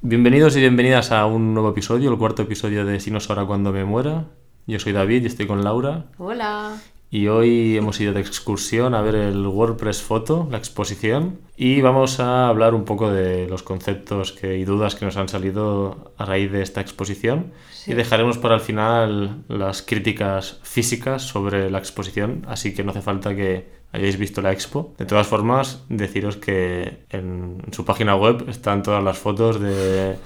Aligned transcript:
Bienvenidos 0.00 0.56
y 0.56 0.60
bienvenidas 0.60 1.10
a 1.10 1.26
un 1.26 1.54
nuevo 1.54 1.70
episodio, 1.70 2.12
el 2.12 2.18
cuarto 2.18 2.42
episodio 2.42 2.84
de 2.84 3.00
Si 3.00 3.10
no 3.10 3.18
es 3.18 3.28
ahora 3.28 3.46
cuando 3.46 3.72
me 3.72 3.84
muera. 3.84 4.26
Yo 4.64 4.78
soy 4.78 4.92
David 4.92 5.24
y 5.24 5.26
estoy 5.26 5.48
con 5.48 5.64
Laura. 5.64 6.04
Hola. 6.18 6.76
Y 7.10 7.26
hoy 7.26 7.76
hemos 7.76 8.00
ido 8.00 8.12
de 8.12 8.20
excursión 8.20 8.94
a 8.94 9.02
ver 9.02 9.16
el 9.16 9.44
WordPress 9.44 10.00
Photo, 10.02 10.46
la 10.52 10.58
exposición, 10.58 11.40
y 11.56 11.80
vamos 11.80 12.20
a 12.20 12.46
hablar 12.46 12.74
un 12.74 12.84
poco 12.84 13.10
de 13.10 13.48
los 13.48 13.64
conceptos 13.64 14.30
que, 14.30 14.56
y 14.56 14.64
dudas 14.64 14.94
que 14.94 15.04
nos 15.04 15.16
han 15.16 15.28
salido 15.28 16.12
a 16.16 16.24
raíz 16.24 16.52
de 16.52 16.62
esta 16.62 16.80
exposición. 16.80 17.52
Sí. 17.72 17.90
Y 17.90 17.94
dejaremos 17.94 18.38
para 18.38 18.54
el 18.54 18.60
final 18.60 19.42
las 19.48 19.82
críticas 19.82 20.60
físicas 20.62 21.22
sobre 21.22 21.72
la 21.72 21.78
exposición, 21.78 22.44
así 22.46 22.72
que 22.72 22.84
no 22.84 22.92
hace 22.92 23.02
falta 23.02 23.34
que 23.34 23.77
hayáis 23.92 24.16
visto 24.18 24.42
la 24.42 24.52
expo. 24.52 24.94
De 24.98 25.04
todas 25.06 25.26
formas, 25.26 25.82
deciros 25.88 26.36
que 26.36 27.04
en, 27.10 27.62
en 27.66 27.72
su 27.72 27.84
página 27.84 28.16
web 28.16 28.44
están 28.48 28.82
todas 28.82 29.02
las 29.02 29.18
fotos 29.18 29.60
de, 29.60 30.16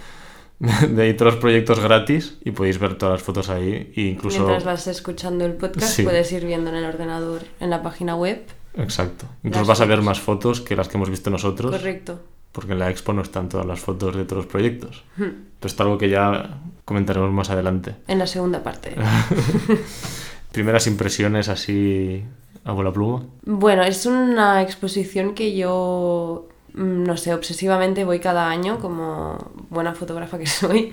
de 0.89 1.15
todos 1.15 1.35
los 1.35 1.41
proyectos 1.41 1.81
gratis 1.81 2.39
y 2.45 2.51
podéis 2.53 2.79
ver 2.79 2.95
todas 2.97 3.15
las 3.15 3.23
fotos 3.23 3.49
ahí. 3.51 3.93
E 3.97 4.01
incluso... 4.03 4.39
Mientras 4.39 4.65
vas 4.65 4.87
escuchando 4.87 5.45
el 5.45 5.55
podcast, 5.55 5.95
Sí. 5.95 6.03
puedes 6.03 6.31
ir 6.33 6.45
viendo 6.47 6.71
en 6.71 6.77
el 6.77 6.85
ordenador, 6.85 7.43
en 7.61 7.71
la 7.71 7.83
página 7.83 8.17
web. 8.17 8.43
Exacto. 8.75 9.27
Incluso 9.45 9.67
vas 9.67 9.81
a 9.81 9.85
ver 9.85 10.03
más 10.03 10.21
fotos 10.21 10.61
que 10.61 10.75
las 10.77 10.89
que 10.89 10.97
hemos 10.97 11.11
visto 11.11 11.31
nosotros. 11.31 11.71
Correcto. 11.71 12.21
Porque 12.53 12.73
en 12.73 12.79
la 12.81 12.91
expo 12.91 13.13
no 13.13 13.23
están 13.23 13.49
todas 13.49 13.67
las 13.67 13.81
fotos 13.81 14.15
de 14.15 14.25
todos 14.25 14.45
los 14.45 14.47
proyectos. 14.53 15.05
Hmm. 15.17 15.51
Pero 15.59 15.73
es 15.75 15.81
algo 15.81 15.99
que 15.99 16.09
ya 16.11 16.59
comentaremos 16.85 17.31
más 17.33 17.49
adelante. 17.51 17.95
En 18.09 18.19
la 18.19 18.27
segunda 18.27 18.63
parte. 18.63 18.95
Primeras 20.53 20.87
impresiones 20.87 21.49
así 21.49 22.25
a 22.65 22.73
bola 22.73 22.93
pluma. 22.93 23.27
Bueno, 23.45 23.83
es 23.83 24.07
una 24.07 24.63
exposición 24.63 25.35
que 25.35 25.57
yo, 25.57 26.49
mm, 26.75 27.05
no 27.05 27.17
sé, 27.17 27.35
obsesivamente 27.35 28.05
voy 28.05 28.21
cada 28.21 28.49
año 28.49 28.79
como 28.79 29.39
buena 29.71 29.95
fotógrafa 29.95 30.39
que 30.39 30.47
soy. 30.61 30.91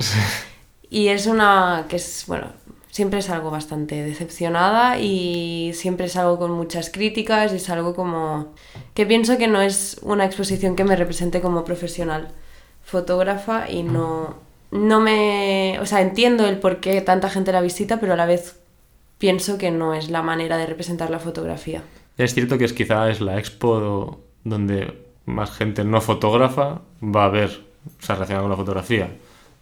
Y 0.89 1.09
es 1.09 1.27
una 1.27 1.85
que 1.87 1.97
es, 1.97 2.25
bueno, 2.27 2.48
siempre 2.91 3.20
es 3.20 3.29
algo 3.29 3.51
bastante 3.51 4.03
decepcionada 4.03 4.99
y 4.99 5.71
siempre 5.73 6.07
es 6.07 6.15
algo 6.15 6.39
con 6.39 6.51
muchas 6.51 6.89
críticas 6.89 7.53
y 7.53 7.57
es 7.57 7.70
algo 7.70 7.95
como 7.95 8.54
que 8.93 9.05
pienso 9.05 9.37
que 9.37 9.48
no 9.48 9.61
es 9.61 9.99
una 10.01 10.26
exposición 10.26 10.76
que 10.76 10.83
me 10.83 10.95
represente 10.95 11.41
como 11.41 11.63
profesional 11.63 12.29
fotógrafa 12.83 13.70
y 13.70 13.83
no, 13.83 14.37
no 14.71 14.99
me, 14.99 15.77
o 15.79 15.85
sea, 15.85 16.01
entiendo 16.01 16.48
el 16.48 16.59
por 16.59 16.79
qué 16.79 17.01
tanta 17.01 17.29
gente 17.29 17.51
la 17.51 17.61
visita, 17.61 17.99
pero 17.99 18.13
a 18.13 18.15
la 18.15 18.26
vez 18.26 18.59
pienso 19.20 19.59
que 19.59 19.70
no 19.70 19.93
es 19.93 20.09
la 20.09 20.23
manera 20.23 20.57
de 20.57 20.65
representar 20.65 21.12
la 21.12 21.20
fotografía. 21.20 21.84
Es 22.17 22.34
cierto 22.34 22.57
que 22.57 22.65
es 22.65 22.73
quizá 22.73 23.09
es 23.12 23.21
la 23.21 23.37
expo 23.37 24.20
donde 24.43 25.05
más 25.26 25.51
gente 25.51 25.84
no 25.84 26.01
fotógrafa 26.01 26.81
va 27.03 27.26
a 27.26 27.29
ver, 27.29 27.65
o 27.85 28.03
sea, 28.03 28.15
relacionada 28.15 28.43
con 28.43 28.51
la 28.51 28.57
fotografía. 28.57 29.11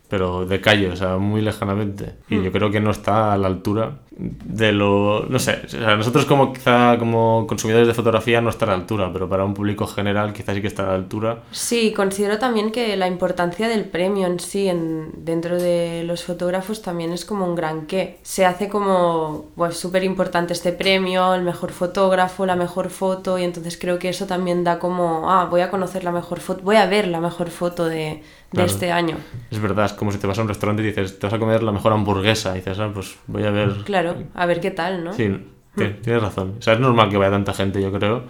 Pero 0.10 0.46
de 0.46 0.62
calle, 0.62 0.90
o 0.90 0.96
sea, 0.96 1.18
muy 1.18 1.42
lejanamente. 1.42 2.16
Y 2.30 2.36
Hmm. 2.36 2.44
yo 2.44 2.52
creo 2.52 2.72
que 2.72 2.80
no 2.80 2.92
está 2.92 3.34
a 3.34 3.38
la 3.38 3.48
altura 3.48 4.00
de 4.20 4.72
lo... 4.72 5.26
No 5.28 5.38
sé, 5.40 5.62
o 5.66 5.68
sea, 5.70 5.96
nosotros 5.96 6.26
como 6.26 6.54
quizá 6.54 6.98
como 6.98 7.46
consumidores 7.48 7.88
de 7.88 7.94
fotografía 7.94 8.42
no 8.42 8.50
está 8.50 8.66
a 8.66 8.70
la 8.70 8.74
altura, 8.76 9.12
pero 9.14 9.28
para 9.30 9.44
un 9.46 9.54
público 9.54 9.86
general 9.86 10.34
quizás 10.34 10.56
sí 10.56 10.62
que 10.62 10.68
está 10.68 10.84
a 10.84 10.88
la 10.88 10.96
altura. 10.96 11.44
Sí, 11.52 11.94
considero 11.94 12.40
también 12.40 12.72
que 12.72 12.96
la 12.98 13.08
importancia 13.08 13.68
del 13.68 13.86
premio 13.86 14.28
en 14.28 14.40
sí 14.40 14.68
en, 14.68 15.12
dentro 15.26 15.60
de 15.60 16.04
los 16.06 16.24
fotógrafos 16.24 16.82
también 16.82 17.12
es 17.12 17.26
como 17.26 17.46
un 17.46 17.56
gran 17.56 17.86
qué. 17.86 18.20
Se 18.24 18.46
hace 18.46 18.70
como 18.70 19.52
pues 19.56 19.78
súper 19.78 20.04
importante 20.04 20.54
este 20.54 20.72
premio, 20.74 21.34
el 21.36 21.44
mejor 21.44 21.72
fotógrafo, 21.72 22.46
la 22.46 22.56
mejor 22.56 22.90
foto 22.90 23.38
y 23.38 23.44
entonces 23.44 23.78
creo 23.78 24.00
que 24.00 24.10
eso 24.10 24.26
también 24.26 24.64
da 24.64 24.80
como, 24.80 25.30
ah, 25.32 25.46
voy 25.46 25.62
a 25.62 25.70
conocer 25.70 26.04
la 26.04 26.12
mejor 26.12 26.40
foto, 26.40 26.64
voy 26.64 26.78
a 26.78 26.86
ver 26.88 27.08
la 27.08 27.20
mejor 27.22 27.50
foto 27.50 27.86
de, 27.86 28.24
de 28.52 28.64
este 28.64 28.92
año. 28.92 29.18
Es 29.52 29.60
verdad, 29.60 29.86
es 29.86 29.94
como 29.94 30.12
si 30.12 30.18
te 30.18 30.28
vas 30.28 30.38
a 30.40 30.42
un 30.42 30.48
restaurante 30.48 30.82
y 30.84 30.86
dices, 30.88 31.20
te 31.20 31.28
vas 31.28 31.34
a 31.34 31.40
comer 31.40 31.64
la 31.64 31.72
mejor 31.72 31.94
hamburguesa. 31.94 32.54
Y 32.54 32.60
dices, 32.60 32.80
ah, 32.80 32.90
pues 32.94 33.18
voy 33.28 33.44
a 33.44 33.52
ver... 33.52 33.70
Claro, 33.86 34.16
a 34.34 34.46
ver 34.46 34.60
qué 34.62 34.72
tal, 34.72 35.04
¿no? 35.04 35.14
Sí, 35.14 35.30
ti- 35.76 35.96
tienes 36.02 36.22
razón. 36.22 36.56
O 36.60 36.62
sea, 36.62 36.74
es 36.74 36.80
normal 36.80 37.10
que 37.10 37.18
vaya 37.18 37.32
tanta 37.32 37.54
gente, 37.54 37.82
yo 37.82 37.92
creo, 37.92 38.24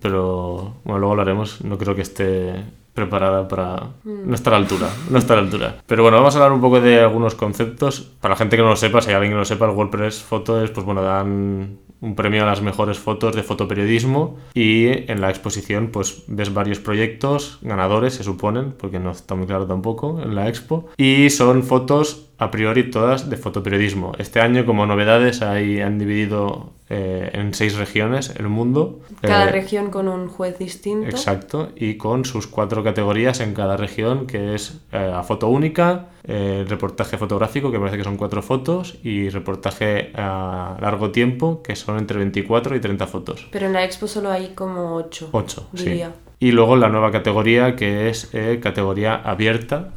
pero 0.00 0.76
bueno, 0.84 0.98
luego 1.00 1.12
hablaremos. 1.12 1.62
No 1.64 1.78
creo 1.78 1.94
que 1.94 2.02
esté 2.02 2.64
preparada 2.98 3.48
para... 3.48 3.90
No 4.04 4.34
está 4.34 4.50
a 4.50 4.52
la 4.52 4.58
altura, 4.58 4.88
no 5.10 5.18
está 5.18 5.34
a 5.34 5.36
la 5.36 5.42
altura. 5.42 5.76
Pero 5.86 6.02
bueno, 6.02 6.18
vamos 6.18 6.34
a 6.34 6.38
hablar 6.38 6.52
un 6.52 6.60
poco 6.60 6.80
de 6.80 7.00
algunos 7.00 7.34
conceptos. 7.34 8.00
Para 8.20 8.34
la 8.34 8.38
gente 8.38 8.56
que 8.56 8.62
no 8.62 8.68
lo 8.68 8.76
sepa, 8.76 9.00
si 9.00 9.10
hay 9.10 9.14
alguien 9.14 9.30
que 9.32 9.34
no 9.34 9.40
lo 9.40 9.44
sepa, 9.44 9.66
el 9.66 9.72
WordPress 9.72 10.22
Photo 10.22 10.62
es, 10.62 10.70
pues 10.70 10.84
bueno, 10.84 11.02
dan 11.02 11.78
un 12.00 12.14
premio 12.14 12.42
a 12.42 12.46
las 12.46 12.62
mejores 12.62 12.98
fotos 12.98 13.34
de 13.34 13.42
fotoperiodismo 13.42 14.36
y 14.54 14.86
en 15.10 15.20
la 15.20 15.30
exposición 15.30 15.88
pues 15.88 16.22
ves 16.28 16.54
varios 16.54 16.78
proyectos 16.78 17.58
ganadores 17.60 18.14
se 18.14 18.22
suponen 18.22 18.72
porque 18.72 19.00
no 19.00 19.10
está 19.10 19.34
muy 19.34 19.46
claro 19.46 19.66
tampoco 19.66 20.20
en 20.22 20.34
la 20.34 20.48
expo 20.48 20.86
y 20.96 21.30
son 21.30 21.64
fotos 21.64 22.27
a 22.38 22.50
priori 22.50 22.90
todas 22.90 23.28
de 23.28 23.36
fotoperiodismo 23.36 24.12
este 24.18 24.40
año 24.40 24.64
como 24.64 24.86
novedades 24.86 25.42
hay, 25.42 25.80
han 25.80 25.98
dividido 25.98 26.72
eh, 26.88 27.30
en 27.34 27.52
seis 27.52 27.76
regiones 27.76 28.32
el 28.38 28.48
mundo 28.48 29.00
Cada 29.20 29.48
Eh, 29.48 29.52
región 29.52 29.90
con 29.90 30.08
un 30.08 30.28
juez 30.28 30.58
distinto. 30.58 31.08
Exacto, 31.08 31.70
y 31.76 31.96
con 31.96 32.24
sus 32.24 32.46
cuatro 32.46 32.84
categorías 32.84 33.40
en 33.40 33.54
cada 33.54 33.76
región, 33.76 34.26
que 34.26 34.54
es 34.54 34.80
eh, 34.92 35.12
a 35.14 35.22
foto 35.22 35.48
única, 35.48 36.06
eh, 36.24 36.64
reportaje 36.68 37.18
fotográfico, 37.18 37.70
que 37.70 37.78
parece 37.78 37.98
que 37.98 38.04
son 38.04 38.16
cuatro 38.16 38.42
fotos, 38.42 38.98
y 39.02 39.28
reportaje 39.28 40.12
a 40.14 40.76
largo 40.80 41.10
tiempo, 41.10 41.62
que 41.62 41.74
son 41.76 41.98
entre 41.98 42.18
24 42.18 42.76
y 42.76 42.80
30 42.80 43.06
fotos. 43.06 43.46
Pero 43.50 43.66
en 43.66 43.72
la 43.72 43.84
expo 43.84 44.06
solo 44.06 44.30
hay 44.30 44.48
como 44.54 44.94
ocho. 44.94 45.28
Ocho, 45.32 45.68
sí. 45.74 45.84
diría. 45.84 46.12
Y 46.40 46.52
luego 46.52 46.76
la 46.76 46.88
nueva 46.88 47.10
categoría, 47.10 47.74
que 47.74 48.08
es 48.08 48.30
eh, 48.32 48.60
categoría 48.62 49.16
abierta, 49.16 49.90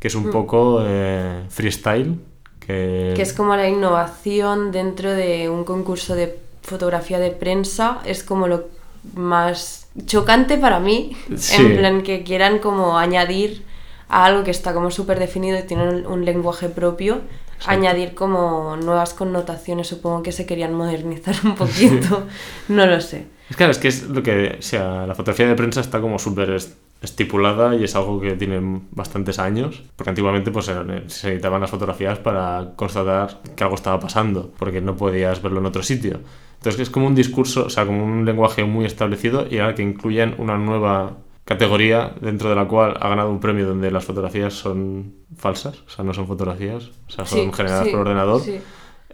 que 0.00 0.08
es 0.08 0.14
un 0.16 0.26
Mm. 0.26 0.32
poco 0.32 0.82
eh, 0.84 1.42
freestyle, 1.48 2.16
que... 2.58 3.12
Que 3.14 3.22
es 3.22 3.32
como 3.32 3.54
la 3.54 3.68
innovación 3.68 4.72
dentro 4.72 5.12
de 5.12 5.48
un 5.48 5.62
concurso 5.64 6.14
de 6.16 6.36
fotografía 6.62 7.18
de 7.20 7.30
prensa. 7.30 8.00
Es 8.04 8.22
como 8.24 8.48
lo 8.48 8.66
más 9.14 9.88
chocante 10.06 10.56
para 10.58 10.80
mí. 10.80 11.16
Sí. 11.36 11.62
En 11.62 11.76
plan 11.76 12.02
que 12.02 12.22
quieran 12.22 12.58
como 12.58 12.98
añadir 12.98 13.64
a 14.08 14.24
algo 14.24 14.42
que 14.44 14.50
está 14.50 14.74
como 14.74 14.90
súper 14.90 15.18
definido 15.18 15.58
y 15.58 15.62
tiene 15.62 15.88
un, 15.88 16.06
un 16.06 16.24
lenguaje 16.24 16.68
propio. 16.68 17.20
Añadir 17.66 18.14
como 18.14 18.76
nuevas 18.76 19.12
connotaciones. 19.14 19.86
Supongo 19.88 20.22
que 20.22 20.32
se 20.32 20.46
querían 20.46 20.72
modernizar 20.74 21.34
un 21.44 21.54
poquito. 21.56 22.26
No 22.68 22.86
lo 22.86 23.00
sé. 23.00 23.26
Es 23.50 23.56
claro, 23.56 23.72
es 23.72 23.78
que 23.78 23.88
es 23.88 24.04
lo 24.04 24.22
que, 24.22 24.56
o 24.58 24.62
sea, 24.62 25.06
la 25.06 25.14
fotografía 25.14 25.46
de 25.48 25.56
prensa 25.56 25.80
está 25.80 26.00
como 26.00 26.18
súper 26.18 26.56
estipulada 27.02 27.74
y 27.76 27.84
es 27.84 27.96
algo 27.96 28.20
que 28.20 28.32
tiene 28.34 28.60
bastantes 28.90 29.38
años, 29.38 29.82
porque 29.96 30.10
antiguamente 30.10 30.50
pues 30.50 30.70
se 31.06 31.32
editaban 31.32 31.60
las 31.62 31.70
fotografías 31.70 32.18
para 32.18 32.72
constatar 32.76 33.40
que 33.56 33.64
algo 33.64 33.76
estaba 33.76 33.98
pasando, 34.00 34.52
porque 34.58 34.80
no 34.80 34.96
podías 34.96 35.40
verlo 35.42 35.60
en 35.60 35.66
otro 35.66 35.82
sitio. 35.82 36.20
Entonces 36.56 36.80
es 36.82 36.90
como 36.90 37.06
un 37.06 37.14
discurso, 37.14 37.66
o 37.66 37.70
sea, 37.70 37.86
como 37.86 38.04
un 38.04 38.24
lenguaje 38.26 38.64
muy 38.64 38.84
establecido 38.84 39.46
y 39.50 39.58
ahora 39.58 39.74
que 39.74 39.82
incluyen 39.82 40.34
una 40.38 40.58
nueva 40.58 41.16
categoría 41.46 42.12
dentro 42.20 42.50
de 42.50 42.54
la 42.56 42.68
cual 42.68 42.96
ha 43.00 43.08
ganado 43.08 43.30
un 43.30 43.40
premio 43.40 43.66
donde 43.66 43.90
las 43.90 44.04
fotografías 44.04 44.52
son 44.54 45.14
falsas, 45.36 45.80
o 45.86 45.88
sea, 45.90 46.04
no 46.04 46.12
son 46.14 46.26
fotografías, 46.26 46.90
o 47.08 47.10
sea, 47.10 47.24
son 47.24 47.46
Sí, 47.46 47.50
generadas 47.54 47.86
sí, 47.86 47.90
por 47.92 48.00
ordenador. 48.00 48.40
sí. 48.42 48.60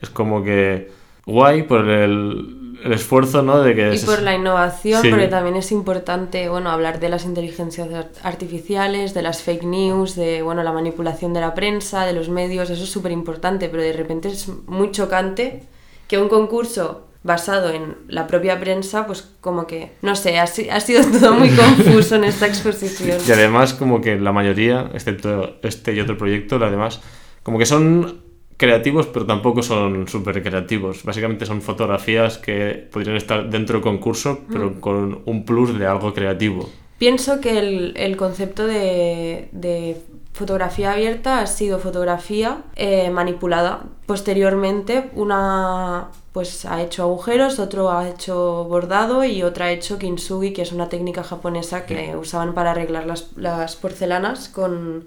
Es 0.01 0.11
como 0.11 0.43
que 0.43 0.91
guay 1.27 1.65
por 1.65 1.89
el, 1.89 2.79
el 2.85 2.93
esfuerzo, 2.93 3.43
¿no? 3.43 3.61
De 3.61 3.75
que 3.75 3.93
Y 3.95 3.99
se- 3.99 4.07
por 4.07 4.23
la 4.23 4.35
innovación, 4.35 5.03
Sí. 5.03 5.11
porque 5.11 5.27
también 5.29 5.57
es 5.57 5.73
importante, 5.73 6.49
bueno, 6.49 6.71
hablar 6.71 7.01
de 7.01 7.09
las 7.09 7.25
inteligencias 7.25 7.93
ar- 7.93 8.11
artificiales, 8.23 9.13
de 9.13 9.23
las 9.23 9.43
fake 9.43 9.65
news, 9.65 10.15
de, 10.15 10.43
bueno, 10.43 10.63
la 10.63 10.73
manipulación 10.73 11.33
de 11.35 11.41
la 11.41 11.53
prensa, 11.55 12.07
de 12.07 12.13
los 12.13 12.29
medios, 12.29 12.71
eso 12.71 12.85
es 12.85 12.91
súper 12.91 13.13
importante, 13.13 13.69
pero 13.69 13.83
de 13.83 13.93
repente 13.93 14.29
es 14.29 14.49
muy 14.67 14.91
chocante 14.93 15.65
que 16.09 16.19
un 16.19 16.29
concurso 16.29 17.03
basado 17.25 17.71
en 17.71 17.97
la 18.07 18.29
propia 18.29 18.61
prensa, 18.61 19.05
pues 19.09 19.29
como 19.41 19.67
que, 19.67 19.95
no 20.03 20.15
sé, 20.15 20.39
ha, 20.39 20.45
ha 20.45 20.81
sido 20.81 21.03
todo 21.19 21.35
muy 21.35 21.49
confuso 21.57 22.15
en 22.15 22.23
esta 22.23 22.47
exposición. 22.47 23.19
Y 23.27 23.33
además, 23.33 23.75
como 23.75 24.01
que 24.01 24.15
la 24.17 24.31
mayoría, 24.31 24.91
excepto 24.95 25.57
este 25.65 25.93
y 25.93 25.99
otro 26.01 26.17
proyecto, 26.17 26.57
lo 26.61 26.71
demás, 26.71 27.01
como 27.43 27.59
que 27.59 27.67
son 27.67 28.21
creativos, 28.57 29.07
pero 29.07 29.27
tampoco 29.27 29.63
son 29.63 30.09
súper 30.09 30.43
creativos. 30.43 31.05
Básicamente 31.05 31.45
son 31.47 31.61
fotografías 31.63 32.39
que 32.39 32.89
podrían 32.93 33.17
estar 33.17 33.49
dentro 33.51 33.75
del 33.75 33.83
concurso, 33.83 34.41
pero 34.51 34.71
Mm. 34.71 34.81
con 34.81 35.23
un 35.27 35.45
plus 35.45 35.79
de 35.79 35.87
algo 35.87 36.13
creativo. 36.15 36.69
Pienso 36.99 37.41
que 37.41 37.59
el, 37.59 37.93
el 37.97 38.17
concepto 38.17 38.67
de, 38.67 39.49
de 39.53 40.01
fotografía 40.33 40.93
abierta 40.93 41.41
ha 41.41 41.47
sido 41.47 41.79
fotografía 41.79 42.63
eh, 42.75 43.11
manipulada. 43.11 43.85
Posteriormente, 44.07 45.11
una 45.15 46.09
pues 46.33 46.67
ha 46.67 46.83
hecho 46.83 47.03
agujeros, 47.05 47.59
otro 47.59 47.91
ha 47.91 48.09
hecho 48.09 48.65
bordado 48.65 49.25
y 49.25 49.43
otra 49.43 49.67
ha 49.67 49.71
hecho 49.73 49.99
kintsugi, 49.99 50.53
que 50.53 50.63
es 50.63 50.73
una 50.73 50.89
técnica 50.91 51.23
japonesa 51.23 51.87
que 51.87 52.15
usaban 52.17 52.53
para 52.55 52.73
arreglar 52.73 53.07
las, 53.07 53.31
las 53.37 53.77
porcelanas 53.77 54.51
con 54.51 55.07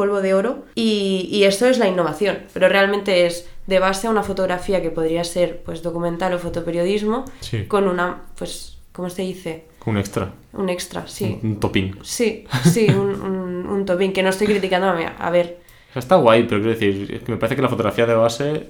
polvo 0.00 0.20
de 0.22 0.32
oro. 0.34 0.52
Y, 0.74 1.28
y 1.30 1.44
esto 1.44 1.66
es 1.66 1.78
la 1.78 1.88
innovación, 1.88 2.34
pero 2.54 2.68
realmente 2.68 3.26
es 3.26 3.34
de 3.66 3.78
base 3.78 4.06
a 4.06 4.10
una 4.10 4.22
fotografía 4.22 4.80
que 4.82 4.90
podría 4.90 5.22
ser 5.24 5.62
pues 5.64 5.82
documental 5.82 6.32
o 6.34 6.38
fotoperiodismo 6.38 7.24
Sí. 7.40 7.66
con 7.66 7.86
una, 7.86 8.22
pues, 8.38 8.78
¿cómo 8.92 9.08
se 9.10 9.22
dice? 9.22 9.64
Un 9.86 9.96
extra. 9.96 10.32
Un 10.52 10.68
extra, 10.68 11.06
sí. 11.06 11.38
Un, 11.42 11.50
un 11.52 11.60
topping. 11.60 11.98
Sí, 12.02 12.44
sí, 12.74 12.86
un, 12.90 13.10
un- 13.28 13.66
un 13.74 13.84
topping, 13.84 14.12
que 14.12 14.22
no 14.22 14.30
estoy 14.30 14.46
criticando 14.46 14.86
a, 14.88 15.30
ver. 15.30 15.58
O 15.90 15.92
sea, 15.92 16.00
está 16.00 16.16
guay, 16.16 16.44
pero 16.48 16.60
quiero 16.62 16.76
decir, 16.78 17.14
es 17.14 17.22
que 17.22 17.32
me 17.32 17.38
parece 17.38 17.56
que 17.56 17.62
la 17.62 17.68
fotografía 17.68 18.06
de 18.06 18.14
base 18.14 18.66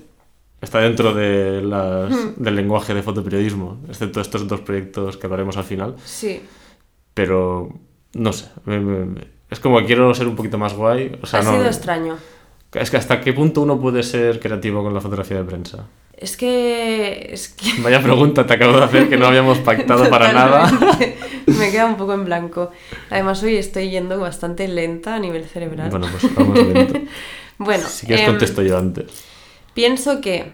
está 0.61 0.79
dentro 0.81 1.15
de 1.15 1.62
las, 1.62 2.11
Hmm. 2.12 2.43
del 2.43 2.55
lenguaje 2.56 2.93
de 2.94 3.03
fotoperiodismo, 3.03 3.79
excepto 3.88 4.21
estos 4.21 4.47
dos 4.47 4.61
proyectos 4.61 5.17
que 5.17 5.26
hablaremos 5.26 5.56
al 5.56 5.65
final. 5.65 5.94
Sí. 6.05 6.43
Pero, 7.15 7.69
no 8.15 8.33
sé, 8.33 8.47
me- 8.67 8.81
me- 8.81 9.05
me- 9.06 9.40
es 9.50 9.61
como 9.61 9.79
que 9.81 9.87
quiero 9.87 10.14
ser 10.14 10.29
un 10.29 10.37
poquito 10.37 10.58
más 10.58 10.75
guay. 10.75 11.19
O 11.23 11.26
sea, 11.26 11.41
ha 11.41 11.43
no, 11.43 11.52
sido 11.52 11.67
extraño. 11.67 12.17
Es 12.73 12.91
que 12.91 12.97
hasta 12.97 13.20
qué 13.20 13.32
punto 13.32 13.62
uno 13.62 13.81
puede 13.81 14.02
ser 14.02 14.38
creativo 14.38 14.82
con 14.82 14.94
la 14.94 15.00
fotografía 15.00 15.38
de 15.38 15.44
prensa. 15.44 15.87
Es 16.17 16.37
que. 16.37 17.31
Es 17.32 17.49
que. 17.49 17.73
Vaya 17.82 18.00
pregunta 18.00 18.47
te 18.47 18.55
acabo 18.55 18.76
de 18.76 18.85
hacer 18.85 19.08
que 19.08 19.17
no 19.17 19.26
habíamos 19.26 19.58
pactado 19.58 20.08
para 20.08 20.32
nada. 20.32 20.70
Me 21.47 21.70
queda 21.70 21.87
un 21.87 21.97
poco 21.97 22.14
en 22.14 22.25
blanco. 22.25 22.70
Además, 23.11 23.43
hoy 23.43 23.56
estoy 23.56 23.91
yendo 23.91 24.20
bastante 24.20 24.69
lenta 24.69 25.17
a 25.17 25.19
nivel 25.19 25.47
cerebral. 25.47 25.91
Bueno, 25.91 26.06
pues 26.11 26.35
vamos 26.35 26.58
lento. 26.58 27.00
Bueno, 27.58 27.87
Si 27.87 28.06
quieres 28.06 28.25
em, 28.25 28.31
contesto 28.31 28.62
yo 28.62 28.79
antes. 28.79 29.05
Pienso 29.75 30.23
que 30.23 30.52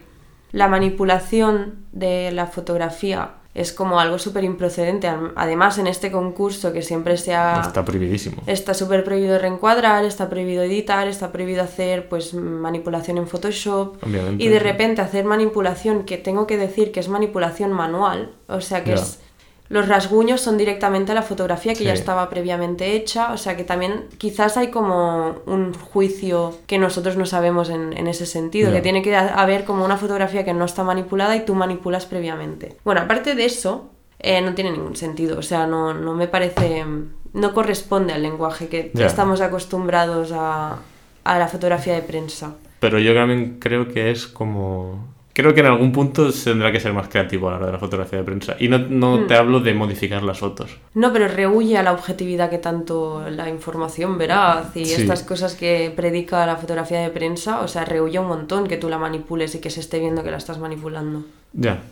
la 0.51 0.67
manipulación 0.67 1.87
de 1.93 2.33
la 2.33 2.49
fotografía 2.49 3.31
es 3.57 3.73
como 3.73 3.99
algo 3.99 4.19
súper 4.19 4.45
improcedente. 4.45 5.11
Además, 5.35 5.79
en 5.79 5.87
este 5.87 6.13
concurso 6.13 6.75
que 6.75 6.83
siempre 6.83 7.17
se 7.17 7.35
ha... 7.35 7.63
Está 7.63 7.85
prohibidísimo. 7.85 8.43
Está 8.47 8.75
súper 8.75 9.03
prohibido 9.03 9.39
reencuadrar, 9.39 10.05
está 10.05 10.29
prohibido 10.29 10.63
editar, 10.63 11.09
está 11.09 11.33
prohibido 11.33 11.63
hacer 11.63 12.09
pues 12.11 12.35
manipulación 12.35 13.17
en 13.17 13.27
Photoshop. 13.27 13.97
Obviamente. 14.05 14.45
Y 14.45 14.49
de 14.49 14.59
repente 14.59 15.01
hacer 15.01 15.25
manipulación, 15.25 16.05
que 16.05 16.19
tengo 16.19 16.47
que 16.47 16.59
decir 16.59 16.93
que 16.93 17.01
es 17.01 17.09
manipulación 17.09 17.73
manual, 17.73 18.33
o 18.47 18.61
sea 18.61 18.85
que 18.85 18.93
es... 18.93 19.21
Los 19.69 19.89
rasguños 19.89 20.41
son 20.41 20.57
directamente 20.59 21.13
a 21.13 21.15
la 21.15 21.23
fotografía 21.23 21.73
que 21.75 21.85
ya 21.85 21.93
estaba 22.01 22.29
previamente 22.31 22.93
hecha, 22.95 23.33
o 23.33 23.37
sea 23.37 23.57
que 23.57 23.65
también 23.65 24.05
quizás 24.19 24.57
hay 24.57 24.69
como 24.71 25.37
un 25.47 25.75
juicio 25.75 26.55
que 26.67 26.79
nosotros 26.79 27.17
no 27.17 27.27
sabemos 27.27 27.69
en, 27.71 27.93
en 27.97 28.07
ese 28.07 28.27
sentido, 28.27 28.71
que 28.71 28.81
tiene 28.83 29.03
que 29.03 29.17
ha- 29.17 29.35
haber 29.35 29.65
como 29.65 29.85
una 29.85 29.97
fotografía 29.97 30.45
que 30.45 30.53
no 30.55 30.65
está 30.65 30.85
manipulada 30.85 31.35
y 31.37 31.45
tú 31.45 31.55
manipulas 31.55 32.07
previamente. 32.07 32.77
Bueno, 32.85 33.01
aparte 33.01 33.35
de 33.35 33.45
eso, 33.45 33.91
eh, 34.21 34.41
no 34.41 34.55
tiene 34.55 34.71
ningún 34.71 34.97
sentido, 34.97 35.39
o 35.39 35.43
sea, 35.43 35.67
no, 35.67 35.93
no 35.95 36.15
me 36.15 36.29
parece, 36.29 36.85
no 37.33 37.53
corresponde 37.53 38.13
al 38.13 38.23
lenguaje 38.23 38.69
que 38.69 38.91
estamos 39.07 39.41
acostumbrados 39.41 40.33
a, 40.33 40.79
a 41.25 41.39
la 41.39 41.49
fotografía 41.49 41.95
de 41.95 42.03
prensa. 42.03 42.55
Pero 42.79 42.99
yo 42.99 43.15
también 43.15 43.59
creo 43.59 43.89
que 43.89 44.11
es 44.11 44.27
como... 44.27 45.16
Creo 45.39 45.53
que 45.53 45.61
en 45.61 45.67
algún 45.67 45.93
punto 45.93 46.33
se 46.33 46.49
tendrá 46.49 46.73
que 46.73 46.81
ser 46.81 46.95
más 46.95 47.09
creativo 47.09 47.49
a 47.49 47.51
la 47.51 47.57
hora 47.59 47.67
de 47.67 47.73
la 47.73 47.79
fotografía 47.79 48.19
de 48.21 48.25
prensa. 48.25 48.57
Y 48.59 48.69
no, 48.69 48.79
no 48.79 49.19
Hmm. 49.19 49.27
te 49.27 49.35
hablo 49.35 49.61
de 49.61 49.75
modificar 49.75 50.23
las 50.23 50.39
fotos. 50.39 50.71
No, 50.95 51.13
pero 51.13 51.29
rehuye 51.29 51.77
a 51.77 51.83
la 51.83 51.93
objetividad 51.93 52.49
que 52.49 52.57
tanto 52.57 53.23
la 53.29 53.47
información 53.51 54.17
veraz 54.17 54.75
y 54.75 54.87
Sí. 54.87 55.03
estas 55.03 55.23
cosas 55.25 55.55
que 55.55 55.93
predica 55.95 56.47
la 56.47 56.57
fotografía 56.57 57.01
de 57.01 57.11
prensa, 57.11 57.61
o 57.61 57.69
sea, 57.69 57.85
rehuye 57.85 58.19
un 58.19 58.29
montón 58.29 58.67
que 58.67 58.79
tú 58.79 58.89
la 58.89 58.97
manipules 58.97 59.55
y 59.55 59.61
que 59.61 59.69
se 59.69 59.81
esté 59.81 59.99
viendo 59.99 60.25
que 60.25 60.31
la 60.31 60.39
estás 60.39 60.59
manipulando. 60.59 61.27
Ya, 61.53 61.83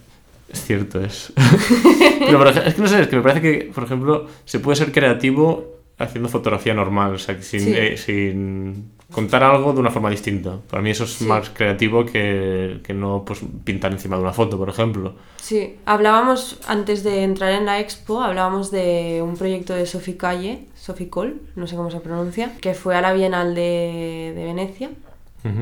es 0.50 0.64
cierto, 0.64 1.00
es. 1.04 1.30
Pero 2.20 2.48
es 2.48 2.74
que 2.74 2.80
no 2.80 2.88
sé, 2.88 3.02
es 3.02 3.08
que 3.08 3.16
me 3.16 3.22
parece 3.22 3.42
que, 3.42 3.70
por 3.74 3.84
ejemplo, 3.84 4.26
se 4.46 4.58
puede 4.58 4.76
ser 4.76 4.90
creativo 4.90 5.74
haciendo 5.98 6.30
fotografía 6.30 6.72
normal, 6.72 7.14
o 7.14 7.18
sea, 7.18 7.40
sin, 7.42 7.60
Sí. 7.60 7.74
eh, 7.76 7.96
sin 7.98 8.90
contar 9.12 9.42
algo 9.42 9.72
de 9.72 9.80
una 9.80 9.90
forma 9.90 10.10
distinta. 10.10 10.58
Para 10.70 10.82
mí 10.82 10.90
eso 10.90 11.04
es 11.04 11.10
Sí. 11.14 11.24
más 11.24 11.50
creativo 11.50 12.04
que, 12.06 12.80
que 12.82 12.94
no 12.94 13.24
pues, 13.24 13.40
pintar 13.64 13.92
encima 13.92 14.16
de 14.16 14.22
una 14.22 14.32
foto, 14.32 14.56
por 14.58 14.68
ejemplo. 14.68 15.14
Sí, 15.40 15.76
hablábamos 15.86 16.58
antes 16.66 17.04
de 17.04 17.22
entrar 17.22 17.52
en 17.52 17.66
la 17.66 17.80
expo, 17.80 18.20
hablábamos 18.22 18.70
de 18.70 19.20
un 19.22 19.36
proyecto 19.36 19.74
de 19.74 19.86
Sophie 19.86 20.16
Calle, 20.16 20.66
Sophie 20.74 21.08
Cole, 21.10 21.34
no 21.56 21.66
sé 21.66 21.76
cómo 21.76 21.90
se 21.90 22.00
pronuncia, 22.00 22.52
que 22.60 22.74
fue 22.74 22.96
a 22.96 23.00
la 23.00 23.12
Bienal 23.12 23.54
de, 23.54 24.32
de 24.34 24.44
Venecia. 24.44 24.90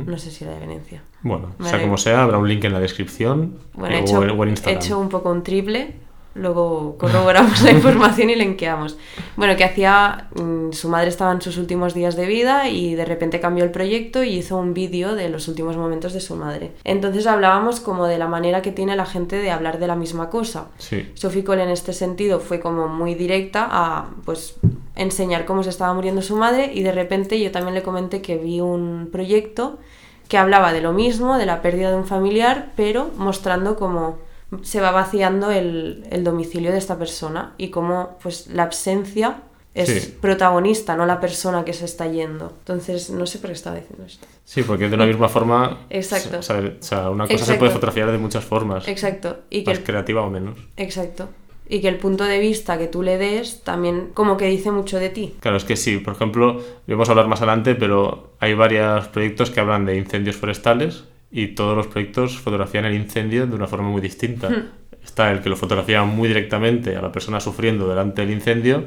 No 0.07 0.17
sé 0.17 0.31
si 0.31 0.45
era 0.45 0.55
de 0.55 0.61
Venecia. 0.61 1.03
Bueno, 1.23 1.55
Me 1.59 1.69
sea 1.69 1.81
como 1.83 1.99
sea, 1.99 2.23
habrá 2.23 2.39
un 2.39 2.49
link 2.49 2.63
en 2.63 2.73
la 2.73 2.79
descripción 2.79 3.57
Bueno, 3.75 3.97
eh, 3.97 3.99
o 3.99 4.03
hecho, 4.03 4.23
en- 4.23 4.31
o 4.31 4.43
en 4.45 4.49
he 4.49 4.53
Instagram. 4.53 4.81
hecho 4.81 4.99
un 5.01 5.09
poco 5.09 5.33
un 5.33 5.43
triple, 5.43 5.95
luego 6.35 6.97
corroboramos 6.99 7.63
la 7.63 7.73
información 7.73 8.31
y 8.31 8.37
linkeamos. 8.37 8.97
Bueno, 9.37 9.57
que 9.57 9.65
hacía, 9.65 10.29
mm, 10.35 10.73
su 10.73 10.89
madre 10.89 11.09
estaba 11.09 11.33
en 11.33 11.41
sus 11.41 11.59
últimos 11.59 11.95
días 11.95 12.17
de 12.17 12.27
vida 12.27 12.69
y 12.69 12.95
de 12.95 13.05
repente 13.05 13.41
cambió 13.41 13.65
el 13.65 13.71
proyecto 13.71 14.23
y 14.23 14.37
hizo 14.37 14.57
un 14.57 14.75
vídeo 14.75 15.15
de 15.15 15.29
los 15.29 15.49
últimos 15.49 15.77
momentos 15.77 16.13
de 16.13 16.21
su 16.21 16.37
madre. 16.37 16.73
Entonces 16.85 17.27
hablábamos 17.27 17.81
como 17.81 18.07
de 18.07 18.19
la 18.19 18.29
manera 18.29 18.63
que 18.63 18.73
tiene 18.73 18.97
la 18.97 19.07
gente 19.07 19.37
de 19.37 19.51
hablar 19.51 19.79
de 19.79 19.87
la 19.87 19.97
misma 19.97 20.31
cosa. 20.31 20.69
Sí, 20.79 21.11
Sophie 21.15 21.45
Cole 21.45 21.63
en 21.63 21.71
este 21.71 21.93
sentido 21.93 22.41
fue 22.41 22.61
como 22.61 22.89
muy 22.89 23.15
directa 23.15 23.69
a 23.71 24.11
pues 24.25 24.57
enseñar 24.97 25.45
cómo 25.45 25.63
se 25.63 25.71
estaba 25.71 25.95
muriendo 25.95 26.23
su 26.23 26.37
madre 26.37 26.71
y 26.75 26.83
de 26.83 26.93
repente 26.93 27.41
yo 27.41 27.51
también 27.51 27.75
le 27.75 27.83
comenté 27.83 28.21
que 28.21 28.37
vi 28.37 28.61
un 28.61 29.09
proyecto 29.11 29.79
que 30.29 30.39
hablaba 30.39 30.73
de 30.73 30.81
lo 30.81 30.93
mismo, 30.93 31.37
de 31.37 31.47
la 31.47 31.61
pérdida 31.61 31.91
de 31.91 31.97
un 31.97 32.07
familiar, 32.07 32.73
pero 32.77 33.11
mostrando 33.17 33.77
cómo 33.77 34.19
se 34.63 34.81
va 34.81 34.91
vaciando 34.91 35.51
el, 35.51 36.05
el 36.11 36.25
domicilio 36.25 36.71
de 36.73 36.79
esta 36.79 36.99
persona 36.99 37.55
y 37.59 37.69
cómo 37.71 38.19
pues 38.23 38.49
la 38.49 38.65
ausencia 38.65 39.43
es 39.75 39.89
Sí. 39.89 40.19
protagonista, 40.21 40.97
no 40.97 41.07
la 41.07 41.19
persona 41.19 41.65
que 41.65 41.73
se 41.73 41.87
está 41.87 42.07
yendo. 42.07 42.53
Entonces, 42.59 43.09
no 43.09 43.25
sé 43.27 43.39
por 43.39 43.49
qué 43.49 43.55
estaba 43.55 43.77
diciendo 43.77 44.05
esto. 44.05 44.27
sí, 44.45 44.63
porque 44.63 44.89
de 44.91 44.95
una 44.97 45.07
misma 45.07 45.29
forma... 45.31 45.87
Exacto. 45.89 46.39
o 46.41 46.43
sea, 46.43 46.59
o 46.59 46.83
sea, 46.83 47.09
una 47.11 47.25
cosa 47.25 47.39
se 47.39 47.43
Exacto. 47.45 47.59
puede 47.61 47.73
fotografiar 47.73 48.13
de 48.13 48.19
muchas 48.19 48.45
formas, 48.45 48.87
Exacto. 48.87 49.39
Y 49.49 49.65
que 49.65 49.71
más 49.71 49.79
el 49.79 49.85
creativa 49.85 50.21
o 50.21 50.29
menos. 50.29 50.59
Exacto. 50.77 51.31
Y 51.69 51.81
que 51.81 51.89
el 51.89 51.97
punto 51.97 52.25
de 52.25 52.39
vista 52.39 52.77
que 52.77 52.87
tú 52.87 53.03
le 53.03 53.17
des 53.17 53.63
también 53.63 54.11
como 54.13 54.37
que 54.37 54.45
dice 54.47 54.71
mucho 54.71 54.99
de 54.99 55.09
ti. 55.09 55.37
Claro, 55.41 55.57
es 55.57 55.65
que 55.65 55.77
sí, 55.77 55.97
por 55.97 56.13
ejemplo, 56.13 56.61
lo 56.87 56.95
vamos 56.97 57.09
a 57.09 57.13
hablar 57.13 57.29
más 57.29 57.41
adelante, 57.41 57.75
pero 57.75 58.33
hay 58.41 58.53
varios 58.53 59.09
proyectos 59.09 59.51
que 59.51 59.61
hablan 59.61 59.87
de 59.87 59.97
incendios 59.97 60.37
forestales 60.37 61.05
y 61.33 61.49
todos 61.49 61.75
los 61.75 61.87
proyectos 61.87 62.39
fotografían 62.39 62.85
el 62.85 62.95
incendio 62.95 63.47
de 63.47 63.55
una 63.55 63.67
forma 63.67 63.89
muy 63.89 64.03
distinta. 64.03 64.51
Hmm. 64.51 64.69
Está 65.03 65.33
el 65.33 65.41
que 65.41 65.49
lo 65.49 65.57
fotografía 65.57 66.05
muy 66.05 66.29
directamente 66.29 66.95
a 66.95 67.03
la 67.03 67.11
persona 67.11 67.41
sufriendo 67.41 67.89
delante 67.89 68.21
del 68.21 68.31
incendio 68.31 68.85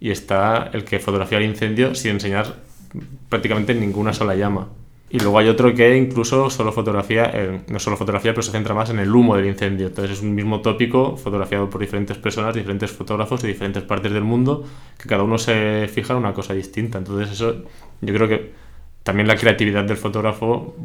y 0.00 0.10
está 0.10 0.70
el 0.72 0.84
que 0.84 1.00
fotografía 1.00 1.38
el 1.38 1.44
incendio 1.44 1.94
sin 1.94 2.12
enseñar 2.12 2.54
prácticamente 3.28 3.74
ninguna 3.74 4.12
sola 4.12 4.34
llama. 4.34 4.68
Y 5.10 5.18
luego 5.20 5.38
hay 5.38 5.48
otro 5.48 5.74
que 5.74 5.96
incluso 5.96 6.50
solo 6.50 6.70
fotografía, 6.70 7.30
eh, 7.32 7.60
no 7.68 7.78
solo 7.78 7.96
fotografía, 7.96 8.32
pero 8.32 8.42
se 8.42 8.52
centra 8.52 8.74
más 8.74 8.90
en 8.90 8.98
el 8.98 9.14
humo 9.14 9.36
del 9.36 9.46
incendio. 9.46 9.86
Entonces 9.86 10.18
es 10.18 10.22
un 10.22 10.34
mismo 10.34 10.60
tópico 10.60 11.16
fotografiado 11.16 11.68
por 11.70 11.80
diferentes 11.80 12.18
personas, 12.18 12.54
diferentes 12.54 12.90
fotógrafos 12.90 13.40
de 13.42 13.48
diferentes 13.48 13.82
partes 13.82 14.12
del 14.12 14.24
mundo, 14.24 14.64
que 14.98 15.08
cada 15.08 15.22
uno 15.22 15.38
se 15.38 15.88
fija 15.92 16.12
en 16.12 16.20
una 16.20 16.34
cosa 16.34 16.52
distinta. 16.52 16.98
Entonces 16.98 17.32
eso, 17.32 17.64
yo 18.02 18.14
creo 18.14 18.28
que 18.28 18.52
también 19.02 19.26
la 19.26 19.36
creatividad 19.36 19.84
del 19.84 19.96
fotógrafo 19.96 20.76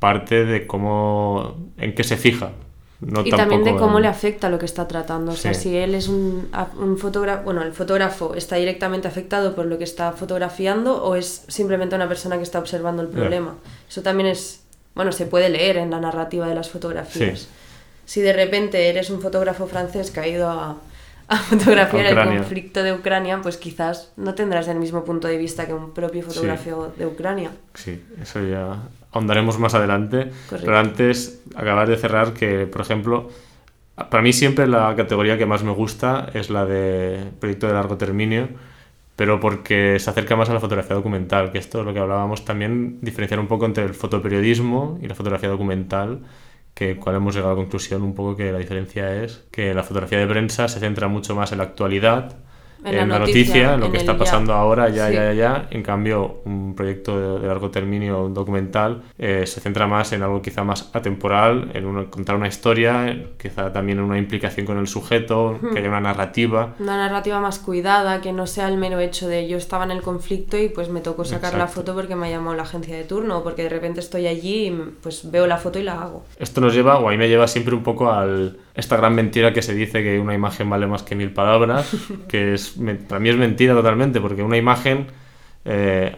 parte 0.00 0.44
de 0.44 0.66
cómo, 0.66 1.56
en 1.78 1.94
qué 1.94 2.02
se 2.02 2.16
fija. 2.16 2.50
No 3.00 3.22
y 3.24 3.30
también 3.30 3.64
de 3.64 3.76
cómo 3.76 3.96
en- 3.96 4.02
le 4.02 4.08
afecta 4.08 4.50
lo 4.50 4.58
que 4.58 4.66
está 4.66 4.86
tratando. 4.88 5.32
O 5.32 5.34
sea, 5.36 5.54
Sí. 5.54 5.62
si 5.70 5.76
él 5.76 5.94
es 5.94 6.08
un, 6.08 6.50
un 6.78 6.98
fotógrafo, 6.98 7.44
bueno, 7.44 7.62
el 7.62 7.72
fotógrafo 7.72 8.34
está 8.34 8.56
directamente 8.56 9.08
afectado 9.08 9.54
por 9.54 9.64
lo 9.66 9.78
que 9.78 9.84
está 9.84 10.12
fotografiando 10.12 11.02
o 11.02 11.14
es 11.14 11.44
simplemente 11.48 11.94
una 11.94 12.08
persona 12.08 12.36
que 12.36 12.42
está 12.42 12.58
observando 12.58 13.00
el 13.02 13.08
problema. 13.08 13.54
Eso 13.88 14.02
también 14.02 14.28
es, 14.28 14.64
bueno, 14.94 15.12
se 15.12 15.24
puede 15.24 15.48
leer 15.48 15.78
en 15.78 15.90
la 15.90 15.98
narrativa 16.00 16.46
de 16.46 16.54
las 16.54 16.68
fotografías. 16.68 17.38
Sí. 17.40 17.48
Si 18.04 18.20
de 18.20 18.32
repente 18.34 18.88
eres 18.90 19.08
un 19.08 19.22
fotógrafo 19.22 19.66
francés 19.66 20.10
que 20.10 20.20
ha 20.20 20.26
ido 20.28 20.50
a, 20.50 20.76
a 21.28 21.36
fotografiar 21.38 22.06
A 22.06 22.10
el 22.24 22.36
conflicto 22.38 22.82
de 22.82 22.92
Ucrania, 22.92 23.40
pues 23.42 23.56
quizás 23.56 24.12
no 24.16 24.34
tendrás 24.34 24.68
el 24.68 24.78
mismo 24.78 25.04
punto 25.04 25.26
de 25.28 25.38
vista 25.38 25.64
que 25.66 25.72
un 25.72 25.92
propio 25.92 26.22
fotógrafo 26.22 26.92
de 26.98 27.06
Ucrania. 27.06 27.50
Sí, 27.74 28.02
eso 28.20 28.42
ya 28.44 28.76
ahondaremos 29.12 29.58
más 29.58 29.74
adelante. 29.74 30.30
Correcto. 30.48 30.66
Pero 30.66 30.78
antes, 30.78 31.42
acabar 31.54 31.88
de 31.88 31.96
cerrar 31.96 32.32
que, 32.32 32.66
por 32.66 32.80
ejemplo, 32.80 33.28
para 34.08 34.22
mí 34.22 34.32
siempre 34.32 34.66
la 34.66 34.94
categoría 34.96 35.36
que 35.36 35.46
más 35.46 35.62
me 35.62 35.72
gusta 35.72 36.30
es 36.32 36.50
la 36.50 36.64
de 36.64 37.24
proyecto 37.38 37.66
de 37.66 37.74
largo 37.74 37.96
término, 37.96 38.48
pero 39.16 39.38
porque 39.40 39.98
se 39.98 40.08
acerca 40.08 40.36
más 40.36 40.48
a 40.48 40.54
la 40.54 40.60
fotografía 40.60 40.96
documental, 40.96 41.52
que 41.52 41.58
esto 41.58 41.80
es 41.80 41.84
lo 41.84 41.92
que 41.92 41.98
hablábamos 41.98 42.44
también, 42.44 42.98
diferenciar 43.02 43.38
un 43.38 43.48
poco 43.48 43.66
entre 43.66 43.84
el 43.84 43.92
fotoperiodismo 43.92 44.98
y 45.02 45.08
la 45.08 45.14
fotografía 45.14 45.50
documental, 45.50 46.20
que 46.72 46.96
cual 46.96 47.16
hemos 47.16 47.34
llegado 47.34 47.52
a 47.52 47.54
la 47.56 47.60
conclusión 47.60 48.02
un 48.02 48.14
poco 48.14 48.36
que 48.36 48.52
la 48.52 48.58
diferencia 48.58 49.22
es 49.22 49.44
que 49.50 49.74
la 49.74 49.82
fotografía 49.82 50.18
de 50.18 50.26
prensa 50.26 50.68
se 50.68 50.80
centra 50.80 51.08
mucho 51.08 51.34
más 51.34 51.52
en 51.52 51.58
la 51.58 51.64
actualidad, 51.64 52.36
En 52.84 52.94
en, 52.94 52.96
la 52.96 53.06
la 53.14 53.18
noticia, 53.20 53.40
noticia, 53.44 53.74
en 53.74 53.80
lo 53.80 53.86
en 53.86 53.92
que 53.92 53.98
está 53.98 54.12
ya. 54.12 54.18
pasando 54.18 54.52
ahora, 54.54 54.88
ya, 54.88 55.08
Sí. 55.08 55.14
ya, 55.14 55.24
ya, 55.24 55.32
ya. 55.34 55.68
En 55.70 55.82
cambio, 55.82 56.40
un 56.44 56.74
proyecto 56.74 57.18
de, 57.36 57.40
de 57.40 57.46
largo 57.46 57.70
término, 57.70 58.24
un 58.24 58.34
documental, 58.34 59.02
eh, 59.18 59.44
se 59.46 59.60
centra 59.60 59.86
más 59.86 60.12
en 60.12 60.22
algo 60.22 60.40
quizá 60.42 60.64
más 60.64 60.90
atemporal, 60.94 61.70
en 61.74 62.06
contar 62.06 62.36
una 62.36 62.48
historia, 62.48 63.24
quizá 63.40 63.72
también 63.72 63.98
en 63.98 64.04
una 64.04 64.18
implicación 64.18 64.66
con 64.66 64.78
el 64.78 64.86
sujeto, 64.86 65.58
Hmm. 65.60 65.72
que 65.72 65.78
haya 65.80 65.88
una 65.88 66.00
narrativa. 66.00 66.74
Una 66.78 66.96
narrativa 66.96 67.40
más 67.40 67.58
cuidada, 67.58 68.20
que 68.20 68.32
no 68.32 68.46
sea 68.46 68.68
el 68.68 68.76
mero 68.76 68.98
hecho 68.98 69.28
de 69.28 69.48
yo 69.48 69.56
estaba 69.56 69.84
en 69.84 69.90
el 69.90 70.02
conflicto 70.02 70.56
y 70.58 70.68
pues 70.68 70.88
me 70.88 71.00
tocó 71.00 71.24
sacar 71.24 71.52
la 71.54 71.64
Exacto. 71.64 71.80
foto 71.82 71.94
porque 71.94 72.16
me 72.16 72.28
ha 72.28 72.30
llamado 72.30 72.56
la 72.56 72.62
agencia 72.62 72.96
de 72.96 73.04
turno 73.04 73.38
o 73.38 73.42
porque 73.42 73.62
de 73.64 73.68
repente 73.68 74.00
estoy 74.00 74.26
allí 74.26 74.66
y 74.68 74.70
pues 75.02 75.30
veo 75.30 75.46
la 75.46 75.56
foto 75.58 75.78
y 75.78 75.82
la 75.82 76.00
hago. 76.02 76.24
Esto 76.38 76.60
nos 76.60 76.74
lleva, 76.74 76.98
o 76.98 77.08
a 77.08 77.10
mí 77.12 77.16
me 77.18 77.28
lleva 77.28 77.46
siempre 77.46 77.74
un 77.74 77.82
poco 77.82 78.10
al 78.12 78.58
esta 78.74 78.96
gran 78.96 79.14
mentira 79.14 79.52
que 79.52 79.60
se 79.62 79.74
dice 79.74 80.02
que 80.02 80.18
una 80.18 80.32
imagen 80.34 80.70
vale 80.70 80.86
más 80.86 81.02
que 81.02 81.14
mil 81.14 81.32
palabras, 81.32 81.90
que 82.28 82.54
es 82.54 82.69
para 83.08 83.20
mí 83.20 83.28
es 83.28 83.36
mentira 83.36 83.74
totalmente, 83.74 84.20
porque 84.20 84.42
una 84.42 84.56
imagen 84.56 85.06
Eh, 85.64 86.16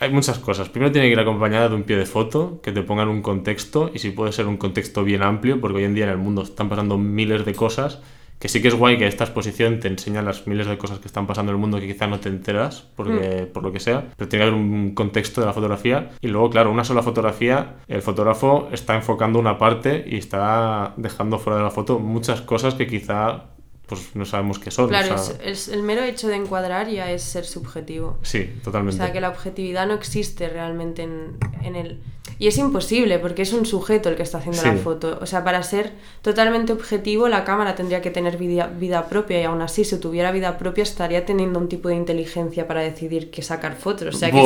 hay 0.00 0.10
muchas 0.10 0.38
cosas. 0.38 0.68
Primero 0.68 0.92
tiene 0.92 1.08
que 1.08 1.12
ir 1.12 1.18
acompañada 1.18 1.68
de 1.68 1.74
un 1.74 1.82
pie 1.82 1.96
de 1.96 2.06
foto, 2.06 2.60
que 2.62 2.70
te 2.70 2.82
pongan 2.82 3.08
un 3.08 3.22
contexto, 3.22 3.90
y 3.92 3.98
si 3.98 4.10
puede 4.10 4.30
ser 4.32 4.46
un 4.46 4.56
contexto 4.56 5.02
bien 5.02 5.22
amplio, 5.22 5.60
porque 5.60 5.78
hoy 5.78 5.84
en 5.84 5.94
día 5.94 6.04
en 6.04 6.10
el 6.10 6.18
mundo 6.18 6.42
están 6.42 6.68
pasando 6.68 6.96
miles 6.98 7.44
de 7.44 7.54
cosas, 7.54 8.00
que 8.38 8.48
sí 8.48 8.62
que 8.62 8.68
es 8.68 8.74
guay 8.74 8.98
que 8.98 9.08
esta 9.08 9.24
exposición 9.24 9.80
te 9.80 9.88
enseña 9.88 10.22
las 10.22 10.46
miles 10.46 10.68
de 10.68 10.78
cosas 10.78 11.00
que 11.00 11.08
están 11.08 11.26
pasando 11.26 11.50
en 11.50 11.56
el 11.56 11.60
mundo 11.60 11.80
que 11.80 11.88
quizás 11.88 12.08
no 12.08 12.20
te 12.20 12.28
enteras, 12.28 12.86
porque, 12.94 13.50
por 13.52 13.64
lo 13.64 13.72
que 13.72 13.80
sea, 13.80 14.04
pero 14.16 14.28
tiene 14.28 14.44
que 14.44 14.50
haber 14.50 14.60
un 14.60 14.94
contexto 14.94 15.40
de 15.40 15.48
la 15.48 15.52
fotografía. 15.52 16.10
Y 16.20 16.28
luego, 16.28 16.48
claro, 16.48 16.70
una 16.70 16.84
sola 16.84 17.02
fotografía, 17.02 17.78
el 17.88 18.00
fotógrafo 18.00 18.68
está 18.70 18.94
enfocando 18.94 19.40
una 19.40 19.58
parte 19.58 20.04
y 20.06 20.18
está 20.18 20.94
dejando 20.96 21.40
fuera 21.40 21.56
de 21.56 21.64
la 21.64 21.72
foto 21.72 21.98
muchas 21.98 22.40
cosas 22.40 22.74
que 22.74 22.86
quizá 22.86 23.46
pues 23.88 24.14
no 24.14 24.24
sabemos 24.24 24.58
qué 24.58 24.70
son. 24.70 24.88
Claro, 24.88 25.14
o 25.14 25.18
sea, 25.18 25.36
es- 25.42 25.66
es- 25.66 25.74
el 25.74 25.82
mero 25.82 26.02
hecho 26.02 26.28
de 26.28 26.36
encuadrar 26.36 26.88
ya 26.88 27.10
es 27.10 27.22
ser 27.22 27.44
subjetivo. 27.46 28.18
Sí, 28.22 28.50
O 28.60 28.64
totalmente. 28.64 28.98
sea, 28.98 29.12
que 29.12 29.20
la 29.20 29.30
objetividad 29.30 29.86
no 29.86 29.94
existe 29.94 30.48
realmente 30.48 31.02
en, 31.02 31.36
en 31.62 31.74
el... 31.74 31.98
Y 32.40 32.46
es 32.46 32.56
imposible 32.58 33.18
porque 33.18 33.42
es 33.42 33.52
un 33.52 33.66
sujeto 33.66 34.10
el 34.10 34.14
que 34.14 34.22
está 34.22 34.38
haciendo 34.38 34.60
Sí. 34.62 34.68
la 34.68 34.76
foto. 34.76 35.18
O 35.20 35.26
sea, 35.26 35.42
para 35.42 35.60
ser 35.64 35.92
totalmente 36.22 36.72
objetivo 36.72 37.28
la 37.28 37.42
cámara 37.44 37.74
tendría 37.74 38.00
que 38.02 38.10
tener 38.10 38.36
vida, 38.36 38.66
vida 38.68 39.08
propia 39.08 39.40
y 39.40 39.44
aún 39.44 39.60
así 39.62 39.84
si 39.84 39.98
tuviera 39.98 40.30
vida 40.30 40.56
propia 40.58 40.82
estaría 40.82 41.24
teniendo 41.24 41.58
un 41.58 41.68
tipo 41.68 41.88
de 41.88 41.96
inteligencia 41.96 42.68
para 42.68 42.82
decidir 42.82 43.30
qué 43.32 43.42
sacar 43.42 43.74
fotos. 43.74 44.14
O 44.14 44.18
sea, 44.18 44.30
que 44.30 44.38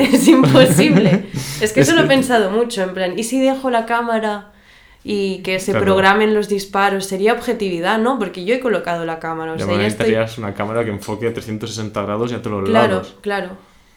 es, 0.00 0.14
es 0.14 0.28
imposible. 0.28 1.26
es 1.62 1.72
que 1.72 1.80
Es 1.80 1.88
eso 1.88 1.94
lo 1.96 2.02
he 2.02 2.06
pensado 2.08 2.50
mucho, 2.50 2.82
en 2.82 2.92
plan, 2.92 3.18
¿y 3.18 3.22
si 3.24 3.40
dejo 3.40 3.70
la 3.70 3.86
cámara 3.86 4.52
y 5.02 5.42
que 5.42 5.58
se 5.60 5.72
Claro. 5.72 5.86
programen 5.86 6.34
los 6.34 6.48
disparos? 6.48 7.06
Sería 7.06 7.32
objetividad, 7.32 7.98
¿no? 7.98 8.18
Porque 8.18 8.44
yo 8.44 8.54
he 8.54 8.60
colocado 8.60 9.04
la 9.06 9.18
cámara. 9.18 9.52
O 9.54 9.58
sea, 9.58 9.66
ya 9.66 9.78
que 9.78 9.86
estoy... 9.86 10.14
necesitarías 10.16 10.38
una 10.38 10.54
cámara 10.54 10.84
que 10.84 10.90
enfoque 10.90 11.28
a 11.28 11.32
360 11.34 12.02
grados 12.02 12.32
y 12.32 12.34
a 12.34 12.42
todos 12.42 12.60
los 12.60 12.70
Claro, 12.70 12.94
lados. 12.94 13.16
claro. 13.20 13.50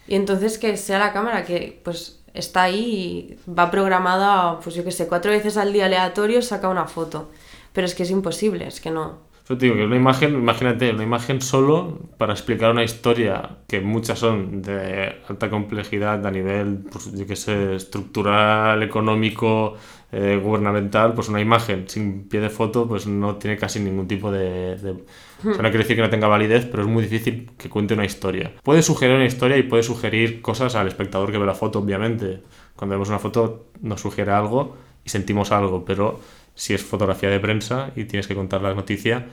Y 0.06 0.14
entonces 0.16 0.58
que 0.58 0.76
sea 0.76 0.98
la 0.98 1.12
cámara 1.12 1.44
que 1.44 1.80
pues 1.84 2.20
está 2.34 2.62
ahí 2.64 3.36
y 3.46 3.50
va 3.50 3.70
programada, 3.70 4.60
pues 4.60 4.74
yo 4.74 4.84
que 4.84 4.90
sé, 4.92 5.06
cuatro 5.08 5.30
veces 5.30 5.56
al 5.56 5.72
día 5.72 5.86
aleatorio 5.86 6.42
saca 6.42 6.68
una 6.68 6.86
foto. 6.86 7.30
Pero 7.72 7.86
es 7.86 7.94
que 7.94 8.02
es 8.04 8.10
imposible, 8.10 8.66
es 8.66 8.80
que 8.80 8.90
no. 8.90 9.18
Yo 9.48 9.58
te 9.58 9.66
digo 9.66 9.76
que 9.76 9.84
una 9.84 9.96
imagen, 9.96 10.34
imagínate, 10.34 10.90
una 10.92 11.02
imagen 11.02 11.42
solo 11.42 11.98
para 12.16 12.32
explicar 12.32 12.70
una 12.70 12.82
historia 12.82 13.58
que 13.68 13.80
muchas 13.80 14.18
son 14.18 14.62
de 14.62 15.16
alta 15.28 15.50
complejidad 15.50 16.24
a 16.26 16.30
nivel, 16.30 16.78
pues 16.90 17.12
yo 17.12 17.26
que 17.26 17.36
sé, 17.36 17.74
estructural, 17.74 18.82
económico, 18.82 19.74
eh, 20.14 20.40
gubernamental, 20.42 21.12
pues 21.14 21.28
una 21.28 21.40
imagen 21.40 21.88
sin 21.88 22.28
pie 22.28 22.40
de 22.40 22.50
foto 22.50 22.86
pues 22.86 23.06
no 23.06 23.36
tiene 23.36 23.56
casi 23.56 23.80
ningún 23.80 24.06
tipo 24.08 24.30
de... 24.30 24.76
de- 24.76 24.90
o 24.92 25.52
sea, 25.52 25.56
no 25.62 25.68
quiere 25.70 25.78
decir 25.78 25.96
que 25.96 26.02
no 26.02 26.08
tenga 26.08 26.26
validez, 26.28 26.66
pero 26.70 26.84
es 26.84 26.88
muy 26.88 27.02
difícil 27.02 27.50
que 27.58 27.68
cuente 27.68 27.92
una 27.94 28.04
historia. 28.06 28.52
Puede 28.62 28.80
sugerir 28.82 29.16
una 29.16 29.26
historia 29.26 29.58
y 29.58 29.62
puede 29.64 29.82
sugerir 29.82 30.40
cosas 30.40 30.74
al 30.74 30.88
espectador 30.88 31.30
que 31.32 31.36
ve 31.38 31.44
la 31.44 31.54
foto, 31.54 31.80
obviamente. 31.80 32.40
Cuando 32.76 32.94
vemos 32.94 33.08
una 33.10 33.18
foto 33.18 33.66
nos 33.82 34.00
sugiere 34.00 34.30
algo 34.32 34.76
y 35.04 35.10
sentimos 35.10 35.52
algo, 35.52 35.84
pero 35.84 36.20
si 36.54 36.72
es 36.72 36.82
fotografía 36.82 37.28
de 37.28 37.40
prensa 37.40 37.90
y 37.94 38.04
tienes 38.04 38.26
que 38.26 38.34
contar 38.34 38.62
la 38.62 38.72
noticia, 38.74 39.26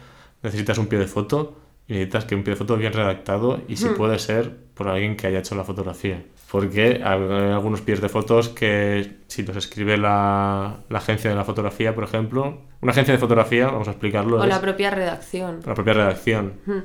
necesitas 0.43 0.77
un 0.79 0.88
pie 0.88 1.00
de 1.00 1.07
foto 1.07 1.55
y 1.88 1.93
necesitas 1.93 2.25
que 2.25 2.35
un 2.35 2.43
pie 2.43 2.53
de 2.53 2.57
foto 2.57 2.75
bien 2.75 2.91
redactado 2.91 3.61
y 3.69 3.77
si 3.77 3.85
puede 3.89 4.19
ser 4.19 4.51
por 4.73 4.89
alguien 4.89 5.15
que 5.15 5.27
haya 5.27 5.39
hecho 5.39 5.55
la 5.55 5.63
fotografía. 5.63 6.23
Porque 6.51 7.01
hay 7.03 7.51
algunos 7.53 7.81
pies 7.81 8.01
de 8.01 8.10
fotos 8.10 8.50
que 8.50 9.20
si 9.27 9.43
los 9.43 9.55
escribe 9.55 9.98
la, 9.98 10.79
la 10.89 10.98
agencia 10.98 11.29
de 11.29 11.36
la 11.36 11.46
fotografía, 11.46 11.96
por 11.96 12.03
ejemplo, 12.03 12.58
una 12.81 12.91
agencia 12.91 13.13
de 13.13 13.20
fotografía, 13.20 13.67
vamos 13.67 13.88
a 13.88 13.91
explicarlo, 13.91 14.38
O 14.39 14.43
es 14.43 14.50
la 14.50 14.60
propia 14.60 14.89
redacción. 14.89 15.60
la 15.65 15.74
propia 15.74 15.93
redacción. 15.93 16.53
Hmm. 16.65 16.79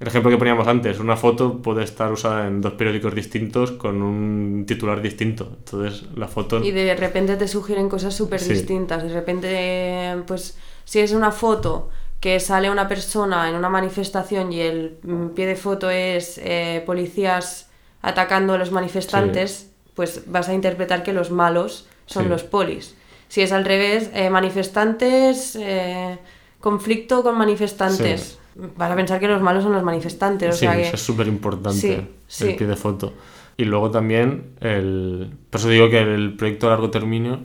El 0.00 0.08
ejemplo 0.08 0.32
que 0.32 0.36
poníamos 0.38 0.66
antes, 0.66 0.98
una 0.98 1.16
foto 1.16 1.62
puede 1.62 1.84
estar 1.84 2.10
usada 2.10 2.48
en 2.48 2.60
dos 2.60 2.72
periódicos 2.72 3.14
distintos 3.14 3.70
con 3.70 4.02
un 4.02 4.64
titular 4.66 5.00
distinto. 5.00 5.54
Entonces, 5.58 6.04
la 6.16 6.26
foto... 6.26 6.58
Y 6.60 6.72
de 6.72 6.96
repente 6.96 7.36
te 7.36 7.46
sugieren 7.46 7.88
cosas 7.88 8.12
súper 8.12 8.40
Sí. 8.40 8.52
distintas. 8.54 9.04
De 9.04 9.10
repente, 9.10 10.16
pues, 10.26 10.58
si 10.84 10.98
es 10.98 11.12
una 11.12 11.30
foto 11.30 11.90
que 12.18 12.40
sale 12.40 12.68
una 12.68 12.88
persona 12.88 13.48
en 13.48 13.54
una 13.54 13.68
manifestación 13.68 14.52
y 14.52 14.60
el 14.60 14.98
mm, 15.04 15.26
pie 15.28 15.46
de 15.46 15.54
foto 15.54 15.88
es 15.88 16.40
eh, 16.42 16.82
policías 16.84 17.70
atacando 18.02 18.52
a 18.54 18.58
los 18.58 18.70
manifestantes, 18.72 19.70
pues 19.94 20.24
vas 20.26 20.48
a 20.48 20.54
interpretar 20.54 21.02
que 21.02 21.12
los 21.12 21.30
malos 21.30 21.86
son 22.06 22.24
Sí. 22.24 22.28
los 22.28 22.42
polis. 22.42 22.96
Si 23.28 23.40
es 23.40 23.52
al 23.52 23.64
revés, 23.64 24.10
eh, 24.14 24.28
manifestantes, 24.28 25.56
eh, 25.60 26.18
conflicto 26.60 27.22
con 27.22 27.36
manifestantes. 27.38 28.38
Vas 28.54 28.90
a 28.90 28.96
pensar 28.96 29.18
que 29.20 29.28
los 29.28 29.40
malos 29.40 29.62
son 29.64 29.72
los 29.72 29.82
manifestantes. 29.82 30.50
O 30.50 30.52
sí, 30.52 30.58
sea 30.60 30.74
que... 30.76 30.82
eso 30.82 30.96
es 30.96 31.02
súper 31.02 31.26
importante, 31.26 31.78
Sí, 31.78 31.96
sí. 32.26 32.50
el 32.50 32.56
pie 32.56 32.66
de 32.66 32.76
foto. 32.76 33.14
Y 33.56 33.64
luego 33.64 33.90
también, 33.90 34.54
el... 34.60 35.30
por 35.50 35.60
eso 35.60 35.68
digo 35.70 35.88
que 35.88 36.00
el 36.00 36.36
proyecto 36.36 36.66
a 36.66 36.70
largo 36.70 36.90
término, 36.90 37.40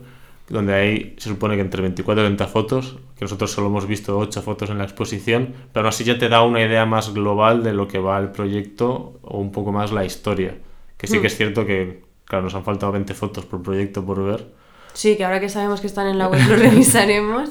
donde 0.48 0.74
hay, 0.74 1.14
se 1.18 1.28
supone 1.28 1.54
que 1.56 1.60
entre 1.62 1.82
24 1.82 2.22
y 2.22 2.26
30 2.26 2.46
fotos, 2.48 2.96
que 3.16 3.24
nosotros 3.24 3.50
solo 3.52 3.68
hemos 3.68 3.86
visto 3.86 4.18
8 4.18 4.42
fotos 4.42 4.70
en 4.70 4.78
la 4.78 4.84
exposición, 4.84 5.54
pero 5.72 5.84
aún 5.84 5.88
así 5.88 6.04
ya 6.04 6.18
te 6.18 6.28
da 6.28 6.42
una 6.42 6.62
idea 6.62 6.86
más 6.86 7.12
global 7.12 7.62
de 7.62 7.72
lo 7.74 7.86
que 7.88 7.98
va 7.98 8.18
el 8.18 8.30
proyecto 8.32 9.18
o 9.22 9.38
un 9.38 9.52
poco 9.52 9.72
más 9.72 9.92
la 9.92 10.04
historia. 10.04 10.58
Que 10.96 11.06
sí 11.06 11.18
Hmm. 11.18 11.20
que 11.20 11.26
es 11.28 11.36
cierto 11.36 11.66
que, 11.66 12.04
claro, 12.24 12.44
nos 12.44 12.54
han 12.54 12.64
faltado 12.64 12.92
20 12.92 13.14
fotos 13.14 13.44
por 13.46 13.62
proyecto 13.62 14.04
por 14.04 14.22
ver. 14.24 14.52
Sí, 14.92 15.16
que 15.16 15.24
ahora 15.24 15.40
que 15.40 15.48
sabemos 15.48 15.80
que 15.80 15.86
están 15.86 16.06
en 16.08 16.18
la 16.18 16.28
web 16.28 16.42
lo 16.46 16.56
revisaremos. 16.56 17.50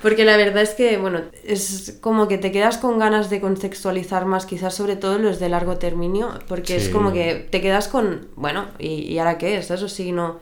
Porque 0.00 0.24
la 0.24 0.36
verdad 0.38 0.62
es 0.62 0.70
que, 0.74 0.96
bueno, 0.96 1.20
es 1.44 1.98
como 2.00 2.26
que 2.26 2.38
te 2.38 2.52
quedas 2.52 2.78
con 2.78 2.98
ganas 2.98 3.28
de 3.28 3.40
contextualizar 3.40 4.24
más, 4.24 4.46
quizás 4.46 4.74
sobre 4.74 4.96
todo 4.96 5.18
los 5.18 5.38
de 5.38 5.50
largo 5.50 5.76
término, 5.76 6.38
porque 6.48 6.76
es 6.76 6.88
como 6.88 7.12
que 7.12 7.46
te 7.50 7.60
quedas 7.60 7.86
con, 7.88 8.28
bueno, 8.34 8.68
¿y, 8.78 9.02
y 9.12 9.18
ahora 9.18 9.36
qué 9.36 9.58
es? 9.58 9.70
Eso 9.70 9.88
sí, 9.90 10.12
no, 10.12 10.40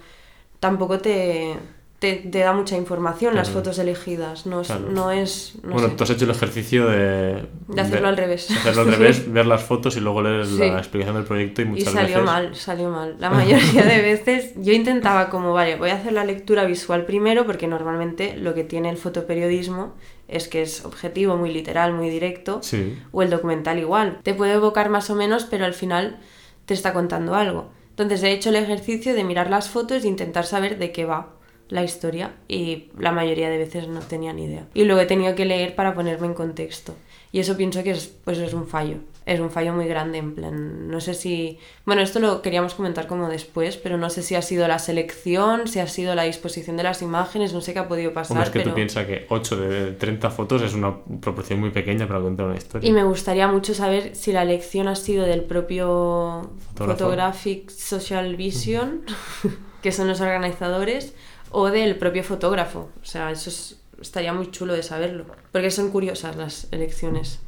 tampoco 0.60 0.98
te, 0.98 1.54
te, 1.98 2.14
te 2.16 2.38
da 2.38 2.52
mucha 2.52 2.76
información 2.76 3.34
las 3.34 3.50
fotos 3.50 3.78
elegidas, 3.78 4.46
no 4.46 4.60
es, 4.60 4.68
Claro. 4.68 4.88
no 4.90 5.10
es, 5.10 5.54
no 5.62 5.72
bueno, 5.72 5.88
sé. 5.88 5.94
tú 5.96 6.04
has 6.04 6.10
hecho 6.10 6.24
el 6.26 6.30
ejercicio 6.30 6.86
de... 6.88 7.46
De 7.68 7.80
hacerlo 7.80 8.06
al 8.08 8.16
revés. 8.16 8.50
hacerlo 8.50 8.82
al 8.82 8.88
revés, 8.92 9.32
ver 9.32 9.46
las 9.46 9.62
fotos 9.64 9.96
y 9.96 10.00
luego 10.00 10.22
leer 10.22 10.46
Sí. 10.46 10.58
la 10.58 10.78
explicación 10.78 11.16
del 11.16 11.24
proyecto 11.24 11.62
y 11.62 11.64
Y 11.64 11.68
muchas 11.68 11.92
salió 11.92 12.08
veces... 12.18 12.24
mal, 12.24 12.54
salió 12.54 12.88
mal. 12.90 13.16
La 13.18 13.30
mayoría 13.30 13.82
de 13.84 14.00
veces 14.02 14.52
yo 14.56 14.72
intentaba 14.72 15.28
como, 15.30 15.52
vale, 15.52 15.74
voy 15.76 15.90
a 15.90 15.94
hacer 15.94 16.12
la 16.12 16.24
lectura 16.24 16.64
visual 16.64 17.04
primero 17.04 17.46
porque 17.46 17.66
normalmente 17.66 18.36
lo 18.36 18.54
que 18.54 18.62
tiene 18.64 18.90
el 18.90 18.96
fotoperiodismo 18.96 19.94
es 20.28 20.46
que 20.46 20.62
es 20.62 20.84
objetivo, 20.84 21.36
muy 21.36 21.52
literal, 21.52 21.94
muy 21.94 22.10
directo. 22.10 22.60
Sí. 22.62 22.96
O 23.12 23.22
el 23.22 23.30
documental 23.30 23.78
igual. 23.78 24.18
Te 24.22 24.34
puede 24.34 24.52
evocar 24.52 24.88
más 24.90 25.08
o 25.10 25.14
menos, 25.14 25.44
pero 25.46 25.64
al 25.64 25.74
final 25.74 26.18
te 26.66 26.74
está 26.74 26.92
contando 26.92 27.34
algo. 27.34 27.70
Entonces 27.98 28.22
he 28.22 28.30
hecho 28.30 28.50
el 28.50 28.56
ejercicio 28.56 29.12
de 29.12 29.24
mirar 29.24 29.50
las 29.50 29.70
fotos 29.70 30.04
e 30.04 30.08
intentar 30.08 30.46
saber 30.46 30.78
de 30.78 30.92
qué 30.92 31.04
va 31.04 31.30
la 31.68 31.82
historia 31.82 32.36
y 32.46 32.92
la 32.96 33.10
mayoría 33.10 33.50
de 33.50 33.58
veces 33.58 33.88
no 33.88 33.98
tenía 33.98 34.32
ni 34.32 34.44
idea. 34.44 34.68
Y 34.72 34.84
luego 34.84 35.00
he 35.00 35.06
tenido 35.06 35.34
que 35.34 35.44
leer 35.44 35.74
para 35.74 35.94
ponerme 35.94 36.28
en 36.28 36.34
contexto. 36.34 36.94
Y 37.32 37.40
eso 37.40 37.56
pienso 37.56 37.82
que 37.82 37.90
es, 37.90 38.06
pues 38.24 38.38
es 38.38 38.54
un 38.54 38.68
fallo. 38.68 38.98
Es 39.28 39.40
un 39.40 39.50
fallo 39.50 39.74
muy 39.74 39.86
grande, 39.86 40.16
en 40.16 40.34
plan, 40.34 40.88
no 40.88 41.00
sé 41.02 41.12
si... 41.12 41.58
Bueno, 41.84 42.00
esto 42.00 42.18
lo 42.18 42.40
queríamos 42.40 42.72
comentar 42.72 43.06
como 43.06 43.28
después, 43.28 43.76
pero 43.76 43.98
no 43.98 44.08
sé 44.08 44.22
si 44.22 44.34
ha 44.36 44.40
sido 44.40 44.66
la 44.66 44.78
selección, 44.78 45.68
si 45.68 45.80
ha 45.80 45.86
sido 45.86 46.14
la 46.14 46.22
disposición 46.22 46.78
de 46.78 46.82
las 46.84 47.02
imágenes, 47.02 47.52
no 47.52 47.60
sé 47.60 47.74
qué 47.74 47.80
ha 47.80 47.88
podido 47.88 48.14
pasar. 48.14 48.36
Hombre, 48.38 48.46
es 48.46 48.50
que 48.52 48.60
pero... 48.60 48.70
tú 48.70 48.74
piensas 48.76 49.04
que 49.06 49.26
8 49.28 49.56
de 49.58 49.92
30 49.92 50.30
fotos 50.30 50.62
es 50.62 50.72
una 50.72 50.96
proporción 51.20 51.60
muy 51.60 51.68
pequeña 51.68 52.08
para 52.08 52.20
contar 52.20 52.46
una 52.46 52.56
historia. 52.56 52.88
Y 52.88 52.92
me 52.92 53.04
gustaría 53.04 53.46
mucho 53.48 53.74
saber 53.74 54.16
si 54.16 54.32
la 54.32 54.40
elección 54.42 54.88
ha 54.88 54.94
sido 54.96 55.26
del 55.26 55.42
propio 55.42 56.50
Fotógrafo. 56.70 56.98
Photographic 56.98 57.68
Social 57.70 58.34
Vision, 58.36 59.02
que 59.82 59.92
son 59.92 60.08
los 60.08 60.22
organizadores, 60.22 61.12
o 61.50 61.66
del 61.68 61.96
propio 61.96 62.24
fotógrafo. 62.24 62.88
O 63.02 63.04
sea, 63.04 63.30
eso 63.30 63.50
es- 63.50 63.78
estaría 64.00 64.32
muy 64.32 64.50
chulo 64.50 64.72
de 64.72 64.82
saberlo. 64.82 65.26
Porque 65.52 65.70
son 65.70 65.90
curiosas 65.90 66.34
las 66.36 66.68
elecciones. 66.72 67.40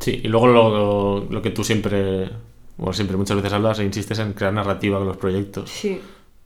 Sí, 0.00 0.20
y 0.24 0.28
luego 0.28 0.46
lo, 0.48 1.26
lo 1.30 1.42
que 1.42 1.50
tú 1.50 1.62
siempre, 1.64 2.30
bueno, 2.76 2.92
siempre 2.92 3.16
muchas 3.16 3.36
veces 3.36 3.52
hablas 3.52 3.78
e 3.78 3.84
insistes 3.84 4.18
en 4.18 4.32
crear 4.32 4.52
narrativa 4.52 4.98
con 4.98 5.06
los 5.08 5.16
proyectos. 5.16 5.70
Sí. 5.70 6.00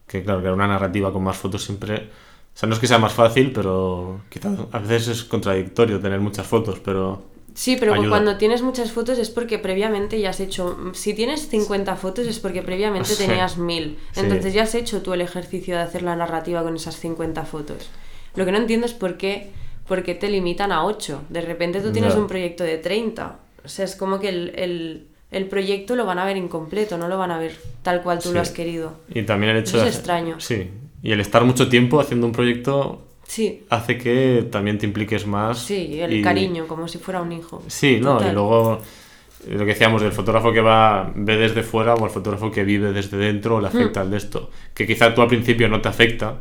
Que 0.07 0.23
claro, 0.23 0.41
crear 0.41 0.55
una 0.55 0.67
narrativa 0.69 1.13
con 1.13 1.23
más 1.25 1.37
fotos 1.37 1.65
siempre... 1.65 2.11
O 2.55 2.59
sea, 2.59 2.69
no 2.69 2.75
es 2.75 2.81
que 2.81 2.87
sea 2.87 2.99
más 2.99 3.15
fácil, 3.15 3.51
pero 3.53 4.21
quizás 4.29 4.59
a 4.73 4.79
veces 4.79 5.09
es 5.09 5.25
contradictorio 5.25 5.99
tener 6.01 6.21
muchas 6.21 6.47
fotos, 6.47 6.81
pero... 6.85 7.23
Sí, 7.55 7.77
pero 7.79 7.95
Ayuda. 7.95 8.09
cuando 8.11 8.37
tienes 8.37 8.63
muchas 8.63 8.93
fotos 8.93 9.19
es 9.19 9.29
porque 9.31 9.59
previamente 9.59 10.19
ya 10.21 10.31
has 10.31 10.41
hecho. 10.41 10.79
Si 10.95 11.13
tienes 11.15 11.49
50 11.49 11.97
fotos 11.97 12.27
es 12.27 12.39
porque 12.39 12.63
previamente 12.63 13.11
Sí. 13.11 13.27
tenías 13.27 13.59
1000. 13.59 13.99
Sí. 14.13 14.21
Entonces 14.21 14.55
ya 14.55 14.63
has 14.63 14.75
hecho 14.75 15.03
tú 15.03 15.13
el 15.13 15.21
ejercicio 15.21 15.77
de 15.77 15.83
hacer 15.83 16.03
la 16.03 16.17
narrativa 16.17 16.63
con 16.63 16.77
esas 16.77 16.97
50 16.97 17.45
fotos. 17.45 17.91
Lo 18.37 18.45
que 18.47 18.53
no 18.53 18.59
entiendo 18.59 18.87
es 18.87 18.95
por 18.95 19.19
qué, 19.19 19.51
por 19.93 20.03
qué 20.05 20.15
te 20.15 20.31
limitan 20.31 20.73
a 20.73 20.85
8. 20.87 21.25
De 21.29 21.43
repente 21.43 21.83
tú 21.83 21.93
tienes 21.93 22.15
un 22.15 22.27
proyecto 22.27 22.65
de 22.65 22.79
30. 22.79 23.37
O 23.63 23.69
sea, 23.69 23.85
es 23.85 23.95
como 23.95 24.19
que 24.21 24.31
el, 24.31 24.53
el- 24.57 25.07
el 25.31 25.47
proyecto 25.49 25.97
lo 25.97 26.07
van 26.07 26.19
a 26.19 26.25
ver 26.25 26.39
incompleto, 26.39 26.97
no 26.97 27.09
lo 27.09 27.19
van 27.19 27.31
a 27.31 27.37
ver 27.39 27.53
tal 27.83 28.01
cual 28.03 28.19
tú 28.21 28.29
Sí. 28.31 28.35
lo 28.35 28.41
has 28.41 28.49
querido. 28.51 28.95
Y 29.15 29.23
también 29.25 29.53
el 29.53 29.59
hecho 29.59 29.77
Eso 29.77 29.85
de... 29.85 29.91
es 29.91 29.97
extraño. 29.97 30.41
Sí, 30.41 30.71
y 31.03 31.13
el 31.13 31.21
estar 31.21 31.45
mucho 31.45 31.69
tiempo 31.69 32.01
haciendo 32.01 32.27
un 32.27 32.33
proyecto 32.33 33.03
Sí, 33.27 33.65
hace 33.69 33.99
que 33.99 34.47
también 34.51 34.79
te 34.79 34.87
impliques 34.87 35.27
más. 35.27 35.59
sí, 35.59 36.01
el 36.01 36.15
y- 36.15 36.23
cariño, 36.23 36.67
como 36.67 36.89
si 36.89 36.97
fuera 36.99 37.21
un 37.21 37.33
hijo. 37.33 37.63
Sí, 37.67 37.99
no, 38.01 38.15
y 38.15 38.19
Total. 38.19 38.35
luego 38.35 38.81
lo 39.51 39.59
que 39.59 39.65
decíamos 39.75 40.01
del 40.01 40.13
fotógrafo 40.13 40.53
que 40.53 40.61
va 40.63 41.13
ve 41.15 41.37
desde 41.37 41.63
fuera 41.63 41.95
o 41.97 42.05
el 42.07 42.11
fotógrafo 42.11 42.51
que 42.51 42.65
vive 42.65 42.93
desde 42.93 43.19
dentro 43.19 43.61
le 43.61 43.67
afecta 43.69 44.01
Hmm. 44.01 44.05
el 44.07 44.11
de 44.13 44.17
esto. 44.17 44.51
Que 44.75 44.87
quizá 44.87 45.15
tú 45.15 45.21
al 45.21 45.29
principio 45.29 45.69
no 45.69 45.81
te 45.83 45.89
afecta, 45.89 46.37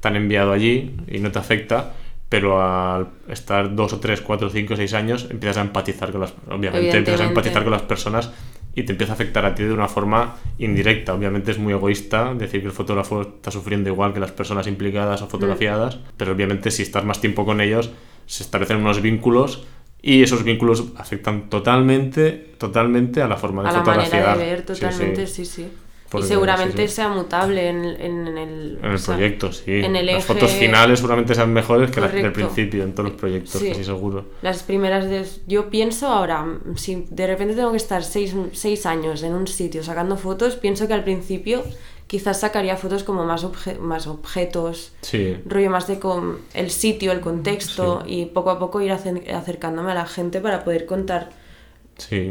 te 0.00 0.08
han 0.08 0.16
enviado 0.16 0.52
allí 0.52 0.96
y 1.08 1.18
no 1.20 1.30
te 1.32 1.38
afecta, 1.38 1.94
pero 2.28 2.60
al 2.60 3.08
estar 3.28 3.74
dos 3.74 3.92
o 3.92 4.00
tres, 4.00 4.20
cuatro, 4.20 4.50
cinco, 4.50 4.74
seis 4.76 4.94
años 4.94 5.28
empiezas 5.30 5.58
a 5.58 5.60
empatizar 5.62 6.10
con 6.12 6.22
las 6.22 6.34
obviamente 6.50 6.96
empiezas 6.96 7.20
a 7.20 7.24
empatizar 7.28 7.62
con 7.62 7.72
las 7.72 7.82
personas 7.82 8.30
y 8.74 8.82
te 8.82 8.92
empieza 8.92 9.12
a 9.12 9.14
afectar 9.14 9.44
a 9.46 9.54
ti 9.54 9.62
de 9.62 9.72
una 9.72 9.88
forma 9.88 10.36
indirecta. 10.58 11.14
Obviamente 11.14 11.50
es 11.50 11.58
muy 11.58 11.72
egoísta 11.72 12.34
decir 12.34 12.60
que 12.60 12.66
el 12.66 12.72
fotógrafo 12.72 13.22
está 13.22 13.50
sufriendo 13.50 13.88
igual 13.88 14.12
que 14.12 14.20
las 14.20 14.32
personas 14.32 14.66
implicadas 14.66 15.22
o 15.22 15.28
fotografiadas, 15.28 15.98
pero 16.16 16.32
obviamente 16.32 16.70
si 16.70 16.82
estás 16.82 17.04
más 17.04 17.20
tiempo 17.20 17.44
con 17.46 17.60
ellos 17.60 17.90
se 18.26 18.42
establecen 18.42 18.78
unos 18.78 19.00
vínculos 19.00 19.64
y 20.02 20.22
esos 20.22 20.42
vínculos 20.44 20.84
afectan 20.96 21.48
totalmente, 21.48 22.32
totalmente 22.58 23.22
a 23.22 23.28
la 23.28 23.36
forma 23.36 23.62
de 23.62 23.68
a 23.68 23.72
la 23.72 23.78
fotografiar. 23.78 24.22
manera 24.22 24.36
de 24.36 24.44
ver 24.44 24.58
Sí, 24.60 24.74
sí. 24.74 24.80
totalmente, 24.80 25.26
sí, 25.26 25.44
sí. 25.44 25.68
Porque, 26.16 26.26
y 26.26 26.28
seguramente 26.28 26.82
sí, 26.82 26.88
sí. 26.88 26.94
sea 26.94 27.08
mutable 27.08 27.68
en, 27.68 27.84
en 27.84 28.38
el, 28.38 28.78
En 28.82 28.84
el 28.90 28.94
o 28.94 28.98
sea, 28.98 29.14
proyecto, 29.16 29.52
sí. 29.52 29.64
en 29.72 29.96
el 29.96 30.06
Las 30.06 30.16
eje- 30.24 30.26
fotos 30.34 30.50
finales 30.52 30.98
seguramente 30.98 31.34
sean 31.34 31.52
mejores 31.52 31.90
que 31.90 32.00
las 32.00 32.12
del 32.12 32.32
principio 32.32 32.82
en 32.84 32.94
todos 32.94 33.10
los 33.10 33.18
proyectos, 33.20 33.60
Sí. 33.60 33.68
casi 33.68 33.84
seguro. 33.84 34.24
Las 34.42 34.62
primeras 34.62 35.08
de... 35.08 35.24
Yo 35.46 35.70
pienso 35.70 36.08
ahora, 36.08 36.44
si 36.76 37.06
de 37.10 37.26
repente 37.26 37.54
tengo 37.54 37.70
que 37.70 37.76
estar 37.76 38.02
seis, 38.02 38.34
seis 38.52 38.86
años 38.86 39.22
en 39.22 39.34
un 39.34 39.46
sitio 39.46 39.82
sacando 39.84 40.16
fotos, 40.16 40.56
pienso 40.56 40.86
que 40.88 40.94
al 40.94 41.04
principio 41.04 41.62
quizás 42.06 42.38
sacaría 42.40 42.76
fotos 42.76 43.02
como 43.02 43.24
más, 43.24 43.44
obje- 43.44 43.78
más 43.78 44.06
objetos, 44.06 44.92
Sí, 45.00 45.36
rollo 45.44 45.70
más 45.70 45.88
de 45.88 45.98
con 45.98 46.38
el 46.54 46.70
sitio, 46.70 47.10
el 47.10 47.20
contexto 47.20 48.04
y 48.06 48.26
poco 48.26 48.50
a 48.50 48.58
poco 48.60 48.80
ir 48.80 48.92
acer- 48.92 49.28
acercándome 49.34 49.90
a 49.90 49.94
la 49.94 50.06
gente 50.06 50.40
para 50.40 50.62
poder 50.62 50.86
contar 50.86 51.30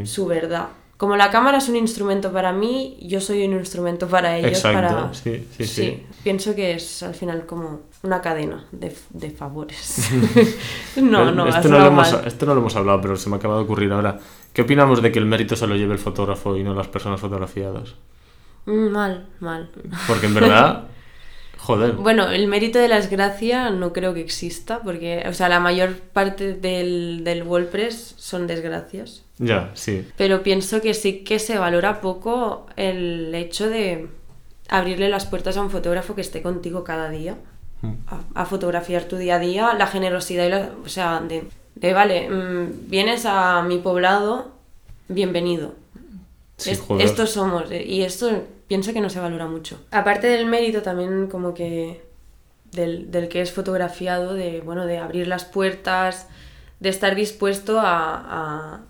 su 0.04 0.26
verdad. 0.28 0.68
Como 0.98 1.18
la 1.18 1.30
cámara 1.30 1.58
es 1.58 1.68
un 1.68 1.76
instrumento 1.76 2.32
para 2.32 2.54
mí, 2.54 2.98
yo 3.02 3.20
soy 3.20 3.46
un 3.46 3.54
instrumento 3.54 4.08
para 4.08 4.38
ellos. 4.38 4.52
Exacto, 4.52 4.96
para... 4.96 5.14
sí, 5.14 5.46
sí, 5.58 5.66
sí. 5.66 6.04
pienso 6.24 6.56
que 6.56 6.72
es 6.72 7.04
al 7.04 7.14
final 7.14 7.46
como 7.46 7.82
una 8.04 8.22
cadena 8.22 8.66
de, 8.72 8.96
de 9.10 9.32
favores. 9.32 10.10
no, 10.96 11.32
no, 11.34 11.48
esto, 11.48 11.68
no 11.68 11.80
lo 11.80 11.88
hemos, 11.88 12.14
esto 12.26 12.46
no 12.46 12.54
lo 12.54 12.62
hemos 12.62 12.76
hablado, 12.78 13.02
pero 13.02 13.18
se 13.18 13.30
me 13.30 13.36
acaba 13.36 13.58
de 13.58 13.64
ocurrir 13.64 13.92
ahora. 13.92 14.20
¿Qué 14.54 14.62
opinamos 14.62 15.02
de 15.02 15.12
que 15.12 15.20
el 15.20 15.26
mérito 15.26 15.58
se 15.58 15.68
lo 15.68 15.76
lleve 15.76 15.92
el 15.92 16.00
fotógrafo 16.00 16.56
y 16.56 16.64
no 16.64 16.74
las 16.74 16.88
personas 16.88 17.20
fotografiadas? 17.20 17.96
Mm, 18.66 18.88
Mal, 18.88 19.28
mal. 19.42 19.70
Porque 20.08 20.28
en 20.28 20.34
verdad, 20.34 20.86
joder, 21.58 21.92
Bueno, 21.92 22.30
el 22.30 22.48
mérito 22.48 22.80
de 22.80 22.88
la 22.88 22.96
desgracia 22.96 23.70
no 23.70 23.92
creo 23.92 24.14
que 24.14 24.22
exista, 24.22 24.80
porque, 24.82 25.26
o 25.28 25.34
sea, 25.34 25.50
la 25.50 25.60
mayor 25.60 25.98
parte 25.98 26.54
del, 26.54 27.26
del 27.26 27.44
WordPress 27.44 28.16
son 28.18 28.48
desgracias. 28.48 29.25
Ya, 29.38 29.72
sí. 29.74 30.08
Pero 30.18 30.44
pienso 30.44 30.82
que 30.82 30.94
sí 30.94 31.24
que 31.24 31.40
se 31.40 31.58
valora 31.58 32.02
poco 32.02 32.68
el 32.76 33.34
hecho 33.36 33.70
de 33.70 34.08
abrirle 34.70 35.10
las 35.10 35.26
puertas 35.26 35.58
a 35.58 35.62
un 35.62 35.70
fotógrafo 35.70 36.16
que 36.16 36.22
esté 36.22 36.42
contigo 36.42 36.84
cada 36.84 37.10
día, 37.10 37.36
Mm. 37.82 37.94
a, 38.08 38.42
a 38.42 38.46
fotografiar 38.46 39.04
tu 39.04 39.18
día 39.18 39.36
a 39.36 39.40
día, 39.40 39.74
la 39.74 39.86
generosidad 39.88 40.46
y 40.46 40.50
la, 40.50 40.70
o 40.84 40.88
sea, 40.88 41.20
de, 41.20 41.44
de, 41.76 41.94
vale, 41.94 42.30
mm, 42.30 42.90
vienes 42.90 43.26
a 43.26 43.62
mi 43.64 43.80
poblado, 43.80 44.52
bienvenido. 45.10 45.74
Sí, 46.58 46.72
Es- 46.72 46.80
joder. 46.80 47.06
estos 47.06 47.32
somos, 47.32 47.70
eh, 47.72 47.84
y 47.86 48.04
esto 48.04 48.44
pienso 48.68 48.94
que 48.94 49.02
no 49.02 49.10
se 49.10 49.20
valora 49.20 49.46
mucho. 49.48 49.78
Aparte 49.92 50.28
del 50.28 50.46
mérito 50.46 50.82
también 50.82 51.28
como 51.28 51.54
que 51.54 52.02
del, 52.72 53.12
del 53.12 53.28
que 53.28 53.42
es 53.42 53.52
fotografiado, 53.52 54.34
de, 54.34 54.62
bueno, 54.62 54.86
de 54.86 54.98
abrir 54.98 55.28
las 55.28 55.44
puertas, 55.44 56.28
de 56.80 56.90
estar 56.90 57.14
dispuesto 57.14 57.80
a, 57.82 57.86
a- 58.76 58.82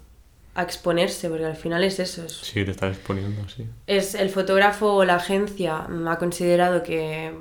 a 0.55 0.63
exponerse, 0.63 1.29
porque 1.29 1.45
al 1.45 1.55
final 1.55 1.83
es 1.83 1.99
eso. 1.99 2.23
Es, 2.25 2.33
Sí, 2.33 2.63
te 2.65 2.71
estás 2.71 2.95
exponiendo, 2.95 3.47
sí. 3.49 3.65
es 3.87 4.15
el 4.15 4.29
fotógrafo 4.29 4.93
o 4.93 5.05
la 5.05 5.15
agencia 5.15 5.85
ha 6.07 6.17
considerado 6.17 6.81
que 6.83 7.33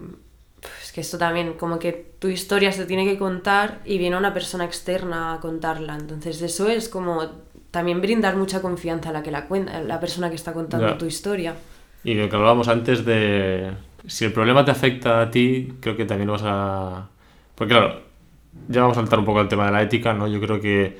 pues, 0.60 0.92
que 0.92 1.00
esto 1.02 1.18
también 1.18 1.54
como 1.54 1.78
que 1.78 1.92
tu 2.18 2.28
historia 2.28 2.72
se 2.72 2.86
tiene 2.86 3.04
que 3.04 3.18
contar 3.18 3.80
y 3.84 3.98
viene 3.98 4.16
una 4.16 4.32
persona 4.32 4.64
externa 4.64 5.34
a 5.34 5.40
contarla 5.40 5.94
entonces 5.96 6.40
eso 6.42 6.68
es 6.68 6.88
como 6.88 7.26
también 7.70 8.00
brindar 8.00 8.36
mucha 8.36 8.62
confianza 8.62 9.10
a 9.10 9.12
la 9.12 9.22
que 9.22 9.30
la 9.30 9.46
cuenta 9.46 9.76
a 9.78 9.82
la 9.82 10.00
persona 10.00 10.28
que 10.30 10.36
está 10.36 10.52
contando 10.52 10.88
Ya. 10.88 10.98
tu 10.98 11.06
historia 11.06 11.54
Y 12.04 12.14
lo 12.14 12.28
que 12.28 12.36
hablábamos 12.36 12.68
antes 12.68 13.04
de 13.04 13.72
si 14.06 14.24
el 14.26 14.32
problema 14.32 14.64
te 14.64 14.70
afecta 14.70 15.22
a 15.22 15.30
ti, 15.30 15.74
creo 15.80 15.96
que 15.96 16.04
también 16.04 16.26
lo 16.26 16.34
vas 16.34 16.42
a... 16.44 17.08
Porque 17.54 17.72
claro, 17.72 18.02
ya 18.68 18.82
vamos 18.82 18.96
a 18.98 19.00
saltar 19.00 19.18
un 19.18 19.24
poco 19.24 19.40
al 19.40 19.48
tema 19.48 19.66
de 19.66 19.72
la 19.72 19.82
ética, 19.82 20.12
¿no? 20.12 20.28
Yo 20.28 20.40
creo 20.40 20.60
que 20.60 20.98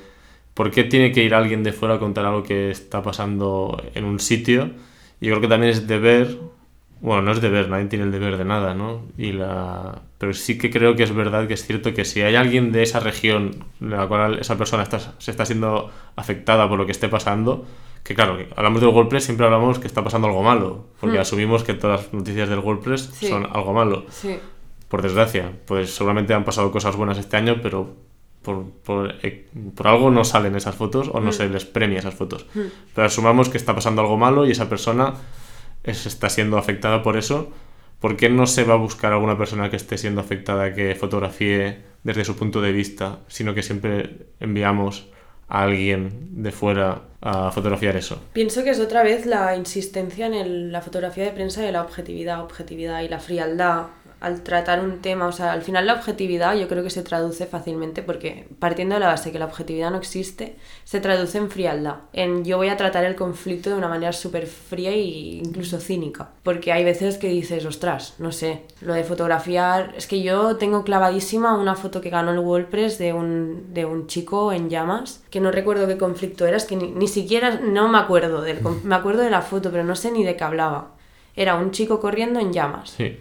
¿por 0.55 0.71
qué 0.71 0.83
tiene 0.83 1.11
que 1.11 1.23
ir 1.23 1.35
alguien 1.35 1.61
de 1.61 1.71
fuera 1.73 1.95
a 1.95 1.99
contar 1.99 2.25
algo 2.25 2.41
que 2.41 2.71
está 2.71 3.03
pasando 3.03 3.79
en 3.93 4.03
un 4.05 4.19
sitio? 4.19 4.71
Yo 5.21 5.29
creo 5.29 5.41
que 5.41 5.47
también 5.47 5.71
es 5.71 5.85
deber, 5.87 6.39
bueno, 7.01 7.21
no 7.21 7.31
es 7.31 7.41
deber, 7.41 7.69
nadie 7.69 7.85
tiene 7.85 8.05
el 8.05 8.11
deber 8.11 8.37
de 8.37 8.45
nada, 8.45 8.73
¿no? 8.73 9.03
Y 9.17 9.31
la... 9.33 10.01
Pero 10.17 10.33
sí 10.33 10.57
que 10.57 10.69
creo 10.71 10.95
que 10.95 11.03
es 11.03 11.13
verdad 11.13 11.47
que 11.47 11.53
es 11.53 11.65
cierto 11.65 11.93
que 11.93 12.03
si 12.05 12.21
hay 12.21 12.35
alguien 12.35 12.71
de 12.71 12.81
esa 12.83 12.99
región 12.99 13.63
en 13.81 13.91
la 13.91 14.07
cual 14.07 14.39
esa 14.39 14.57
persona 14.57 14.81
está, 14.83 14.99
se 15.19 15.29
está 15.31 15.45
siendo 15.45 15.91
afectada 16.15 16.67
por 16.67 16.77
lo 16.79 16.85
que 16.85 16.91
esté 16.93 17.07
pasando, 17.09 17.65
que 18.03 18.15
claro, 18.15 18.37
que 18.37 18.47
hablamos 18.55 18.81
del 18.81 18.89
WordPress, 18.91 19.25
siempre 19.25 19.45
hablamos 19.45 19.77
que 19.79 19.87
está 19.87 20.03
pasando 20.03 20.27
algo 20.27 20.41
malo, 20.43 20.87
porque 20.99 21.17
Hmm. 21.17 21.21
asumimos 21.21 21.63
que 21.63 21.73
todas 21.73 22.03
las 22.03 22.13
noticias 22.13 22.47
del 22.49 22.59
WordPress 22.59 23.09
Sí. 23.13 23.27
son 23.27 23.45
algo 23.51 23.73
malo 23.73 24.05
sí 24.09 24.37
por 24.87 25.01
desgracia. 25.01 25.51
Pues 25.65 25.93
seguramente 25.93 26.33
han 26.35 26.45
pasado 26.45 26.71
cosas 26.71 26.95
buenas 26.95 27.17
este 27.17 27.35
año, 27.35 27.57
pero 27.61 27.95
por, 28.45 28.69
por, 28.85 29.15
eh, 29.23 29.47
por 29.75 29.87
algo 29.87 30.09
no 30.11 30.23
salen 30.23 30.55
esas 30.55 30.75
fotos 30.75 31.09
o 31.11 31.19
no 31.19 31.29
Mm. 31.31 31.33
se 31.33 31.49
les 31.49 31.65
premia 31.65 31.99
esas 31.99 32.13
fotos. 32.15 32.45
Mm. 32.53 32.59
Pero 32.93 33.07
asumamos 33.07 33.49
que 33.49 33.57
está 33.57 33.75
pasando 33.75 34.01
algo 34.01 34.15
malo 34.17 34.45
y 34.45 34.51
esa 34.51 34.69
persona 34.69 35.15
es- 35.83 36.05
está 36.05 36.29
siendo 36.29 36.57
afectada 36.57 37.03
por 37.03 37.17
eso. 37.17 37.51
¿Por 37.99 38.15
qué 38.17 38.29
no 38.29 38.45
se 38.45 38.63
va 38.63 38.75
a 38.75 38.77
buscar 38.77 39.11
alguna 39.13 39.37
persona 39.37 39.69
que 39.69 39.75
esté 39.77 39.97
siendo 39.97 40.21
afectada 40.21 40.73
que 40.73 40.95
fotografíe 40.95 41.79
desde 42.03 42.23
su 42.23 42.35
punto 42.35 42.61
de 42.61 42.71
vista, 42.71 43.19
sino 43.27 43.53
que 43.55 43.63
siempre 43.63 44.27
enviamos 44.39 45.07
a 45.47 45.63
alguien 45.63 46.43
de 46.43 46.51
fuera 46.51 47.01
a 47.21 47.51
fotografiar 47.51 47.95
eso? 47.95 48.21
pienso 48.33 48.63
que 48.63 48.71
es 48.71 48.79
otra 48.79 49.01
vez 49.03 49.25
la 49.25 49.55
insistencia 49.55 50.27
en 50.27 50.33
el- 50.33 50.71
la 50.71 50.81
fotografía 50.81 51.23
de 51.25 51.31
prensa 51.31 51.61
de 51.61 51.71
la 51.71 51.81
objetividad 51.81 52.41
objetividad 52.43 53.01
y 53.01 53.07
la 53.09 53.19
frialdad 53.19 53.87
al 54.25 54.41
tratar 54.41 54.83
un 54.83 55.01
tema, 55.01 55.27
o 55.27 55.31
sea, 55.31 55.53
al 55.53 55.61
final 55.61 55.85
la 55.85 55.93
objetividad 55.93 56.55
yo 56.55 56.67
creo 56.67 56.83
que 56.83 56.89
se 56.89 57.03
traduce 57.03 57.45
fácilmente 57.45 58.01
porque 58.01 58.47
partiendo 58.57 58.95
de 58.95 59.01
la 59.01 59.09
base 59.09 59.31
que 59.31 59.37
la 59.37 59.45
objetividad 59.45 59.91
no 59.91 59.97
existe, 59.97 60.55
se 60.83 60.99
traduce 60.99 61.37
en 61.37 61.51
frialdad, 61.51 61.97
en 62.11 62.43
yo 62.43 62.57
voy 62.57 62.69
a 62.69 62.75
tratar 62.75 63.05
el 63.05 63.15
conflicto 63.15 63.69
de 63.69 63.75
una 63.75 63.87
manera 63.87 64.13
súper 64.13 64.47
fría 64.47 64.89
e 64.89 64.97
incluso 64.97 65.79
cínica, 65.79 66.31
porque 66.41 66.71
hay 66.71 66.83
veces 66.83 67.19
que 67.19 67.27
dices, 67.27 67.67
ostras, 67.67 68.15
no 68.17 68.31
sé, 68.31 68.63
lo 68.81 68.95
de 68.95 69.03
fotografiar, 69.03 69.93
es 69.95 70.07
que 70.07 70.23
yo 70.23 70.55
tengo 70.57 70.83
clavadísima 70.83 71.55
una 71.55 71.75
foto 71.75 72.01
que 72.01 72.09
ganó 72.09 72.31
el 72.31 72.39
WordPress 72.39 72.97
de 72.97 73.13
un, 73.13 73.75
de 73.75 73.85
un 73.85 74.07
chico 74.07 74.51
en 74.53 74.71
llamas, 74.71 75.23
que 75.29 75.39
no 75.39 75.51
recuerdo 75.51 75.85
qué 75.85 75.99
conflicto 75.99 76.47
era, 76.47 76.57
es 76.57 76.65
que 76.65 76.77
ni, 76.77 76.89
ni 76.89 77.07
siquiera, 77.07 77.59
no 77.61 77.89
me 77.89 77.99
acuerdo, 77.99 78.41
del, 78.41 78.59
me 78.83 78.95
acuerdo 78.95 79.21
de 79.21 79.29
la 79.29 79.43
foto, 79.43 79.69
pero 79.69 79.83
no 79.83 79.95
sé 79.95 80.09
ni 80.09 80.23
de 80.23 80.35
qué 80.35 80.43
hablaba. 80.43 80.95
Era 81.35 81.57
un 81.57 81.69
chico 81.69 81.99
corriendo 81.99 82.39
en 82.39 82.53
llamas. 82.53 82.89
Sí. 82.89 83.19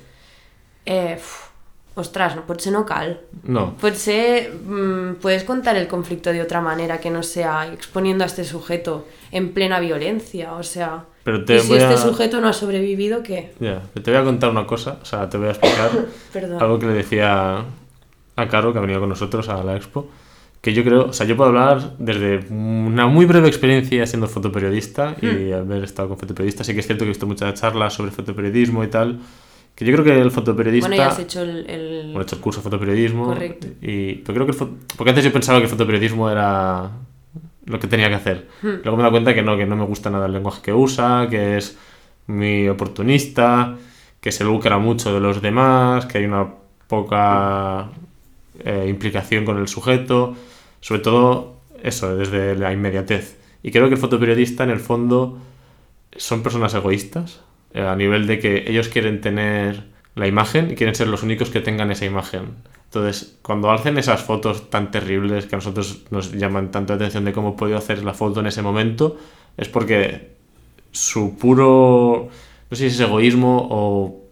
Eh, 0.86 1.16
uf, 1.18 1.48
ostras, 1.94 2.34
no 2.36 2.42
pot 2.46 2.60
ser 2.60 2.72
no 2.72 2.84
cal. 2.84 3.20
No. 3.44 3.76
Potser 3.80 4.52
mm, 4.52 5.16
puedes 5.20 5.44
contar 5.44 5.76
el 5.76 5.86
conflicto 5.86 6.32
de 6.32 6.42
otra 6.42 6.60
manera 6.60 6.98
que 6.98 7.10
no 7.10 7.22
sea 7.22 7.72
exponiendo 7.72 8.24
a 8.24 8.26
este 8.26 8.44
sujeto 8.44 9.06
en 9.30 9.52
plena 9.52 9.80
violencia, 9.80 10.54
o 10.54 10.62
sea... 10.62 11.04
Pero 11.22 11.44
te 11.44 11.56
y 11.56 11.60
si 11.60 11.74
este 11.74 11.96
sujeto 11.96 12.40
no 12.40 12.48
ha 12.48 12.52
sobrevivido, 12.52 13.22
¿qué? 13.22 13.52
Ya, 13.58 13.82
te 13.94 14.10
voy 14.10 14.20
a 14.20 14.24
contar 14.24 14.50
una 14.50 14.66
cosa, 14.66 14.98
o 15.00 15.04
sea, 15.04 15.28
te 15.28 15.38
voy 15.38 15.48
a 15.48 15.50
explicar 15.52 15.90
algo 16.60 16.78
que 16.78 16.86
le 16.86 16.92
decía 16.92 17.64
a 18.36 18.48
Caro, 18.48 18.72
que 18.72 18.78
ha 18.78 18.82
venido 18.82 19.00
con 19.00 19.08
nosotros 19.08 19.48
a 19.48 19.62
la 19.64 19.76
expo, 19.76 20.10
que 20.60 20.74
yo 20.74 20.82
creo, 20.82 21.06
o 21.06 21.12
sea, 21.12 21.26
yo 21.26 21.36
puedo 21.36 21.48
hablar 21.48 21.96
desde 21.98 22.46
una 22.50 23.06
muy 23.06 23.26
breve 23.26 23.48
experiencia 23.48 24.06
siendo 24.06 24.26
fotoperiodista 24.28 25.14
y 25.20 25.52
haber 25.52 25.84
estado 25.84 26.08
con 26.08 26.18
fotoperiodistas. 26.18 26.66
Sí 26.66 26.72
que 26.72 26.80
es 26.80 26.86
cierto 26.86 27.04
que 27.04 27.10
he 27.10 27.12
visto 27.12 27.26
muchas 27.26 27.54
charlas 27.54 27.92
sobre 27.92 28.10
fotoperiodismo 28.10 28.82
y 28.82 28.88
tal, 28.88 29.20
que 29.74 29.84
yo 29.84 29.92
creo 29.92 30.04
que 30.04 30.20
el 30.20 30.30
fotoperiodista... 30.30 30.88
Bueno, 30.88 31.02
ya 31.02 31.08
has 31.08 31.18
hecho 31.18 31.42
el... 31.42 31.68
el- 31.68 32.02
Bueno, 32.06 32.20
he 32.20 32.22
hecho 32.22 32.36
el 32.36 32.40
curso 32.42 32.60
de 32.60 32.64
fotoperiodismo. 32.64 33.26
Correcto. 33.26 33.66
Y, 33.82 34.14
pero 34.16 34.34
creo 34.34 34.46
que 34.46 34.52
el 34.52 34.58
fo- 34.58 34.70
porque 34.96 35.10
antes 35.10 35.24
yo 35.24 35.32
pensaba 35.32 35.58
que 35.58 35.64
el 35.64 35.70
fotoperiodismo 35.70 36.30
era 36.30 36.90
lo 37.66 37.80
que 37.80 37.86
tenía 37.88 38.08
que 38.08 38.14
hacer. 38.14 38.48
Hmm. 38.62 38.68
Luego 38.84 38.96
me 38.96 39.02
he 39.02 39.04
dado 39.04 39.10
cuenta 39.12 39.34
que 39.34 39.42
no, 39.42 39.56
que 39.56 39.66
no 39.66 39.74
me 39.76 39.84
gusta 39.84 40.10
nada 40.10 40.26
el 40.26 40.32
lenguaje 40.32 40.62
que 40.62 40.72
usa, 40.72 41.26
que 41.30 41.56
es 41.56 41.76
muy 42.26 42.68
oportunista, 42.68 43.76
que 44.20 44.32
se 44.32 44.44
lucra 44.44 44.78
mucho 44.78 45.12
de 45.12 45.20
los 45.20 45.42
demás, 45.42 46.06
que 46.06 46.18
hay 46.18 46.24
una 46.24 46.46
poca 46.86 47.88
eh, 48.64 48.86
implicación 48.88 49.44
con 49.44 49.58
el 49.58 49.66
sujeto. 49.68 50.34
Sobre 50.80 51.00
todo 51.00 51.56
eso, 51.82 52.14
desde 52.16 52.54
la 52.54 52.72
inmediatez. 52.72 53.38
Y 53.62 53.70
creo 53.70 53.88
que 53.88 53.94
el 53.94 54.00
fotoperiodista 54.00 54.62
en 54.64 54.70
el 54.70 54.80
fondo 54.80 55.38
son 56.16 56.42
personas 56.42 56.74
egoístas, 56.74 57.40
a 57.74 57.96
nivel 57.96 58.26
de 58.26 58.38
que 58.38 58.64
ellos 58.68 58.88
quieren 58.88 59.20
tener 59.20 59.84
la 60.14 60.26
imagen 60.26 60.70
y 60.70 60.74
quieren 60.74 60.94
ser 60.94 61.08
los 61.08 61.22
únicos 61.22 61.50
que 61.50 61.60
tengan 61.60 61.90
esa 61.90 62.04
imagen. 62.04 62.54
Entonces, 62.84 63.36
cuando 63.42 63.70
hacen 63.72 63.98
esas 63.98 64.22
fotos 64.22 64.70
tan 64.70 64.92
terribles 64.92 65.46
que 65.46 65.56
a 65.56 65.58
nosotros 65.58 66.04
nos 66.10 66.32
llaman 66.32 66.70
tanto 66.70 66.92
la 66.92 66.96
atención 66.96 67.24
de 67.24 67.32
cómo 67.32 67.56
podido 67.56 67.76
hacer 67.76 68.04
la 68.04 68.14
foto 68.14 68.40
en 68.40 68.46
ese 68.46 68.62
momento, 68.62 69.16
es 69.56 69.68
porque 69.68 70.34
su 70.92 71.36
puro, 71.36 72.28
no 72.70 72.76
sé 72.76 72.88
si 72.88 72.94
es 72.94 73.00
egoísmo 73.00 73.66
o 73.70 74.24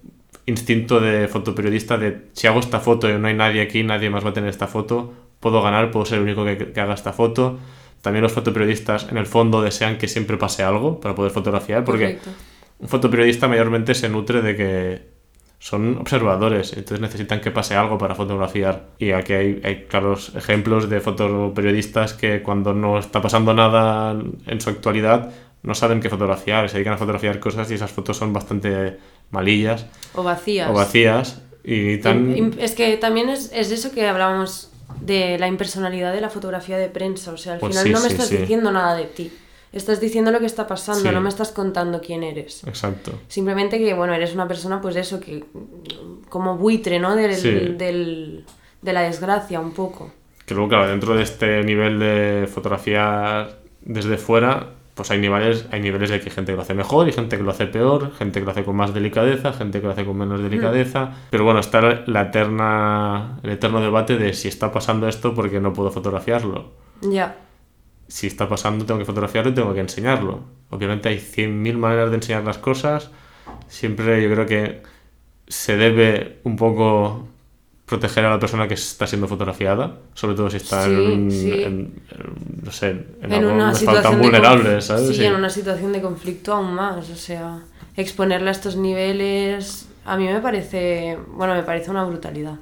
instinto 0.46 1.00
de 1.00 1.26
fotoperiodista 1.26 1.98
de 1.98 2.28
si 2.32 2.46
hago 2.46 2.60
esta 2.60 2.78
foto 2.78 3.10
y 3.10 3.18
no 3.18 3.26
hay 3.26 3.34
nadie 3.34 3.62
aquí, 3.62 3.82
nadie 3.82 4.10
más 4.10 4.24
va 4.24 4.30
a 4.30 4.32
tener 4.32 4.50
esta 4.50 4.68
foto, 4.68 5.12
puedo 5.40 5.60
ganar, 5.62 5.90
puedo 5.90 6.06
ser 6.06 6.18
el 6.18 6.24
único 6.24 6.44
que, 6.44 6.80
haga 6.80 6.94
esta 6.94 7.12
foto. 7.12 7.58
También 8.00 8.22
los 8.22 8.32
fotoperiodistas 8.32 9.08
en 9.10 9.16
el 9.16 9.26
fondo 9.26 9.62
desean 9.62 9.98
que 9.98 10.06
siempre 10.06 10.36
pase 10.36 10.62
algo 10.62 11.00
para 11.00 11.14
poder 11.14 11.32
fotografiar, 11.32 11.84
porque. 11.84 12.18
Un 12.82 12.88
fotoperiodista 12.88 13.48
mayormente 13.48 13.94
se 13.94 14.08
nutre 14.08 14.42
de 14.42 14.56
que 14.56 15.12
son 15.58 15.98
observadores, 15.98 16.72
entonces 16.72 17.00
necesitan 17.00 17.40
que 17.40 17.52
pase 17.52 17.76
algo 17.76 17.96
para 17.96 18.16
fotografiar. 18.16 18.88
Y 18.98 19.12
aquí 19.12 19.32
hay, 19.34 19.60
hay 19.64 19.84
claros 19.84 20.32
ejemplos 20.34 20.90
de 20.90 21.00
fotoperiodistas 21.00 22.14
que 22.14 22.42
cuando 22.42 22.74
no 22.74 22.98
está 22.98 23.22
pasando 23.22 23.54
nada 23.54 24.20
en 24.46 24.60
su 24.60 24.70
actualidad 24.70 25.30
no 25.62 25.74
saben 25.76 26.00
qué 26.00 26.10
fotografiar, 26.10 26.68
se 26.68 26.74
dedican 26.78 26.94
a 26.94 26.98
fotografiar 26.98 27.38
cosas 27.38 27.70
y 27.70 27.74
esas 27.74 27.92
fotos 27.92 28.16
son 28.16 28.32
bastante 28.32 28.98
malillas 29.30 29.86
O 30.12 30.24
vacías. 30.24 30.68
o 30.68 30.72
vacías 30.72 31.40
y 31.62 31.98
tan... 31.98 32.52
Es 32.58 32.72
que 32.74 32.96
también 32.96 33.28
es, 33.28 33.52
es 33.54 33.70
eso 33.70 33.92
que 33.92 34.08
hablábamos 34.08 34.70
de 35.00 35.38
la 35.38 35.46
impersonalidad 35.46 36.12
de 36.12 36.20
la 36.20 36.30
fotografía 36.30 36.78
de 36.78 36.88
prensa. 36.88 37.32
O 37.32 37.36
sea, 37.36 37.54
al 37.54 37.60
Pues 37.60 37.72
final 37.72 37.86
sí, 37.86 37.92
no 37.92 38.00
me 38.00 38.06
sí, 38.08 38.12
estás 38.14 38.28
sí. 38.28 38.36
diciendo 38.38 38.72
nada 38.72 38.96
de 38.96 39.04
ti. 39.04 39.32
Estás 39.72 40.00
diciendo 40.00 40.30
lo 40.30 40.38
que 40.38 40.46
está 40.46 40.66
pasando, 40.66 41.08
Sí. 41.08 41.14
no 41.14 41.20
me 41.20 41.28
estás 41.30 41.50
contando 41.52 42.00
quién 42.00 42.22
eres. 42.22 42.62
Exacto. 42.66 43.12
Simplemente 43.28 43.78
que, 43.78 43.94
bueno, 43.94 44.12
eres 44.14 44.34
una 44.34 44.46
persona, 44.46 44.80
pues 44.80 44.94
de 44.94 45.00
eso, 45.00 45.18
que 45.18 45.44
como 46.28 46.56
buitre, 46.58 46.98
¿no? 46.98 47.16
Del, 47.16 47.34
Sí. 47.34 47.50
del- 47.50 48.44
de 48.82 48.92
la 48.92 49.02
desgracia, 49.02 49.60
un 49.60 49.72
poco. 49.72 50.12
Que 50.44 50.54
luego, 50.54 50.68
claro, 50.68 50.88
dentro 50.88 51.14
de 51.14 51.22
este 51.22 51.62
nivel 51.62 51.98
de 51.98 52.48
fotografía 52.52 53.48
desde 53.80 54.18
fuera, 54.18 54.70
pues 54.94 55.10
hay 55.10 55.18
niveles, 55.20 55.64
hay 55.70 55.80
niveles 55.80 56.10
de 56.10 56.20
que 56.20 56.28
hay 56.28 56.34
gente 56.34 56.52
que 56.52 56.56
lo 56.56 56.62
hace 56.62 56.74
mejor 56.74 57.08
y 57.08 57.12
gente 57.12 57.36
que 57.38 57.42
lo 57.42 57.50
hace 57.52 57.66
peor, 57.66 58.12
gente 58.18 58.40
que 58.40 58.44
lo 58.44 58.50
hace 58.50 58.64
con 58.64 58.76
más 58.76 58.92
delicadeza, 58.92 59.52
gente 59.54 59.80
que 59.80 59.86
lo 59.86 59.92
hace 59.94 60.04
con 60.04 60.18
menos 60.18 60.42
delicadeza. 60.42 61.12
Pero 61.30 61.44
bueno, 61.44 61.60
está 61.60 61.80
la 61.80 62.22
eterna, 62.22 63.38
el 63.42 63.50
eterno 63.50 63.80
debate 63.80 64.18
de 64.18 64.34
si 64.34 64.48
está 64.48 64.70
pasando 64.70 65.08
esto 65.08 65.34
porque 65.34 65.60
no 65.60 65.72
puedo 65.72 65.90
fotografiarlo. 65.90 66.70
Ya. 67.00 67.36
Si 68.12 68.26
está 68.26 68.46
pasando, 68.46 68.84
tengo 68.84 68.98
que 68.98 69.06
fotografiarlo 69.06 69.52
y 69.52 69.54
tengo 69.54 69.72
que 69.72 69.80
enseñarlo. 69.80 70.40
Obviamente 70.68 71.08
hay 71.08 71.18
100.000 71.18 71.78
maneras 71.78 72.10
de 72.10 72.16
enseñar 72.16 72.44
las 72.44 72.58
cosas. 72.58 73.10
Siempre 73.68 74.22
yo 74.22 74.30
creo 74.30 74.44
que 74.46 74.82
se 75.48 75.78
debe 75.78 76.38
un 76.44 76.56
poco 76.56 77.26
proteger 77.86 78.26
a 78.26 78.30
la 78.30 78.38
persona 78.38 78.68
que 78.68 78.74
está 78.74 79.06
siendo 79.06 79.28
fotografiada, 79.28 79.96
sobre 80.12 80.34
todo 80.36 80.50
si 80.50 80.58
está 80.58 80.84
Sí, 80.84 80.90
en, 80.92 81.30
sí. 81.30 81.66
no 82.64 82.70
sé, 82.70 82.90
en, 82.90 83.06
En 83.22 83.32
algo- 83.32 83.52
una 83.54 83.74
situación 83.74 84.12
tan 84.12 84.20
vulnerable, 84.22 84.76
conf- 84.76 84.80
¿sabes? 84.82 85.08
Sí, 85.08 85.14
Sí. 85.14 85.24
en 85.24 85.34
una 85.34 85.48
situación 85.50 85.92
de 85.92 86.02
conflicto 86.02 86.52
aún 86.52 86.74
más. 86.74 87.08
O 87.08 87.16
sea, 87.16 87.60
exponerla 87.96 88.50
a 88.50 88.52
estos 88.52 88.76
niveles, 88.76 89.88
a 90.04 90.16
mí 90.18 90.24
me 90.26 90.40
parece, 90.40 91.16
bueno, 91.34 91.54
me 91.54 91.62
parece 91.62 91.90
una 91.90 92.04
brutalidad, 92.04 92.56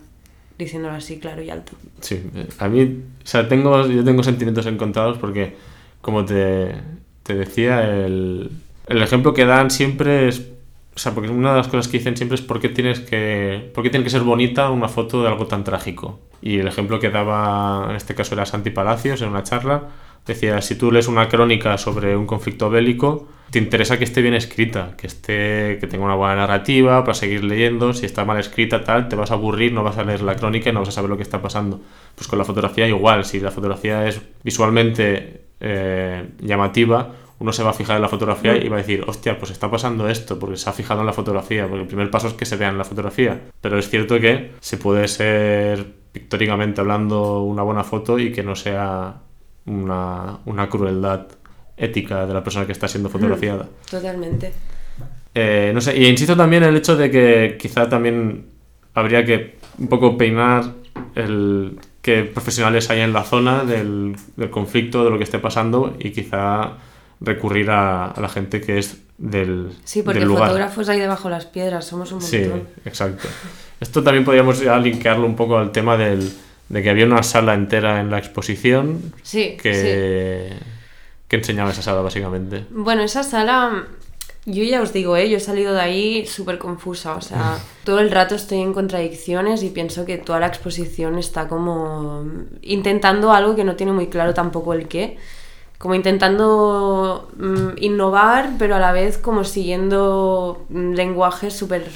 diciéndolo 0.64 0.94
así, 0.94 1.18
claro 1.18 1.42
y 1.42 1.50
alto. 1.50 1.72
Sí, 2.00 2.22
eh, 2.34 2.48
a 2.58 2.68
mí, 2.68 3.02
o 3.22 3.26
sea, 3.26 3.48
tengo, 3.48 3.86
yo 3.86 4.04
tengo 4.04 4.22
sentimientos 4.22 4.66
encontrados 4.66 5.18
porque, 5.18 5.56
como 6.00 6.24
te, 6.24 6.74
te 7.22 7.34
decía, 7.34 7.88
el, 7.88 8.50
el 8.86 9.02
ejemplo 9.02 9.34
que 9.34 9.44
dan 9.44 9.70
siempre 9.70 10.28
es, 10.28 10.48
o 10.94 10.98
sea, 10.98 11.14
porque 11.14 11.30
una 11.30 11.50
de 11.50 11.58
las 11.58 11.68
cosas 11.68 11.88
que 11.88 11.98
dicen 11.98 12.16
siempre 12.16 12.34
es 12.34 12.42
por 12.42 12.60
qué 12.60 12.68
tienes 12.68 13.00
que, 13.00 13.70
por 13.74 13.84
qué 13.84 13.90
tiene 13.90 14.04
que 14.04 14.10
ser 14.10 14.22
bonita 14.22 14.70
una 14.70 14.88
foto 14.88 15.22
de 15.22 15.28
algo 15.28 15.46
tan 15.46 15.64
trágico. 15.64 16.20
Y 16.42 16.58
el 16.58 16.68
ejemplo 16.68 17.00
que 17.00 17.10
daba, 17.10 17.86
en 17.90 17.96
este 17.96 18.14
caso 18.14 18.34
era 18.34 18.46
Santi 18.46 18.70
Palacios, 18.70 19.22
en 19.22 19.28
una 19.28 19.42
charla, 19.42 19.88
decía, 20.26 20.60
si 20.62 20.74
tú 20.74 20.90
lees 20.90 21.08
una 21.08 21.28
crónica 21.28 21.76
sobre 21.78 22.16
un 22.16 22.26
conflicto 22.26 22.70
bélico, 22.70 23.28
te 23.50 23.58
interesa 23.58 23.98
que 23.98 24.04
esté 24.04 24.22
bien 24.22 24.34
escrita, 24.34 24.94
que 24.96 25.06
esté, 25.06 25.78
que 25.80 25.86
tenga 25.88 26.04
una 26.04 26.14
buena 26.14 26.36
narrativa 26.36 27.02
para 27.02 27.14
seguir 27.14 27.42
leyendo. 27.42 27.92
Si 27.92 28.06
está 28.06 28.24
mal 28.24 28.38
escrita, 28.38 28.84
tal, 28.84 29.08
te 29.08 29.16
vas 29.16 29.30
a 29.30 29.34
aburrir, 29.34 29.72
no 29.72 29.82
vas 29.82 29.98
a 29.98 30.04
leer 30.04 30.22
la 30.22 30.36
crónica 30.36 30.70
y 30.70 30.72
no 30.72 30.80
vas 30.80 30.90
a 30.90 30.92
saber 30.92 31.10
lo 31.10 31.16
que 31.16 31.24
está 31.24 31.42
pasando. 31.42 31.80
Pues 32.14 32.28
con 32.28 32.38
la 32.38 32.44
fotografía 32.44 32.86
igual, 32.86 33.24
si 33.24 33.40
la 33.40 33.50
fotografía 33.50 34.06
es 34.06 34.20
visualmente 34.44 35.42
eh, 35.60 36.28
llamativa, 36.40 37.12
uno 37.40 37.52
se 37.52 37.62
va 37.62 37.70
a 37.70 37.72
fijar 37.72 37.96
en 37.96 38.02
la 38.02 38.08
fotografía 38.08 38.56
y 38.56 38.68
va 38.68 38.76
a 38.76 38.80
decir, 38.80 39.02
hostia, 39.06 39.38
pues 39.38 39.50
está 39.50 39.70
pasando 39.70 40.08
esto, 40.08 40.38
porque 40.38 40.56
se 40.56 40.70
ha 40.70 40.72
fijado 40.72 41.00
en 41.00 41.06
la 41.06 41.12
fotografía, 41.12 41.66
porque 41.66 41.82
el 41.82 41.88
primer 41.88 42.10
paso 42.10 42.28
es 42.28 42.34
que 42.34 42.44
se 42.44 42.56
vea 42.56 42.68
en 42.68 42.78
la 42.78 42.84
fotografía. 42.84 43.40
Pero 43.60 43.78
es 43.78 43.88
cierto 43.88 44.20
que 44.20 44.52
se 44.60 44.76
puede 44.76 45.08
ser 45.08 45.86
pictóricamente 46.12 46.80
hablando 46.80 47.42
una 47.42 47.62
buena 47.62 47.82
foto 47.82 48.18
y 48.18 48.30
que 48.30 48.42
no 48.42 48.54
sea 48.54 49.22
una, 49.64 50.38
una 50.44 50.68
crueldad 50.68 51.28
ética 51.80 52.26
de 52.26 52.34
la 52.34 52.44
persona 52.44 52.66
que 52.66 52.72
está 52.72 52.86
siendo 52.86 53.08
fotografiada. 53.08 53.68
Totalmente. 53.90 54.52
Eh, 55.34 55.70
no 55.74 55.80
sé, 55.80 55.96
y 55.96 56.06
insisto 56.06 56.36
también 56.36 56.62
en 56.64 56.70
el 56.70 56.76
hecho 56.76 56.96
de 56.96 57.10
que 57.10 57.56
quizá 57.58 57.88
también 57.88 58.46
habría 58.94 59.24
que 59.24 59.56
un 59.78 59.88
poco 59.88 60.18
peinar 60.18 60.64
el 61.14 61.78
qué 62.02 62.24
profesionales 62.24 62.90
hay 62.90 63.00
en 63.00 63.12
la 63.12 63.22
zona 63.24 63.64
del, 63.64 64.16
del 64.36 64.50
conflicto, 64.50 65.04
de 65.04 65.10
lo 65.10 65.18
que 65.18 65.24
esté 65.24 65.38
pasando 65.38 65.96
y 65.98 66.10
quizá 66.10 66.72
recurrir 67.20 67.70
a, 67.70 68.06
a 68.06 68.20
la 68.20 68.28
gente 68.28 68.60
que 68.60 68.78
es 68.78 68.98
del, 69.18 69.68
Sí, 69.84 70.02
porque 70.02 70.20
del 70.20 70.28
lugar. 70.28 70.48
fotógrafos 70.48 70.88
hay 70.88 70.98
debajo 70.98 71.28
las 71.28 71.44
piedras, 71.46 71.84
somos 71.86 72.10
un 72.12 72.18
montón. 72.20 72.40
Sí, 72.40 72.80
exacto. 72.86 73.28
Esto 73.78 74.02
también 74.02 74.24
podríamos 74.24 74.60
ya 74.60 74.78
linkearlo 74.78 75.26
un 75.26 75.36
poco 75.36 75.58
al 75.58 75.72
tema 75.72 75.96
del, 75.96 76.32
de 76.70 76.82
que 76.82 76.90
había 76.90 77.04
una 77.06 77.22
sala 77.22 77.54
entera 77.54 78.00
en 78.00 78.10
la 78.10 78.18
exposición 78.18 79.00
Sí, 79.22 79.56
que, 79.62 80.52
que 81.30 81.36
enseñaba 81.36 81.70
esa 81.70 81.80
sala 81.80 82.02
básicamente. 82.02 82.66
Bueno, 82.70 83.02
esa 83.02 83.22
sala, 83.22 83.86
yo 84.46 84.64
ya 84.64 84.82
os 84.82 84.92
digo, 84.92 85.16
¿eh? 85.16 85.30
yo 85.30 85.36
he 85.36 85.40
salido 85.40 85.72
de 85.72 85.80
ahí 85.80 86.26
súper 86.26 86.58
confusa, 86.58 87.14
o 87.14 87.20
sea, 87.20 87.56
todo 87.84 88.00
el 88.00 88.10
rato 88.10 88.34
estoy 88.34 88.58
en 88.58 88.72
contradicciones 88.72 89.62
y 89.62 89.70
pienso 89.70 90.04
que 90.04 90.18
toda 90.18 90.40
la 90.40 90.48
exposición 90.48 91.18
está 91.18 91.46
como 91.46 92.24
intentando 92.62 93.32
algo 93.32 93.54
que 93.54 93.62
no 93.62 93.76
tiene 93.76 93.92
muy 93.92 94.08
claro 94.08 94.34
tampoco 94.34 94.74
el 94.74 94.88
qué, 94.88 95.18
como 95.78 95.94
intentando 95.94 97.30
mm, 97.36 97.78
innovar, 97.78 98.50
pero 98.58 98.74
a 98.74 98.80
la 98.80 98.90
vez 98.90 99.16
como 99.16 99.44
siguiendo 99.44 100.66
mm, 100.68 100.94
lenguajes 100.94 101.56
súper 101.56 101.88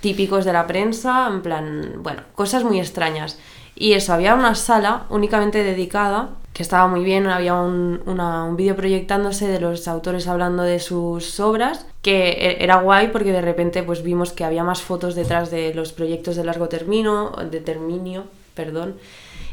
típicos 0.00 0.44
de 0.44 0.52
la 0.52 0.66
prensa, 0.66 1.26
en 1.26 1.40
plan, 1.40 1.92
bueno, 2.00 2.20
cosas 2.34 2.64
muy 2.64 2.78
extrañas. 2.78 3.38
Y 3.74 3.94
eso, 3.94 4.12
había 4.12 4.34
una 4.34 4.54
sala 4.54 5.06
únicamente 5.08 5.64
dedicada, 5.64 6.32
que 6.54 6.62
estaba 6.62 6.86
muy 6.86 7.04
bien, 7.04 7.26
había 7.26 7.54
un, 7.54 8.00
una- 8.06 8.44
un 8.44 8.56
vídeo 8.56 8.76
proyectándose 8.76 9.46
de 9.48 9.60
los 9.60 9.86
autores 9.88 10.26
hablando 10.28 10.62
de 10.62 10.78
sus 10.78 11.38
obras, 11.40 11.84
que 12.00 12.28
e- 12.30 12.64
era 12.64 12.76
guay 12.76 13.08
porque 13.08 13.32
de 13.32 13.42
repente 13.42 13.82
pues 13.82 14.02
vimos 14.02 14.32
que 14.32 14.44
había 14.44 14.64
más 14.64 14.80
fotos 14.80 15.14
detrás 15.16 15.50
de 15.50 15.74
los 15.74 15.92
proyectos 15.92 16.36
de 16.36 16.44
largo 16.44 16.68
término, 16.68 17.32
de 17.50 17.60
terminio, 17.60 18.24
perdón, 18.54 18.94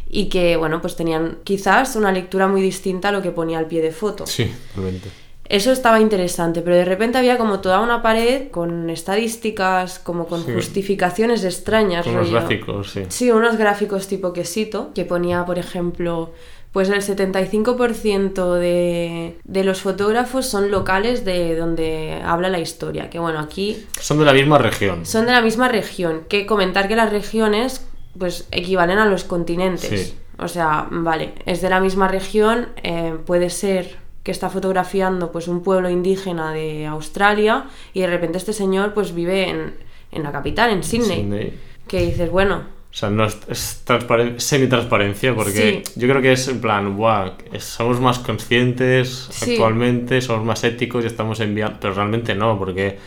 y 0.10 0.30
que 0.30 0.56
bueno, 0.58 0.80
pues 0.80 0.96
tenían 0.96 1.40
quizás 1.44 1.96
una 1.96 2.12
lectura 2.12 2.48
muy 2.48 2.62
distinta 2.62 3.10
a 3.10 3.12
lo 3.12 3.22
que 3.24 3.32
ponía 3.32 3.58
al 3.58 3.66
pie 3.66 3.82
de 3.82 3.92
foto. 3.92 4.28
Sí, 4.28 4.52
realmente. 4.76 5.10
Eso 5.50 5.72
estaba 5.74 6.00
interesante, 6.00 6.62
pero 6.62 6.78
de 6.78 6.86
repente 6.86 7.18
había 7.18 7.38
como 7.38 7.60
toda 7.60 7.82
una 7.82 8.02
pared 8.02 8.50
con 8.52 8.90
estadísticas, 8.90 10.00
como 10.00 10.28
con 10.28 10.46
Sí. 10.46 10.54
justificaciones 10.54 11.44
extrañas. 11.44 12.06
Rollo- 12.06 12.32
gráficos, 12.32 12.92
sí. 12.92 13.02
Sí, 13.10 13.32
unos 13.32 13.58
gráficos 13.58 14.08
tipo 14.08 14.32
quesito, 14.34 14.92
que 14.96 15.04
ponía, 15.04 15.46
por 15.46 15.58
ejemplo, 15.60 16.32
pues 16.72 16.90
el 16.90 17.02
75% 17.02 18.54
de, 18.56 19.38
de 19.44 19.64
los 19.64 19.82
fotógrafos 19.82 20.46
son 20.46 20.72
locales 20.72 21.26
de 21.26 21.56
donde 21.56 22.22
habla 22.24 22.50
la 22.50 22.60
historia. 22.60 23.10
Que 23.10 23.20
bueno, 23.20 23.40
aquí 23.40 23.86
Son 24.00 24.18
de 24.20 24.26
la 24.26 24.34
misma 24.34 24.58
región. 24.58 25.06
son 25.06 25.26
de 25.26 25.32
la 25.34 25.42
misma 25.42 25.68
región. 25.68 26.22
Que 26.30 26.46
comentar 26.46 26.88
que 26.88 26.96
las 26.96 27.12
regiones 27.12 27.88
pues 28.18 28.48
equivalen 28.52 29.00
a 29.00 29.06
los 29.06 29.24
continentes. 29.24 30.08
Sí. 30.12 30.14
O 30.38 30.48
sea, 30.48 30.88
vale, 30.90 31.34
es 31.46 31.62
de 31.62 31.70
la 31.70 31.80
misma 31.80 32.08
región, 32.08 32.70
eh, 32.84 33.16
puede 33.26 33.50
ser 33.50 33.98
que 34.24 34.32
está 34.32 34.50
fotografiando 34.50 35.32
pues 35.32 35.48
un 35.48 35.62
pueblo 35.64 35.90
indígena 35.90 36.52
de 36.52 36.86
Australia 36.88 37.66
y 37.94 38.02
de 38.02 38.08
repente 38.08 38.38
este 38.38 38.54
señor 38.54 38.94
pues 38.94 39.14
vive 39.14 39.50
en, 39.50 39.76
en 40.12 40.24
la 40.24 40.32
capital, 40.32 40.72
en 40.72 40.84
Sydney. 40.84 41.18
Sydney. 41.24 41.60
Que 41.88 42.02
dices, 42.02 42.30
bueno, 42.32 42.64
O 42.92 42.94
sea, 42.94 43.10
no 43.10 43.24
es, 43.24 43.38
es 43.48 43.84
transparen- 43.88 44.38
semi-transparencia, 44.40 45.34
porque 45.34 45.82
yo 45.96 46.08
creo 46.10 46.22
que 46.22 46.34
es 46.34 46.48
en 46.50 46.60
plan, 46.60 46.98
"Buah, 46.98 47.32
es- 47.54 47.64
somos 47.64 48.02
más 48.02 48.20
conscientes 48.20 49.28
Sí. 49.32 49.54
actualmente, 49.54 50.20
somos 50.22 50.46
más 50.46 50.64
éticos 50.66 51.04
y 51.06 51.08
estamos 51.08 51.40
enviando. 51.40 51.78
Pero 51.80 51.94
realmente 51.94 52.36
no, 52.36 52.58
porque 52.60 53.00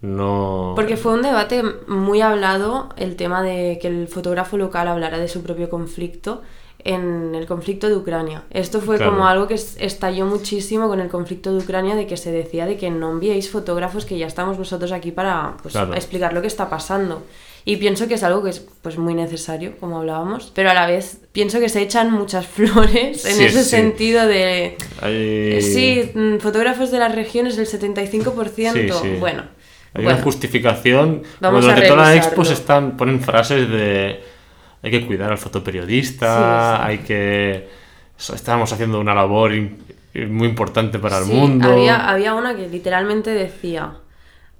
no. 0.00 0.72
Porque 0.76 0.96
fue 0.96 1.12
un 1.14 1.22
debate 1.22 1.62
muy 1.88 2.20
hablado 2.20 2.88
el 2.96 3.16
tema 3.16 3.42
de 3.42 3.78
que 3.80 3.88
el 3.88 4.08
fotógrafo 4.08 4.56
local 4.56 4.88
hablara 4.88 5.18
de 5.18 5.28
su 5.28 5.42
propio 5.42 5.68
conflicto 5.68 6.42
en 6.84 7.34
el 7.36 7.46
conflicto 7.46 7.88
de 7.88 7.96
Ucrania. 7.96 8.42
Esto 8.50 8.80
fue 8.80 8.96
Claro. 8.96 9.12
como 9.12 9.26
algo 9.28 9.46
que 9.46 9.54
es- 9.54 9.76
estalló 9.78 10.26
muchísimo 10.26 10.88
con 10.88 11.00
el 11.00 11.08
conflicto 11.08 11.52
de 11.52 11.58
Ucrania 11.58 11.94
de 11.94 12.06
que 12.08 12.16
se 12.16 12.32
decía 12.32 12.66
de 12.66 12.76
que 12.76 12.90
no 12.90 13.10
enviéis 13.12 13.50
fotógrafos 13.50 14.04
que 14.04 14.18
ya 14.18 14.26
estamos 14.26 14.58
nosotros 14.58 14.90
aquí 14.90 15.12
para 15.12 15.56
pues, 15.62 15.72
Claro. 15.74 15.94
explicar 15.94 16.32
lo 16.32 16.40
que 16.40 16.48
está 16.48 16.68
pasando. 16.68 17.22
Y 17.64 17.76
pienso 17.76 18.08
que 18.08 18.14
es 18.14 18.22
algo 18.22 18.42
que 18.42 18.50
es 18.50 18.66
pues 18.82 18.98
muy 18.98 19.14
necesario, 19.14 19.76
como 19.78 19.98
hablábamos, 19.98 20.50
pero 20.54 20.70
a 20.70 20.74
la 20.74 20.86
vez 20.86 21.18
pienso 21.32 21.60
que 21.60 21.68
se 21.68 21.80
echan 21.82 22.10
muchas 22.10 22.46
flores 22.48 23.24
en 23.24 23.36
Sí, 23.36 23.44
ese 23.44 23.62
sí. 23.62 23.70
sentido 23.70 24.26
de... 24.26 24.76
Hay, 25.00 25.62
Sí, 25.62 26.10
mm, 26.14 26.38
fotógrafos 26.38 26.90
de 26.90 26.98
las 26.98 27.14
regiones 27.14 27.56
del 27.56 27.66
75%. 27.66 29.00
Sí. 29.00 29.08
Bueno, 29.20 29.44
hay 29.94 30.02
bueno. 30.02 30.16
una 30.16 30.22
justificación. 30.22 31.22
Vamos 31.40 31.62
Durante 31.62 31.86
toda 31.86 32.02
la 32.02 32.16
expo 32.16 32.44
se 32.44 32.54
están, 32.54 32.96
ponen 32.96 33.20
frases 33.20 33.68
de 33.68 34.20
hay 34.82 34.90
que 34.90 35.06
cuidar 35.06 35.30
al 35.30 35.38
fotoperiodista, 35.38 36.84
hay 36.84 36.98
que... 36.98 37.68
Estamos 38.18 38.72
haciendo 38.72 39.00
una 39.00 39.14
labor 39.14 39.52
muy 39.52 40.48
importante 40.48 40.98
para 40.98 41.18
el 41.18 41.26
mundo. 41.26 41.72
Había, 41.72 42.08
había 42.08 42.34
una 42.34 42.54
que 42.54 42.68
literalmente 42.68 43.30
decia 43.30 43.92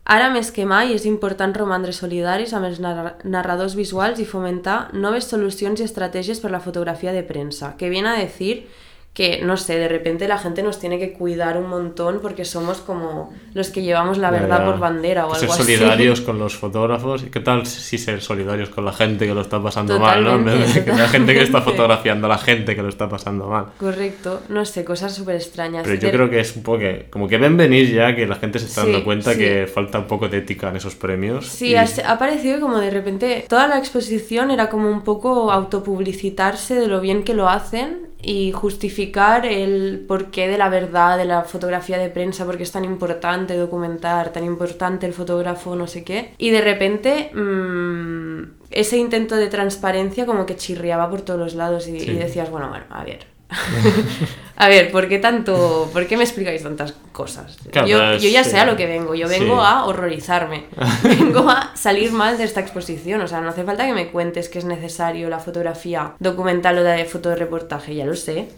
Ara 0.04 0.30
més 0.34 0.50
que 0.50 0.64
mai 0.66 0.90
és 0.96 1.04
important 1.06 1.52
romandre 1.54 1.92
solidaris 1.94 2.52
amb 2.52 2.66
els 2.66 2.80
narra- 2.82 3.14
narradors 3.22 3.76
visuals 3.78 4.18
i 4.18 4.26
fomentar 4.26 4.90
noves 4.92 5.28
solucions 5.30 5.80
i 5.80 5.84
estratègies 5.86 6.40
per 6.42 6.50
la 6.50 6.60
fotografia 6.60 7.12
de 7.12 7.22
premsa, 7.22 7.76
que 7.78 7.88
viene 7.88 8.08
a 8.08 8.18
decir 8.18 8.66
que, 9.14 9.42
no 9.42 9.58
sé, 9.58 9.76
de 9.78 9.88
repente 9.88 10.26
la 10.26 10.38
gente 10.38 10.62
nos 10.62 10.78
tiene 10.78 10.98
que 10.98 11.12
cuidar 11.12 11.58
un 11.58 11.68
montón 11.68 12.20
porque 12.22 12.46
somos 12.46 12.78
como 12.78 13.30
los 13.52 13.68
que 13.68 13.82
llevamos 13.82 14.16
la 14.16 14.30
verdad 14.30 14.64
por 14.64 14.78
bandera 14.78 15.26
o 15.26 15.32
Que 15.32 15.40
algo 15.40 15.52
ser 15.54 15.62
así. 15.64 15.76
solidarios 15.76 16.20
con 16.22 16.38
los 16.38 16.56
fotógrafos. 16.62 17.22
¿Y 17.22 17.26
qué 17.26 17.40
tal 17.40 17.66
si 17.66 17.98
ser 17.98 18.22
solidarios 18.22 18.70
con 18.70 18.86
la 18.86 18.92
gente 18.94 19.26
que 19.26 19.34
lo 19.34 19.42
está 19.42 19.62
pasando 19.62 19.98
mal? 20.00 20.24
¿no? 20.24 20.36
En 20.36 20.44
vez 20.46 20.54
de 20.54 20.80
Totalmente, 20.80 20.84
que 20.92 20.98
la 20.98 21.08
gente 21.08 21.34
que 21.34 21.42
está 21.42 21.58
totalmente. 21.58 21.76
fotografiando 21.82 22.26
a 22.26 22.30
la 22.30 22.38
gente 22.38 22.74
que 22.74 22.82
lo 22.82 22.88
está 22.88 23.08
pasando 23.10 23.48
mal. 23.48 23.66
Correcto, 23.78 24.40
no 24.48 24.64
sé, 24.64 24.82
cosas 24.82 25.14
súper 25.14 25.36
extrañas. 25.36 25.82
Pero 25.86 26.00
yo 26.00 26.10
creo 26.10 26.30
que 26.30 26.40
es 26.40 26.56
un 26.56 26.62
poco 26.62 26.78
que, 26.78 27.08
como 27.10 27.28
que 27.28 27.36
ven 27.36 27.58
venir 27.58 27.92
ya 27.92 28.16
que 28.16 28.26
la 28.26 28.36
gente 28.36 28.58
se 28.58 28.64
está 28.64 28.80
Sí, 28.82 28.92
dando 28.92 29.04
cuenta 29.04 29.32
sí. 29.34 29.38
que 29.40 29.66
falta 29.66 29.98
un 29.98 30.06
poco 30.06 30.30
de 30.30 30.38
ética 30.38 30.70
en 30.70 30.76
esos 30.76 30.94
premios. 30.94 31.48
Sí, 31.48 31.72
y- 31.72 31.74
ha 31.76 32.18
parecido 32.18 32.60
como 32.60 32.78
de 32.78 32.90
repente 32.90 33.44
toda 33.46 33.66
la 33.68 33.76
exposición 33.78 34.50
era 34.50 34.70
como 34.70 34.88
un 34.88 35.02
poco 35.02 35.52
autopublicitarse 35.52 36.74
de 36.76 36.86
lo 36.88 37.00
bien 37.02 37.24
que 37.24 37.34
lo 37.34 37.48
hacen 37.50 38.06
y 38.22 38.52
justificar 38.52 39.44
el 39.44 40.04
porqué 40.06 40.48
de 40.48 40.56
la 40.56 40.68
verdad 40.68 41.18
de 41.18 41.24
la 41.24 41.42
fotografía 41.42 41.98
de 41.98 42.08
prensa, 42.08 42.44
porque 42.46 42.62
es 42.62 42.72
tan 42.72 42.84
importante 42.84 43.56
documentar, 43.56 44.32
tan 44.32 44.44
importante 44.44 45.06
el 45.06 45.12
fotógrafo, 45.12 45.74
no 45.74 45.86
sé 45.86 46.04
qué. 46.04 46.34
Y 46.38 46.50
de 46.50 46.60
repente 46.60 47.30
mm, 47.34 48.42
ese 48.70 48.96
intento 48.96 49.36
de 49.36 49.48
transparencia 49.48 50.24
como 50.24 50.46
que 50.46 50.56
chirriaba 50.56 51.10
por 51.10 51.22
todos 51.22 51.40
los 51.40 51.54
lados 51.54 51.88
y, 51.88 51.96
y 51.96 52.14
decías, 52.14 52.50
bueno, 52.50 52.68
bueno, 52.68 52.84
a 52.90 53.04
ver. 53.04 53.31
a 54.56 54.68
ver, 54.68 54.90
¿por 54.90 55.08
qué 55.08 55.18
tanto, 55.18 55.88
por 55.92 56.06
qué 56.06 56.16
me 56.16 56.24
explicáis 56.24 56.62
tantas 56.62 56.94
cosas? 57.12 57.56
Claro, 57.70 57.86
yo, 57.88 58.16
yo 58.16 58.28
ya 58.28 58.44
sé 58.44 58.58
a 58.58 58.66
lo 58.66 58.76
que 58.76 58.86
vengo, 58.86 59.14
yo 59.14 59.28
vengo 59.28 59.56
sí. 59.56 59.60
a 59.64 59.84
horrorizarme. 59.84 60.64
Vengo 61.02 61.48
a 61.48 61.74
salir 61.76 62.12
mal 62.12 62.38
de 62.38 62.44
esta 62.44 62.60
exposición. 62.60 63.20
O 63.20 63.28
sea, 63.28 63.40
no 63.40 63.48
hace 63.48 63.64
falta 63.64 63.86
que 63.86 63.92
me 63.92 64.08
cuentes 64.08 64.48
que 64.48 64.58
es 64.58 64.64
necesario 64.64 65.28
la 65.28 65.38
fotografía 65.38 66.14
documental 66.18 66.78
o 66.78 66.82
de 66.84 67.04
fotoreportaje, 67.04 67.94
ya 67.94 68.04
lo 68.06 68.14
sé. 68.16 68.48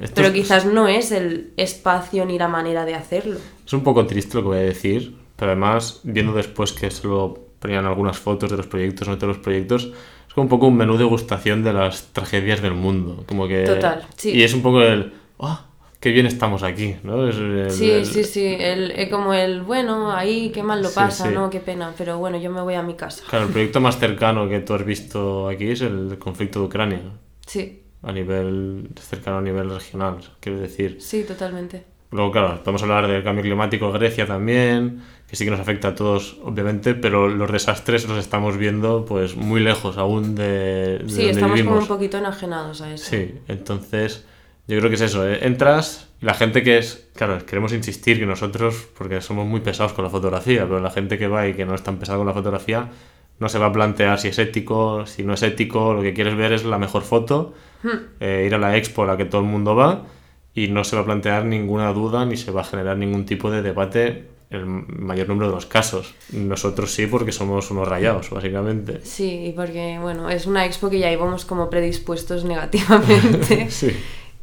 esto 0.00 0.14
Pero 0.14 0.28
es- 0.28 0.34
quizás 0.34 0.64
no 0.66 0.88
es 0.88 1.12
el 1.12 1.52
espacio 1.56 2.24
ni 2.24 2.38
la 2.38 2.48
manera 2.48 2.84
de 2.84 2.94
hacerlo. 2.94 3.38
Es 3.66 3.72
un 3.72 3.82
poco 3.82 4.06
triste 4.06 4.36
lo 4.36 4.42
que 4.42 4.48
voy 4.48 4.58
a 4.58 4.62
decir, 4.62 5.16
pero 5.36 5.52
además, 5.52 6.00
viendo 6.04 6.32
después 6.32 6.72
que 6.72 6.90
solo 6.90 7.38
ponían 7.58 7.86
algunas 7.86 8.18
fotos 8.18 8.50
de 8.50 8.56
los 8.56 8.66
proyectos, 8.66 9.06
no 9.08 9.16
de 9.16 9.26
los 9.26 9.38
proyectos, 9.38 9.92
es 10.32 10.34
como 10.34 10.44
un 10.44 10.48
poco 10.48 10.66
un 10.68 10.76
menú 10.78 10.96
de 10.96 11.04
gustación 11.04 11.62
de 11.62 11.74
las 11.74 12.04
tragedias 12.14 12.62
del 12.62 12.72
mundo. 12.72 13.22
Como 13.26 13.46
que... 13.46 13.64
Total, 13.64 14.06
sí. 14.16 14.30
Y 14.30 14.42
es 14.44 14.54
un 14.54 14.62
poco 14.62 14.80
el... 14.80 15.12
¡Ah! 15.38 15.66
¡Qué 16.00 16.10
bien 16.10 16.24
estamos 16.24 16.62
aquí! 16.62 16.96
¿no? 17.02 17.28
Es 17.28 17.36
el- 17.36 17.70
Sí, 17.70 17.90
el- 17.90 18.06
sí, 18.06 18.24
sí. 18.24 18.56
El, 18.58 18.92
eh, 18.92 19.10
como 19.10 19.34
el, 19.34 19.60
bueno, 19.60 20.10
ahí 20.10 20.50
qué 20.50 20.62
mal 20.62 20.80
lo 20.82 20.88
Sí, 20.88 20.94
pasa, 20.94 21.28
sí. 21.28 21.34
¿no? 21.34 21.50
Qué 21.50 21.60
pena. 21.60 21.92
Pero 21.98 22.16
bueno, 22.16 22.38
yo 22.38 22.50
me 22.50 22.62
voy 22.62 22.72
a 22.72 22.82
mi 22.82 22.94
casa. 22.94 23.22
Claro, 23.28 23.44
el 23.44 23.52
proyecto 23.52 23.80
más 23.82 23.98
cercano 23.98 24.48
que 24.48 24.60
tú 24.60 24.72
has 24.72 24.86
visto 24.86 25.48
aquí 25.48 25.68
es 25.70 25.82
el 25.82 26.16
conflicto 26.18 26.60
de 26.60 26.64
Ucrania, 26.66 27.00
Sí, 27.46 27.82
a 28.02 28.10
nivel 28.10 28.88
cercano 28.98 29.36
a 29.38 29.42
nivel 29.42 29.68
regional, 29.68 30.16
quiero 30.40 30.58
decir. 30.60 30.96
sí, 30.98 31.24
totalmente. 31.24 31.84
Luego, 32.10 32.32
claro, 32.32 32.62
podemos 32.64 32.82
hablar 32.82 33.06
del 33.06 33.22
cambio 33.22 33.42
climático 33.44 33.92
Grecia 33.92 34.26
también, 34.26 35.02
que 35.32 35.36
sí 35.36 35.46
que 35.46 35.50
nos 35.50 35.60
afecta 35.60 35.88
a 35.88 35.94
todos, 35.94 36.36
obviamente, 36.44 36.94
pero 36.94 37.26
los 37.26 37.50
desastres 37.50 38.06
los 38.06 38.18
estamos 38.18 38.58
viendo 38.58 39.06
pues 39.06 39.34
muy 39.34 39.62
lejos 39.62 39.96
aún 39.96 40.34
de, 40.34 40.98
de 40.98 41.04
Sí, 41.08 41.14
donde 41.14 41.30
estamos 41.30 41.40
como 41.40 41.54
vivimos. 41.54 41.80
un 41.80 41.88
poquito 41.88 42.18
enajenados 42.18 42.82
a 42.82 42.92
eso. 42.92 43.06
Sí, 43.08 43.36
entonces 43.48 44.26
yo 44.68 44.76
creo 44.76 44.90
que 44.90 44.96
es 44.96 45.00
eso, 45.00 45.26
¿eh? 45.26 45.38
entras 45.46 46.10
y 46.20 46.26
la 46.26 46.34
gente 46.34 46.62
que 46.62 46.76
es, 46.76 47.08
claro, 47.14 47.38
queremos 47.46 47.72
insistir 47.72 48.18
que 48.18 48.26
nosotros, 48.26 48.86
porque 48.98 49.22
somos 49.22 49.46
muy 49.46 49.60
pesados 49.60 49.94
con 49.94 50.04
la 50.04 50.10
fotografía, 50.10 50.64
pero 50.64 50.80
la 50.80 50.90
gente 50.90 51.16
que 51.16 51.28
va 51.28 51.48
y 51.48 51.54
que 51.54 51.64
no 51.64 51.74
es 51.74 51.82
tan 51.82 51.96
pesada 51.96 52.18
con 52.18 52.26
la 52.26 52.34
fotografía, 52.34 52.90
no 53.38 53.48
se 53.48 53.58
va 53.58 53.68
a 53.68 53.72
plantear 53.72 54.18
si 54.20 54.28
es 54.28 54.38
ético, 54.38 55.06
si 55.06 55.22
no 55.24 55.32
es 55.32 55.42
ético, 55.42 55.94
lo 55.94 56.02
que 56.02 56.12
quieres 56.12 56.36
ver 56.36 56.52
es 56.52 56.66
la 56.66 56.76
mejor 56.76 57.04
foto, 57.04 57.54
eh, 58.20 58.44
ir 58.46 58.54
a 58.54 58.58
la 58.58 58.76
expo 58.76 59.04
a 59.04 59.06
la 59.06 59.16
que 59.16 59.24
todo 59.24 59.40
el 59.40 59.46
mundo 59.46 59.74
va 59.74 60.04
y 60.54 60.68
no 60.68 60.84
se 60.84 60.94
va 60.94 61.00
a 61.00 61.04
plantear 61.06 61.46
ninguna 61.46 61.90
duda 61.94 62.26
ni 62.26 62.36
se 62.36 62.50
va 62.50 62.60
a 62.60 62.64
generar 62.64 62.98
ningún 62.98 63.24
tipo 63.24 63.50
de 63.50 63.62
debate 63.62 64.28
el 64.52 64.66
mayor 64.66 65.28
número 65.28 65.48
de 65.48 65.54
los 65.54 65.66
casos. 65.66 66.14
Nosotros 66.32 66.92
sí 66.92 67.06
porque 67.06 67.32
somos 67.32 67.70
unos 67.70 67.88
rayados, 67.88 68.30
básicamente. 68.30 69.00
Sí, 69.04 69.52
porque, 69.56 69.98
bueno, 70.00 70.28
es 70.30 70.46
una 70.46 70.66
expo 70.66 70.90
que 70.90 70.98
ya 70.98 71.10
íbamos 71.10 71.44
como 71.44 71.70
predispuestos 71.70 72.44
negativamente. 72.44 73.68
Sí. 73.82 73.96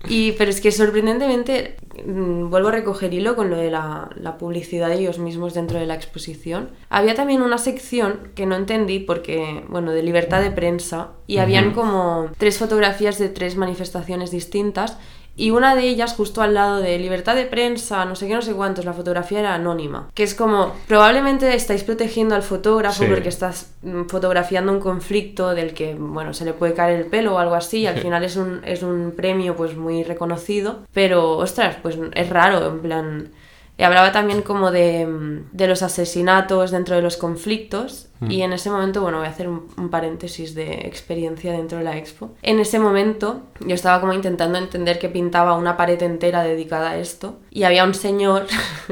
Y, 0.08 0.32
pero 0.34 0.50
es 0.50 0.62
que 0.62 0.72
sorprendentemente, 0.72 1.76
mm, 2.06 2.50
vuelvo 2.50 2.70
a 2.70 2.72
recoger 2.72 3.14
hilo 3.14 3.36
con 3.36 3.50
lo 3.50 3.58
de 3.58 3.70
la, 3.70 4.10
la 4.16 4.38
publicidad 4.38 4.88
de 4.88 4.96
ellos 4.96 5.20
mismos 5.20 5.54
dentro 5.54 5.78
de 5.78 5.86
la 5.86 5.96
exposición. 5.96 6.70
Había 6.90 7.16
también 7.16 7.42
una 7.42 7.58
sección 7.58 8.30
que 8.34 8.46
no 8.46 8.56
entendí 8.56 9.00
porque, 9.00 9.64
bueno, 9.68 9.92
de 9.92 10.02
libertad 10.04 10.42
de 10.42 10.52
prensa, 10.52 11.10
y 11.28 11.38
habían 11.38 11.74
como 11.74 12.32
tres 12.38 12.58
fotografías 12.58 13.20
de 13.20 13.30
tres 13.30 13.56
manifestaciones 13.56 14.32
distintas. 14.32 14.98
Y 15.40 15.52
una 15.52 15.74
de 15.76 15.84
ellas, 15.84 16.14
justo 16.16 16.42
al 16.42 16.54
lado 16.54 16.78
de 16.82 17.00
libertad 17.00 17.36
de 17.36 17.46
prensa, 17.46 18.04
no 18.04 18.16
sé 18.16 18.28
qué, 18.28 18.36
no 18.36 18.42
sé 18.42 18.54
cuántos, 18.54 18.84
la 18.84 18.94
fotografía 18.94 19.40
era 19.40 19.54
anónima. 19.56 20.10
Que 20.14 20.24
es 20.24 20.36
como, 20.36 20.74
probablemente 20.88 21.56
estáis 21.56 21.84
protegiendo 21.84 22.36
al 22.36 22.44
fotógrafo 22.44 23.04
Sí. 23.04 23.10
porque 23.10 23.30
estás 23.30 23.72
mm, 23.82 24.04
fotografiando 24.08 24.72
un 24.74 24.80
conflicto 24.80 25.56
del 25.56 25.74
que, 25.74 25.96
bueno, 25.96 26.34
se 26.34 26.44
le 26.44 26.52
puede 26.54 26.74
caer 26.74 27.00
el 27.00 27.06
pelo 27.06 27.36
o 27.36 27.38
algo 27.40 27.56
así. 27.56 27.80
Y 27.80 27.88
al 27.88 27.98
final 28.00 28.24
es 28.24 28.36
un, 28.36 28.62
es 28.66 28.84
un 28.84 29.14
premio 29.16 29.56
pues 29.56 29.78
muy 29.78 30.04
reconocido. 30.04 30.80
Pero, 30.94 31.38
ostras, 31.38 31.78
pues 31.82 31.98
es 32.14 32.30
raro, 32.30 32.68
en 32.68 32.80
plan... 32.82 33.30
Y 33.80 33.84
hablaba 33.84 34.12
también 34.12 34.42
como 34.42 34.72
de, 34.72 35.08
mm, 35.08 35.52
de 35.54 35.68
los 35.68 35.84
asesinatos 35.84 36.72
dentro 36.72 36.98
de 36.98 37.02
los 37.02 37.16
conflictos 37.16 38.10
y 38.28 38.42
en 38.42 38.52
ese 38.52 38.70
momento, 38.70 39.02
bueno, 39.02 39.20
voy 39.20 39.28
a 39.28 39.30
hacer 39.30 39.48
un, 39.48 39.70
un 39.78 39.90
paréntesis 39.90 40.54
de 40.54 40.86
experiencia 40.86 41.54
dentro 41.54 41.78
de 41.78 41.86
la 41.86 41.98
expo. 41.98 42.32
En 42.42 42.60
ese 42.60 42.78
momento 42.78 43.44
yo 43.62 43.74
estaba 43.74 44.02
como 44.02 44.12
intentando 44.12 44.58
entender 44.58 45.00
que 45.00 45.08
pintaba 45.08 45.56
una 45.56 45.78
pared 45.78 46.02
entera 46.04 46.44
dedicada 46.44 46.92
a 46.92 46.98
esto 46.98 47.40
y 47.50 47.64
había 47.64 47.86
un 47.86 47.94
señor 47.94 48.48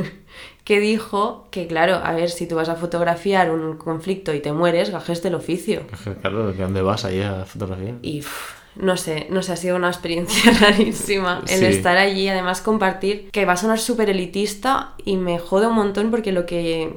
que 0.63 0.79
dijo 0.79 1.47
que, 1.51 1.67
claro, 1.67 1.95
a 1.95 2.13
ver, 2.13 2.29
si 2.29 2.47
tú 2.47 2.55
vas 2.55 2.69
a 2.69 2.75
fotografiar 2.75 3.51
un 3.51 3.77
conflicto 3.77 4.33
y 4.33 4.39
te 4.39 4.53
mueres, 4.53 4.89
gajes 4.89 5.21
del 5.21 5.35
oficio. 5.35 5.81
Claro, 6.21 6.53
¿de 6.53 6.63
dónde 6.63 6.81
vas 6.81 7.03
ahí 7.03 7.21
a 7.21 7.43
fotografía? 7.43 7.95
Y 8.01 8.21
no 8.79 8.97
sé, 8.97 9.27
no 9.29 9.41
sé, 9.41 9.53
ha 9.53 9.57
sido 9.57 9.75
una 9.75 9.87
experiencia 9.89 10.51
rarísima 10.61 11.41
el 11.47 11.59
Sí. 11.59 11.65
estar 11.65 11.97
allí, 11.97 12.27
además 12.27 12.61
compartir, 12.61 13.29
que 13.31 13.45
va 13.45 13.53
a 13.53 13.57
sonar 13.57 13.79
súper 13.79 14.09
elitista 14.09 14.93
y 15.03 15.17
me 15.17 15.39
jode 15.39 15.67
un 15.67 15.75
montón 15.75 16.11
porque 16.11 16.31
lo 16.31 16.45
que 16.45 16.93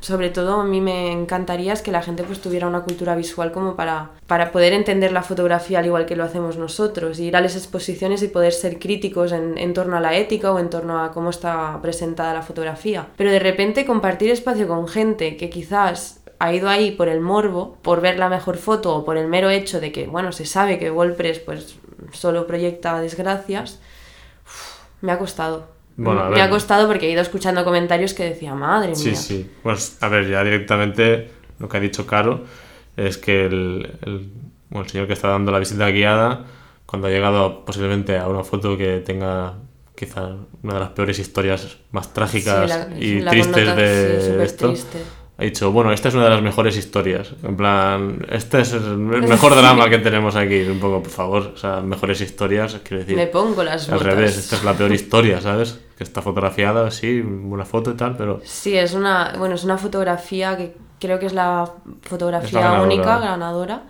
sobre 0.00 0.30
todo 0.30 0.60
a 0.60 0.64
mí 0.64 0.80
me 0.80 1.12
encantaría 1.12 1.72
es 1.72 1.80
que 1.80 1.92
la 1.92 2.02
gente 2.02 2.24
pues 2.24 2.40
tuviera 2.40 2.66
una 2.66 2.80
cultura 2.80 3.14
visual 3.14 3.52
como 3.52 3.76
para, 3.76 4.10
para 4.26 4.50
poder 4.50 4.72
entender 4.72 5.12
la 5.12 5.22
fotografía 5.22 5.78
al 5.78 5.86
igual 5.86 6.06
que 6.06 6.16
lo 6.16 6.24
hacemos 6.24 6.56
nosotros, 6.56 7.20
y 7.20 7.26
ir 7.26 7.36
a 7.36 7.40
las 7.40 7.54
exposiciones 7.54 8.20
y 8.24 8.28
poder 8.28 8.52
ser 8.52 8.80
críticos 8.80 9.30
en, 9.30 9.56
en 9.58 9.72
torno 9.74 9.96
a 9.96 10.00
la 10.00 10.16
ética 10.16 10.50
o 10.50 10.58
en 10.58 10.70
torno 10.70 11.00
a 11.00 11.12
cómo 11.12 11.30
está 11.30 11.78
presentada 11.82 12.34
la 12.34 12.42
fotografía. 12.42 13.06
Pero 13.16 13.30
de 13.30 13.38
repente 13.38 13.86
compartir 13.86 14.30
espacio 14.32 14.66
con 14.66 14.88
gente 14.88 15.36
que 15.36 15.48
quizás 15.48 16.21
ha 16.44 16.52
ido 16.52 16.68
ahí 16.68 16.90
por 16.90 17.08
el 17.08 17.20
morbo, 17.20 17.76
por 17.82 18.00
ver 18.00 18.18
la 18.18 18.28
mejor 18.28 18.56
foto 18.56 18.94
o 18.96 19.04
por 19.04 19.16
el 19.16 19.28
mero 19.28 19.48
hecho 19.48 19.80
de 19.80 19.92
que, 19.92 20.06
bueno, 20.08 20.32
se 20.32 20.44
sabe 20.44 20.78
que 20.78 20.90
Wordpress 20.90 21.38
pues 21.38 21.76
solo 22.12 22.46
proyecta 22.48 23.00
desgracias, 23.00 23.78
uf, 24.44 24.78
me 25.02 25.12
ha 25.12 25.18
costado. 25.18 25.68
Bueno, 25.96 26.22
a 26.22 26.28
me 26.30 26.36
ver. 26.36 26.40
ha 26.42 26.50
costado 26.50 26.88
porque 26.88 27.06
he 27.06 27.10
ido 27.12 27.22
escuchando 27.22 27.64
comentarios 27.64 28.12
que 28.14 28.24
decía, 28.24 28.54
madre 28.54 28.96
Sí, 28.96 29.10
mía. 29.10 29.18
sí. 29.18 29.50
Pues 29.62 29.98
a 30.00 30.08
ver, 30.08 30.28
ya 30.28 30.42
directamente 30.42 31.30
lo 31.60 31.68
que 31.68 31.76
ha 31.76 31.80
dicho 31.80 32.06
Caro 32.06 32.40
es 32.96 33.18
que 33.18 33.44
el, 33.46 33.92
el, 34.02 34.30
bueno, 34.70 34.84
el 34.84 34.90
señor 34.90 35.06
que 35.06 35.12
está 35.12 35.28
dando 35.28 35.52
la 35.52 35.58
visita 35.60 35.88
guiada, 35.90 36.44
cuando 36.86 37.06
ha 37.06 37.10
llegado 37.10 37.64
posiblemente 37.64 38.18
a 38.18 38.26
una 38.26 38.42
foto 38.42 38.76
que 38.76 38.98
tenga 38.98 39.54
quizá 39.94 40.30
una 40.62 40.74
de 40.74 40.80
las 40.80 40.90
peores 40.90 41.18
historias 41.20 41.76
más 41.92 42.12
trágicas 42.12 42.70
Sí, 42.72 42.78
la- 42.90 42.98
y 42.98 43.20
la 43.20 43.30
tristes 43.30 43.76
de 43.76 44.20
sí, 44.20 44.26
súper 44.30 44.40
esto, 44.46 44.68
triste. 44.68 44.98
Ha 45.42 45.44
dicho, 45.44 45.72
bueno, 45.72 45.92
esta 45.92 46.08
es 46.08 46.14
una 46.14 46.24
de 46.24 46.30
las 46.30 46.42
mejores 46.42 46.76
historias. 46.76 47.32
En 47.42 47.56
plan, 47.56 48.24
este 48.30 48.60
es 48.60 48.72
el 48.72 48.96
mejor 48.98 49.54
drama 49.56 49.90
que 49.90 49.98
tenemos 49.98 50.36
aquí. 50.36 50.60
Un 50.62 50.78
poco, 50.80 51.02
por 51.02 51.10
favor, 51.12 51.52
o 51.54 51.56
sea, 51.56 51.80
mejores 51.80 52.20
historias, 52.20 52.76
quiero 52.84 53.00
decir. 53.02 53.16
Me 53.16 53.26
pongo 53.26 53.62
las 53.64 53.88
Al 53.88 53.98
botas. 53.98 54.14
revés, 54.14 54.38
esta 54.38 54.56
es 54.56 54.64
la 54.64 54.74
peor 54.74 54.92
historia, 54.92 55.40
¿sabes? 55.40 55.78
Que 55.98 56.04
está 56.04 56.22
fotografiada, 56.22 56.90
sí, 56.90 57.20
una 57.20 57.64
foto 57.64 57.90
y 57.90 57.94
tal, 57.94 58.16
pero 58.16 58.40
Sí, 58.44 58.76
es 58.76 58.94
una, 58.94 59.34
bueno, 59.38 59.54
es 59.56 59.64
una 59.64 59.78
fotografía 59.78 60.56
que, 60.56 60.74
creo 61.00 61.18
que 61.18 61.26
es 61.26 61.32
la 61.34 61.70
fotografía 62.02 62.60
ganadora. 62.60 62.82
única 62.84 63.18
ganadora, 63.18 63.82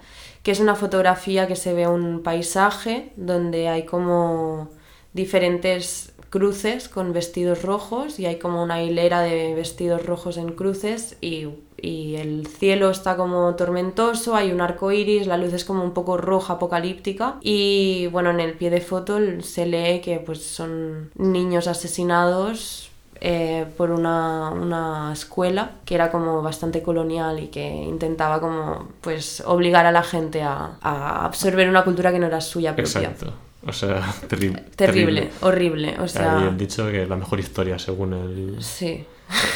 que 0.43 0.51
es 0.51 0.61
una 0.61 0.75
fotografía 0.75 1.47
que 1.47 1.57
se 1.57 1.73
ve 1.75 1.87
un 1.87 2.23
paisaje 2.23 3.13
donde 3.17 3.69
hay 3.69 3.85
como 3.85 4.71
diferentes 5.13 6.12
cruces 6.33 6.89
con 6.89 7.13
vestidos 7.13 7.61
rojos 7.61 8.19
y 8.19 8.25
hay 8.25 8.39
como 8.39 8.63
una 8.63 8.83
hilera 8.83 9.21
de 9.21 9.55
vestidos 9.55 10.07
rojos 10.07 10.39
en 10.39 10.53
cruces 10.53 11.19
y, 11.21 11.49
y 11.77 12.15
el 12.17 12.47
cielo 12.47 12.89
está 12.89 13.19
como 13.19 13.55
tormentoso, 13.55 14.35
hay 14.35 14.51
un 14.51 14.63
arco 14.63 14.91
iris, 14.93 15.27
la 15.27 15.37
luz 15.37 15.53
es 15.53 15.67
como 15.67 15.85
un 15.85 15.93
poco 15.93 16.17
roja, 16.17 16.55
apocalíptica 16.55 17.37
y 17.43 18.07
bueno, 18.07 18.31
en 18.31 18.41
el 18.41 18.55
pie 18.55 18.71
de 18.71 18.81
foto 18.81 19.19
se 19.43 19.67
lee 19.67 20.01
que 20.01 20.21
pues 20.25 20.43
son 20.43 21.11
niños 21.17 21.67
asesinados 21.69 22.91
eh, 23.21 23.67
por 23.77 23.91
una, 23.91 24.53
una 24.53 25.13
escuela 25.13 25.73
que 25.85 25.97
era 25.97 26.11
como 26.11 26.41
bastante 26.41 26.83
colonial 26.83 27.41
y 27.41 27.49
que 27.49 27.63
intentaba 27.63 28.41
como 28.41 28.89
pues 29.03 29.43
obligar 29.45 29.85
a 29.85 29.93
la 29.93 30.03
gente 30.03 30.41
a, 30.41 30.79
absorber 30.81 31.69
una 31.69 31.85
cultura 31.85 32.11
que 32.11 32.19
no 32.19 32.27
era 32.27 32.41
suya 32.41 32.75
propia. 32.75 33.03
Exacto. 33.03 33.35
O 33.67 33.73
sea, 33.73 34.01
terri- 34.29 34.61
Terrible, 34.77 35.31
horrible, 35.43 35.97
o 36.01 36.09
sea, 36.09 36.39
han 36.39 36.59
dicho 36.59 36.91
que 36.91 37.07
la 37.07 37.17
mejor 37.17 37.39
historia 37.41 37.79
según 37.79 38.13
el... 38.15 38.57
sí, 38.63 39.05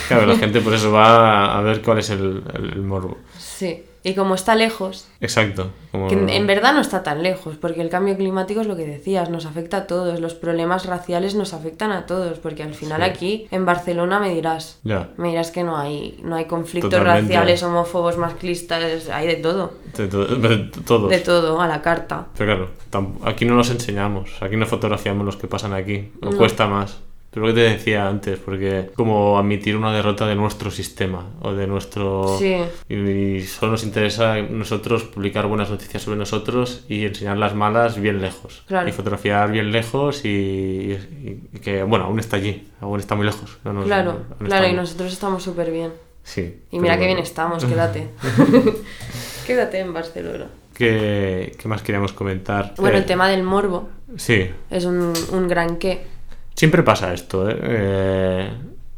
Claro, 0.08 0.26
la 0.26 0.36
gente 0.36 0.60
por 0.62 0.72
eso 0.72 0.90
va 0.92 1.58
a 1.58 1.60
ver 1.60 1.82
cuál 1.82 1.98
es 1.98 2.08
el, 2.10 2.42
el- 2.54 2.72
el 2.74 2.82
morbo. 2.82 3.18
sí. 3.38 3.82
Y 4.08 4.14
como 4.14 4.36
está 4.36 4.54
lejos, 4.54 5.08
Exacto. 5.20 5.70
Como... 5.90 6.06
que 6.06 6.14
en, 6.14 6.28
en 6.28 6.46
verdad 6.46 6.72
no 6.74 6.80
está 6.80 7.02
tan 7.02 7.24
lejos, 7.24 7.56
porque 7.56 7.80
el 7.82 7.88
cambio 7.88 8.16
climático 8.16 8.60
es 8.60 8.68
lo 8.68 8.76
que 8.76 8.86
decías, 8.86 9.30
nos 9.30 9.46
afecta 9.46 9.78
a 9.78 9.86
todos, 9.88 10.20
los 10.20 10.34
problemas 10.34 10.86
raciales 10.86 11.34
nos 11.34 11.52
afectan 11.52 11.90
a 11.90 12.06
todos, 12.06 12.38
porque 12.38 12.62
al 12.62 12.74
final 12.74 13.02
Sí. 13.02 13.10
aquí 13.10 13.48
en 13.50 13.64
Barcelona 13.66 14.20
me 14.20 14.32
dirás, 14.32 14.78
Ya, 14.84 15.08
me 15.16 15.30
dirás 15.30 15.50
que 15.50 15.64
no 15.64 15.76
hay, 15.76 16.20
no 16.22 16.36
hay 16.36 16.44
conflictos 16.44 16.90
Totalmente. 16.92 17.34
raciales, 17.34 17.62
homofobos, 17.64 18.16
masclistas, 18.16 19.08
hay 19.08 19.26
de 19.26 19.36
todo, 19.36 19.72
de, 19.96 20.06
to- 20.06 20.24
de 20.26 20.56
todos. 20.86 21.10
de 21.10 21.18
todo, 21.18 21.60
a 21.60 21.66
la 21.66 21.82
carta. 21.82 22.26
Pero 22.38 22.68
claro, 22.90 23.10
aquí 23.24 23.44
no 23.44 23.56
los 23.56 23.70
enseñamos, 23.70 24.30
aquí 24.40 24.56
no 24.56 24.66
fotografiamos 24.66 25.26
los 25.26 25.36
que 25.36 25.48
pasan 25.48 25.72
aquí, 25.72 26.12
nos 26.22 26.34
No. 26.34 26.38
cuesta 26.38 26.68
más. 26.68 26.98
Pero 27.36 27.48
lo 27.48 27.52
que 27.54 27.60
te 27.60 27.68
decía 27.68 28.08
antes, 28.08 28.38
porque 28.38 28.90
como 28.96 29.38
admitir 29.38 29.76
una 29.76 29.92
derrota 29.92 30.26
de 30.26 30.34
nuestro 30.34 30.70
sistema 30.70 31.26
o 31.42 31.52
de 31.52 31.66
nuestro... 31.66 32.34
Sí. 32.38 32.56
Y, 32.88 32.94
y 33.36 33.42
solo 33.42 33.72
nos 33.72 33.84
interesa 33.84 34.32
a 34.32 34.40
nosotros 34.42 35.04
publicar 35.04 35.46
buenas 35.46 35.68
noticias 35.68 36.02
sobre 36.02 36.16
nosotros 36.18 36.86
y 36.88 37.04
enseñar 37.04 37.36
las 37.36 37.54
malas 37.54 38.00
bien 38.00 38.22
lejos. 38.22 38.62
Claro. 38.66 38.88
Y 38.88 38.92
fotografiar 38.92 39.52
bien 39.52 39.70
lejos 39.70 40.24
y, 40.24 40.28
y- 40.28 41.40
y 41.52 41.58
que, 41.58 41.82
bueno, 41.82 42.06
aún 42.06 42.18
está 42.20 42.36
allí, 42.36 42.68
aún 42.80 43.00
está 43.00 43.14
muy 43.16 43.26
lejos. 43.26 43.58
no 43.64 43.74
nos- 43.74 43.84
Claro, 43.84 44.18
claro, 44.42 44.68
y 44.68 44.72
nosotros 44.72 45.12
estamos 45.12 45.42
súper 45.42 45.70
bien. 45.70 45.92
Sí. 46.22 46.62
Y 46.70 46.80
mira 46.80 46.98
qué 46.98 47.04
bien 47.04 47.18
estamos, 47.18 47.66
quédate. 47.66 48.08
quédate 49.46 49.78
en 49.80 49.92
Barcelona. 49.92 50.46
¿Qué, 50.74 51.54
qué 51.58 51.68
más 51.68 51.82
queríamos 51.82 52.12
comentar? 52.14 52.72
Bueno, 52.78 52.96
Eh, 52.96 53.00
el 53.00 53.06
tema 53.06 53.28
del 53.28 53.42
morbo 53.42 53.88
Sí, 54.16 54.48
es 54.70 54.84
un, 54.86 55.12
un 55.32 55.48
gran 55.48 55.76
qué. 55.76 56.15
Siempre 56.56 56.82
pasa 56.82 57.12
esto, 57.12 57.48
¿eh? 57.48 57.56
Eh, 57.62 58.50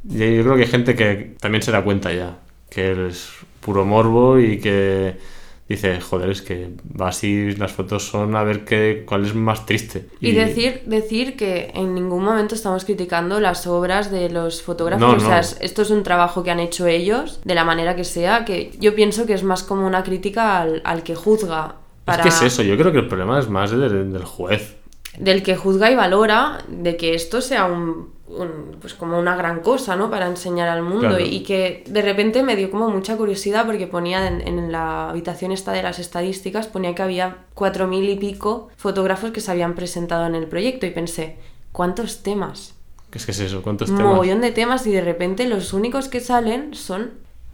yo 0.04 0.42
creo 0.44 0.56
que 0.56 0.62
hay 0.62 0.68
gente 0.68 0.94
que 0.94 1.34
también 1.40 1.62
se 1.62 1.72
da 1.72 1.82
cuenta 1.82 2.12
ya 2.12 2.38
que 2.70 3.08
es 3.08 3.30
puro 3.60 3.84
morbo 3.84 4.38
y 4.38 4.58
que 4.58 5.16
dice, 5.68 6.00
joder, 6.00 6.30
es 6.30 6.42
que 6.42 6.70
va 6.98 7.08
así, 7.08 7.54
las 7.56 7.72
fotos 7.72 8.06
son 8.06 8.36
a 8.36 8.42
ver 8.42 8.64
qué, 8.64 9.04
cuál 9.06 9.26
es 9.26 9.34
más 9.34 9.66
triste. 9.66 10.06
Y, 10.20 10.32
decir, 10.32 10.82
decir 10.86 11.36
que 11.36 11.70
en 11.74 11.94
ningún 11.94 12.24
momento 12.24 12.54
estamos 12.54 12.84
criticando 12.84 13.38
las 13.40 13.66
obras 13.66 14.10
de 14.10 14.30
los 14.30 14.62
fotógrafos. 14.62 15.00
No, 15.00 15.16
o 15.16 15.20
sea, 15.20 15.40
esto 15.40 15.82
es 15.82 15.90
un 15.90 16.02
trabajo 16.02 16.42
que 16.42 16.50
han 16.50 16.60
hecho 16.60 16.86
ellos, 16.86 17.40
de 17.44 17.54
la 17.54 17.64
manera 17.64 17.96
que 17.96 18.04
sea, 18.04 18.44
que 18.44 18.72
yo 18.80 18.94
pienso 18.94 19.26
que 19.26 19.34
es 19.34 19.42
más 19.42 19.62
como 19.62 19.86
una 19.86 20.02
crítica 20.02 20.60
al, 20.60 20.80
al 20.84 21.02
que 21.02 21.14
juzga. 21.14 21.76
Para... 22.06 22.22
Es 22.22 22.22
que 22.22 22.46
es 22.46 22.52
eso, 22.54 22.62
yo 22.62 22.78
creo 22.78 22.90
que 22.90 23.00
el 23.00 23.08
problema 23.08 23.38
es 23.38 23.48
más 23.50 23.70
del, 23.70 24.12
del 24.12 24.24
juez. 24.24 24.77
Del 25.18 25.42
que 25.42 25.56
juzga 25.56 25.90
y 25.90 25.96
valora 25.96 26.58
de 26.68 26.96
que 26.96 27.14
esto 27.14 27.40
sea 27.40 27.64
un, 27.66 28.12
un- 28.28 28.76
pues 28.80 28.94
como 28.94 29.18
una 29.18 29.36
gran 29.36 29.60
cosa, 29.60 29.96
¿no? 29.96 30.10
Para 30.10 30.26
enseñar 30.26 30.68
al 30.68 30.82
mundo. 30.82 31.08
Claro. 31.08 31.18
Y 31.24 31.42
que 31.42 31.82
de 31.88 32.02
repente 32.02 32.42
me 32.42 32.54
dio 32.56 32.70
como 32.70 32.88
mucha 32.88 33.16
curiosidad 33.16 33.66
porque 33.66 33.86
ponía 33.86 34.28
en, 34.28 34.46
en 34.46 34.70
la 34.70 35.10
habitación 35.10 35.50
esta 35.52 35.72
de 35.72 35.82
las 35.82 35.98
estadísticas, 35.98 36.68
ponía 36.68 36.94
que 36.94 37.02
había 37.02 37.38
cuatro 37.54 37.86
mil 37.88 38.08
y 38.08 38.14
pico 38.16 38.68
fotógrafos 38.76 39.32
que 39.32 39.40
se 39.40 39.50
habían 39.50 39.74
presentado 39.74 40.26
en 40.26 40.34
el 40.36 40.46
proyecto 40.46 40.86
y 40.86 40.90
pensé, 40.90 41.36
¿cuántos 41.72 42.22
temas? 42.22 42.74
¿Qué 43.10 43.18
es 43.18 43.24
que 43.26 43.32
es 43.32 43.40
eso? 43.40 43.62
¿Cuántos 43.62 43.88
Un 43.90 43.96
temas? 43.96 44.12
mogollón 44.12 44.40
de 44.40 44.52
temas 44.52 44.86
y 44.86 44.92
de 44.92 45.00
repente 45.00 45.48
los 45.48 45.72
únicos 45.72 46.08
que 46.08 46.20
salen 46.20 46.74
son, 46.74 47.12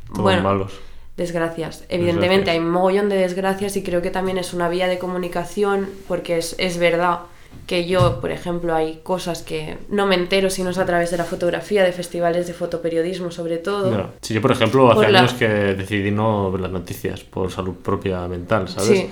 Todos 0.09 0.23
bueno, 0.23 0.43
malos. 0.43 0.73
desgracias. 1.17 1.85
Evidentemente 1.89 2.47
Desgracias. 2.47 2.55
hay 2.55 2.59
un 2.59 2.71
mogollón 2.71 3.09
de 3.09 3.17
desgracias 3.17 3.77
y 3.77 3.83
creo 3.85 4.03
que 4.03 4.11
también 4.11 4.37
es 4.37 4.53
una 4.53 4.69
vía 4.69 4.89
de 4.89 4.99
comunicación 4.99 5.89
porque 6.09 6.37
es, 6.39 6.57
es 6.59 6.77
verdad 6.79 7.21
que 7.67 7.87
yo, 7.87 8.21
por 8.21 8.31
ejemplo, 8.31 8.75
hay 8.75 9.01
cosas 9.03 9.43
que 9.43 9.79
no 9.89 10.07
me 10.07 10.15
entero 10.15 10.51
si 10.51 10.63
no 10.63 10.71
es 10.71 10.79
a 10.79 10.85
través 10.87 11.11
de 11.11 11.17
la 11.17 11.25
fotografía, 11.25 11.83
de 11.85 11.93
festivales 11.93 12.47
de 12.47 12.53
fotoperiodismo 12.55 13.31
sobre 13.31 13.59
todo. 13.59 14.11
Sí, 14.21 14.35
yo, 14.35 14.41
por 14.43 14.53
ejemplo, 14.53 14.89
hace 14.91 14.95
Por 15.03 15.11
la- 15.11 15.21
años 15.21 15.35
que 15.35 15.49
decidí 15.49 16.11
no 16.11 16.51
ver 16.53 16.61
las 16.63 16.71
noticias 16.73 17.21
por 17.25 17.51
salud 17.51 17.75
propia 17.83 18.27
mental, 18.29 18.69
¿sabes? 18.69 18.89
Sí. 18.89 19.11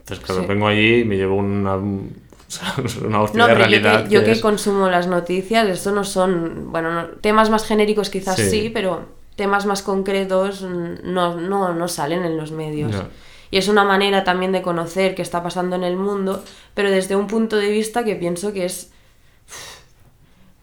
Entonces, 0.00 0.24
claro, 0.24 0.40
Sí. 0.42 0.46
vengo 0.48 0.66
allí 0.66 0.96
y 1.00 1.04
me 1.04 1.16
llevo 1.16 1.36
una, 1.36 1.76
una 3.04 3.22
hostia 3.22 3.38
No, 3.38 3.46
de 3.46 3.54
pero 3.54 3.64
yo 3.64 3.70
realidad. 3.70 4.04
que, 4.08 4.10
yo 4.14 4.24
que 4.24 4.32
es- 4.32 4.40
consumo 4.40 4.88
las 4.88 5.06
noticias, 5.06 5.66
esto 5.68 5.92
no 5.92 6.04
son, 6.04 6.70
bueno, 6.72 6.92
no- 6.92 7.06
temas 7.20 7.50
más 7.50 7.64
genéricos 7.64 8.10
quizás 8.10 8.36
Sí. 8.36 8.50
sí, 8.50 8.70
pero 8.72 9.06
temas 9.36 9.64
más 9.64 9.82
concretos 9.82 10.62
no, 10.62 11.36
no, 11.40 11.72
no 11.72 11.88
salen 11.88 12.24
en 12.24 12.36
los 12.36 12.52
medios. 12.52 12.92
Y 13.52 13.58
es 13.58 13.68
una 13.68 13.84
manera 13.84 14.24
también 14.24 14.50
de 14.50 14.62
conocer 14.62 15.14
qué 15.14 15.22
está 15.22 15.42
pasando 15.44 15.76
en 15.76 15.84
el 15.84 15.94
mundo, 15.96 16.42
pero 16.74 16.90
desde 16.90 17.14
un 17.14 17.28
punto 17.28 17.56
de 17.56 17.70
vista 17.70 18.02
que 18.02 18.16
pienso 18.16 18.52
que 18.52 18.64
es... 18.64 18.90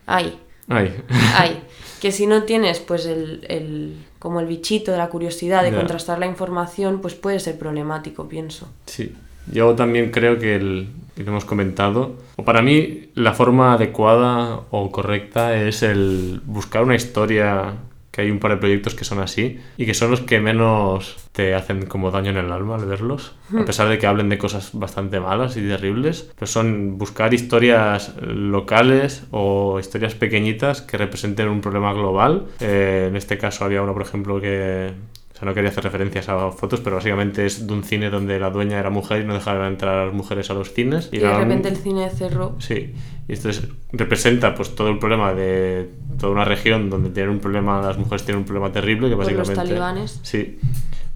Ay, 0.06 0.40
Ay. 0.68 0.94
ay. 1.38 1.64
Que 2.00 2.14
si 2.14 2.28
no 2.28 2.44
tienes 2.44 2.80
pues 2.80 3.06
el, 3.06 3.46
el- 3.50 4.06
como 4.20 4.40
el 4.40 4.46
bichito 4.48 4.92
de 4.94 4.98
la 4.98 5.10
curiosidad 5.10 5.64
de 5.64 5.74
contrastar 5.74 6.18
la 6.18 6.28
información, 6.28 7.02
pues 7.02 7.14
puede 7.14 7.40
ser 7.42 7.58
problemático, 7.60 8.28
pienso. 8.30 8.70
Sí, 8.86 9.14
yo 9.52 9.76
también 9.76 10.10
creo 10.10 10.40
que, 10.40 10.56
el, 10.56 10.88
y 11.18 11.24
lo 11.24 11.32
hemos 11.32 11.44
comentado, 11.44 12.16
o 12.38 12.44
para 12.46 12.62
mí 12.62 13.10
la 13.16 13.34
forma 13.34 13.74
adecuada 13.74 14.62
o 14.72 14.92
correcta 14.92 15.56
es 15.62 15.84
el 15.84 16.42
buscar 16.46 16.84
una 16.86 16.96
historia, 16.96 17.74
que 18.12 18.22
hay 18.22 18.32
un 18.32 18.40
par 18.40 18.52
de 18.52 18.58
proyectos 18.58 18.96
que 18.96 19.06
son 19.06 19.20
así, 19.20 19.60
y 19.78 19.86
que 19.86 19.94
son 19.94 20.10
los 20.12 20.22
que 20.22 20.40
menos 20.40 21.16
te 21.32 21.54
hacen 21.54 21.86
como 21.86 22.10
daño 22.12 22.32
en 22.32 22.38
el 22.38 22.52
alma 22.52 22.76
al 22.76 22.86
verlos, 22.86 23.34
a 23.56 23.66
pesar 23.66 23.88
de 23.88 23.98
que 24.00 24.08
hablen 24.08 24.30
de 24.30 24.38
cosas 24.38 24.72
bastante 24.74 25.20
malas 25.20 25.56
y 25.58 25.62
terribles, 25.62 26.30
pero 26.36 26.48
son 26.48 26.98
buscar 26.98 27.34
historias 27.34 28.14
locales 28.54 29.24
o 29.32 29.80
historias 29.80 30.16
pequeñitas 30.16 30.82
que 30.82 30.98
representen 30.98 31.48
un 31.48 31.62
problema 31.62 31.94
global. 31.94 32.46
Eh, 32.60 33.06
en 33.10 33.16
este 33.16 33.38
caso 33.38 33.64
había 33.66 33.82
uno, 33.82 33.94
por 33.94 34.02
ejemplo, 34.02 34.40
que 34.42 34.92
o 35.34 35.38
sea, 35.40 35.46
no 35.48 35.54
quería 35.54 35.70
hacer 35.70 35.84
referencias 35.86 36.28
a 36.28 36.52
fotos, 36.52 36.82
pero 36.82 36.98
básicamente 36.98 37.46
es 37.46 37.66
de 37.66 37.72
un 37.74 37.84
cine 37.84 38.10
donde 38.10 38.40
la 38.40 38.50
dueña 38.50 38.78
era 38.80 38.90
mujer 38.90 39.22
y 39.22 39.26
no 39.26 39.34
dejaban 39.36 39.72
entrar 39.72 39.98
a 39.98 40.06
las 40.08 40.14
mujeres 40.14 40.50
a 40.50 40.54
los 40.54 40.74
cines. 40.74 41.08
Y 41.14 41.20
de 41.20 41.26
era 41.28 41.36
un- 41.38 41.44
repente 41.44 41.70
el 41.70 41.78
cine 41.78 42.10
cerró. 42.10 42.56
Sí, 42.60 42.94
y 43.19 43.19
esto 43.34 43.50
es- 43.50 43.68
representa 43.92 44.56
pues 44.56 44.76
todo 44.76 44.90
el 44.90 45.00
problema 45.00 45.34
de 45.34 45.90
toda 46.20 46.32
una 46.34 46.46
región 46.46 46.90
donde 46.90 47.10
tienen 47.10 47.32
un 47.32 47.40
problema, 47.40 47.82
las 47.82 47.98
mujeres 47.98 48.24
tienen 48.24 48.40
un 48.40 48.46
problema 48.46 48.72
terrible 48.72 49.10
que 49.10 49.16
Por 49.16 49.26
los 49.26 49.34
básicamente... 49.38 49.70
talibanes. 49.70 50.20
Sí, 50.24 50.60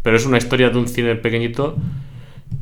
pero 0.01 0.15
es 0.17 0.25
una 0.25 0.37
historia 0.37 0.69
de 0.69 0.77
un 0.77 0.87
cine 0.87 1.15
pequeñito 1.15 1.75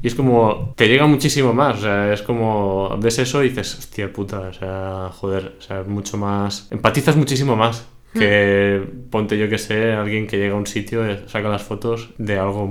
y 0.02 0.08
es 0.08 0.16
como, 0.16 0.74
te 0.76 0.88
llega 0.88 1.06
muchísimo 1.06 1.54
más, 1.54 1.78
o 1.78 1.82
sea, 1.82 2.14
es 2.14 2.22
como, 2.22 2.98
ves 3.00 3.20
eso 3.20 3.44
y 3.44 3.50
dices, 3.50 3.78
hostia 3.78 4.12
puta, 4.12 4.40
o 4.40 4.54
sea, 4.54 5.10
joder, 5.14 5.56
o 5.60 5.62
sea, 5.62 5.84
mucho 5.84 6.18
más, 6.18 6.68
empatizas 6.72 7.16
muchísimo 7.16 7.56
más 7.56 7.86
que 8.14 8.84
ponte 9.10 9.38
yo 9.38 9.50
que 9.50 9.58
sé, 9.58 9.94
alguien 9.94 10.28
que 10.28 10.38
llega 10.38 10.54
a 10.54 10.58
un 10.58 10.68
sitio, 10.68 11.06
eh, 11.06 11.24
saca 11.28 11.50
las 11.50 11.64
fotos 11.64 12.10
de 12.18 12.38
algo 12.38 12.70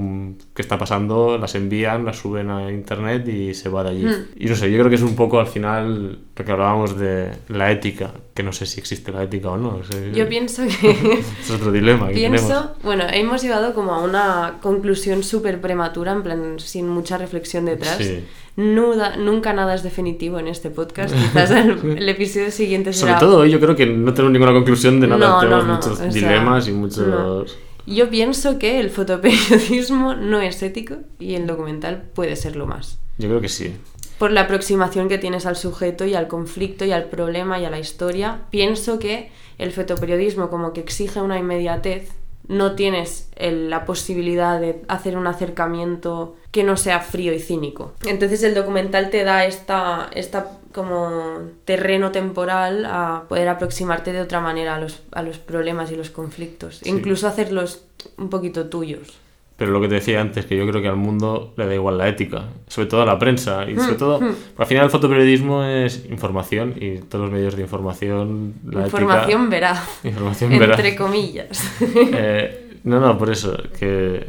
que 0.55 0.63
está 0.63 0.79
pasando, 0.79 1.39
las 1.39 1.55
envían, 1.55 2.05
las 2.05 2.19
suben 2.19 2.51
a 2.51 2.71
internet 2.71 3.27
y 3.29 3.55
se 3.55 3.69
va 3.69 3.83
de 3.85 3.91
allí. 3.91 4.05
Hmm. 4.05 4.27
Y 4.37 4.47
no 4.47 4.55
sé, 4.55 4.71
yo 4.71 4.79
creo 4.79 4.91
que 4.91 4.97
es 4.97 5.03
un 5.03 5.17
poco 5.17 5.41
al 5.41 5.47
final 5.47 6.19
lo 6.37 6.45
que 6.45 6.53
hablábamos 6.53 6.99
de 6.99 7.31
la 7.49 7.71
ética, 7.71 8.13
que 8.41 8.45
no 8.45 8.53
sé 8.53 8.65
si 8.65 8.81
existe 8.81 9.13
la 9.13 9.23
ética 9.23 9.51
o 9.51 9.59
no. 9.59 9.81
Yo 10.15 10.27
pienso 10.27 10.63
que... 10.81 10.91
es 11.43 11.51
otro 11.51 11.71
dilema 11.71 12.09
que 12.09 12.15
tenemos. 12.15 12.41
Pienso, 12.41 12.73
bueno, 12.83 13.05
hemos 13.13 13.43
llegado 13.43 13.75
como 13.75 13.93
a 13.93 14.03
una 14.03 14.59
conclusión 14.63 15.23
súper 15.23 15.61
prematura, 15.61 16.13
en 16.13 16.23
plan, 16.23 16.55
sin 16.59 16.89
mucha 16.89 17.19
reflexión 17.19 17.67
detrás. 17.67 17.99
Sí. 17.99 18.25
Nuda- 18.57 19.17
nunca 19.17 19.53
nada 19.53 19.75
es 19.75 19.83
definitivo 19.83 20.39
en 20.39 20.49
este 20.49 20.71
podcast. 20.71 21.15
Quizás 21.15 21.51
el, 21.51 21.99
el 21.99 22.09
episodio 22.09 22.51
siguiente 22.51 22.95
Sobre 22.95 23.13
será. 23.13 23.21
todo 23.21 23.41
hoy 23.41 23.51
yo 23.51 23.61
creo 23.61 23.77
que 23.77 23.85
no 23.85 24.15
tenemos 24.15 24.33
ninguna 24.33 24.53
conclusión 24.53 25.01
de 25.01 25.07
nada, 25.07 25.29
No, 25.29 25.41
tenemos 25.41 25.65
no, 25.67 25.73
no, 25.73 25.77
muchos 25.77 25.99
sea, 25.99 26.07
dilemas 26.09 26.67
y 26.67 26.73
muchos... 26.73 27.59
Yo 27.87 28.09
pienso 28.09 28.59
que 28.59 28.81
el 28.81 28.89
fotoperiodismo 28.89 30.15
no 30.15 30.41
es 30.41 30.63
ético 30.63 30.97
y 31.19 31.35
el 31.35 31.47
documental 31.47 32.05
puede 32.15 32.37
serlo 32.37 32.67
más. 32.67 32.99
Yo 33.19 33.29
creo 33.29 33.41
que 33.43 33.49
sí. 33.51 33.75
Por 34.21 34.33
la 34.33 34.43
aproximación 34.43 35.09
que 35.09 35.17
tienes 35.17 35.47
al 35.47 35.57
sujeto 35.57 36.05
y 36.05 36.15
al 36.15 36.29
conflicto 36.29 36.85
y 36.85 36.93
al 36.93 37.05
problema 37.05 37.59
y 37.59 37.65
a 37.65 37.71
la 37.71 37.79
historia, 37.79 38.43
pienso 38.51 38.99
que 38.99 39.31
el 39.57 39.73
fotoperiodismo 39.73 40.51
como 40.51 40.75
que 40.75 40.81
exige 40.83 41.23
una 41.23 41.39
inmediatez 41.39 42.11
no 42.47 42.75
tienes 42.75 43.31
el- 43.37 43.71
la 43.71 43.87
posibilidad 43.87 44.61
de 44.61 44.83
hacer 44.89 45.17
un 45.17 45.27
acercamiento 45.27 46.37
que 46.51 46.65
no 46.65 46.77
sea 46.77 47.01
frío 47.01 47.33
y 47.33 47.39
cínico. 47.41 47.95
Entonces 48.07 48.43
el 48.43 48.53
documental 48.55 49.09
te 49.09 49.25
da 49.25 49.47
esta, 49.47 50.11
esta 50.15 50.59
como 50.73 51.39
terreno 51.65 52.11
temporal 52.13 52.85
a 52.85 53.25
poder 53.27 53.49
aproximarte 53.49 54.13
de 54.13 54.21
otra 54.21 54.41
manera 54.41 54.75
a 54.75 54.81
los, 54.81 55.01
a 55.13 55.23
los 55.23 55.39
problemas 55.39 55.91
y 55.93 55.97
los 55.97 56.11
conflictos. 56.11 56.81
Incluso 56.85 57.27
hacerlos 57.27 57.85
un 58.19 58.29
poquito 58.29 58.67
tuyos. 58.67 59.19
Pero 59.61 59.73
lo 59.73 59.81
que 59.83 59.89
te 59.89 59.97
decía 59.97 60.23
antes, 60.23 60.47
que 60.47 60.57
yo 60.57 60.67
creo 60.67 60.81
que 60.81 60.89
al 60.89 60.97
mundo 60.97 61.53
le 61.59 61.67
da 61.67 61.75
igual 61.75 61.99
la 61.99 62.09
ética, 62.09 62.45
sobre 62.67 62.89
todo 62.89 63.03
a 63.03 63.05
la 63.05 63.19
prensa, 63.19 63.69
y 63.71 63.77
sobre 63.77 63.97
todo, 63.97 64.19
porque 64.19 64.33
al 64.57 64.67
final 64.67 64.85
el 64.87 64.91
fotoperiodismo 64.91 65.65
es 65.65 66.07
información 66.09 66.77
y 66.81 66.97
todos 67.01 67.25
los 67.27 67.31
medios 67.31 67.57
de 67.57 67.61
información, 67.65 68.55
la 68.65 68.87
Información 68.87 69.43
ética, 69.43 69.51
veraz. 69.51 70.01
información. 70.03 70.53
Entre 70.55 70.97
comillas. 70.97 71.63
Eh, 72.13 72.71
no, 72.85 73.01
no, 73.01 73.19
por 73.19 73.29
eso, 73.31 73.55
que 73.79 74.25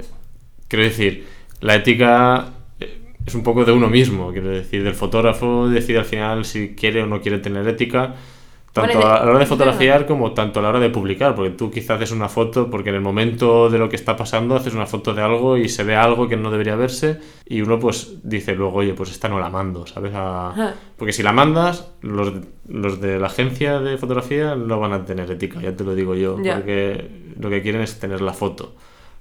quiero 0.67 0.83
decir, 0.83 1.25
la 1.61 1.75
ética 1.75 2.49
eh, 2.81 2.99
es 3.25 3.33
un 3.33 3.43
poco 3.43 3.63
de 3.63 3.71
uno 3.71 3.87
mismo, 3.87 4.33
quiero 4.33 4.49
decir, 4.49 4.83
del 4.83 4.95
fotógrafo 4.95 5.69
decide 5.69 5.99
al 5.99 6.05
final 6.05 6.43
si 6.43 6.75
quiere 6.75 7.03
o 7.03 7.05
no 7.05 7.21
quiere 7.21 7.37
tener 7.39 7.65
ética, 7.69 8.15
tanto 8.73 8.93
Bueno, 8.97 9.09
de- 9.09 9.15
a 9.19 9.25
la 9.25 9.31
hora 9.31 9.39
de 9.39 9.45
fotografiar 9.45 10.05
como 10.05 10.31
tanto 10.33 10.59
a 10.59 10.63
la 10.63 10.69
hora 10.69 10.79
de 10.79 10.89
publicar, 10.89 11.35
porque 11.35 11.51
tú 11.51 11.69
quizás 11.69 11.97
haces 11.97 12.11
una 12.11 12.29
foto 12.29 12.69
porque 12.69 12.89
en 12.89 12.95
el 12.95 13.01
momento 13.01 13.69
de 13.69 13.77
lo 13.77 13.89
que 13.89 13.97
está 13.97 14.15
pasando 14.15 14.55
haces 14.55 14.73
una 14.73 14.85
foto 14.85 15.13
de 15.13 15.21
algo 15.21 15.57
y 15.57 15.67
se 15.67 15.83
ve 15.83 15.95
algo 15.95 16.29
que 16.29 16.37
no 16.37 16.49
debería 16.51 16.75
verse 16.77 17.19
y 17.45 17.59
uno 17.61 17.79
pues 17.79 18.19
dice 18.23 18.55
luego, 18.55 18.77
oye, 18.77 18.93
pues 18.93 19.11
esta 19.11 19.27
no 19.27 19.39
la 19.39 19.49
mando, 19.49 19.85
¿sabes? 19.87 20.13
A-. 20.15 20.53
Porque 20.97 21.11
si 21.11 21.21
la 21.21 21.33
mandas, 21.33 21.91
los, 22.01 22.31
los 22.69 23.01
de 23.01 23.19
la 23.19 23.27
agencia 23.27 23.79
de 23.79 23.97
fotografía 23.97 24.55
no 24.55 24.79
van 24.79 24.93
a 24.93 25.03
tener 25.05 25.29
ética, 25.29 25.59
ya 25.61 25.75
te 25.75 25.83
lo 25.83 25.93
digo 25.93 26.15
yo, 26.15 26.37
porque 26.55 27.09
lo 27.39 27.49
que 27.49 27.61
quieren 27.61 27.81
es 27.81 27.99
tener 27.99 28.21
la 28.21 28.33
foto. 28.33 28.75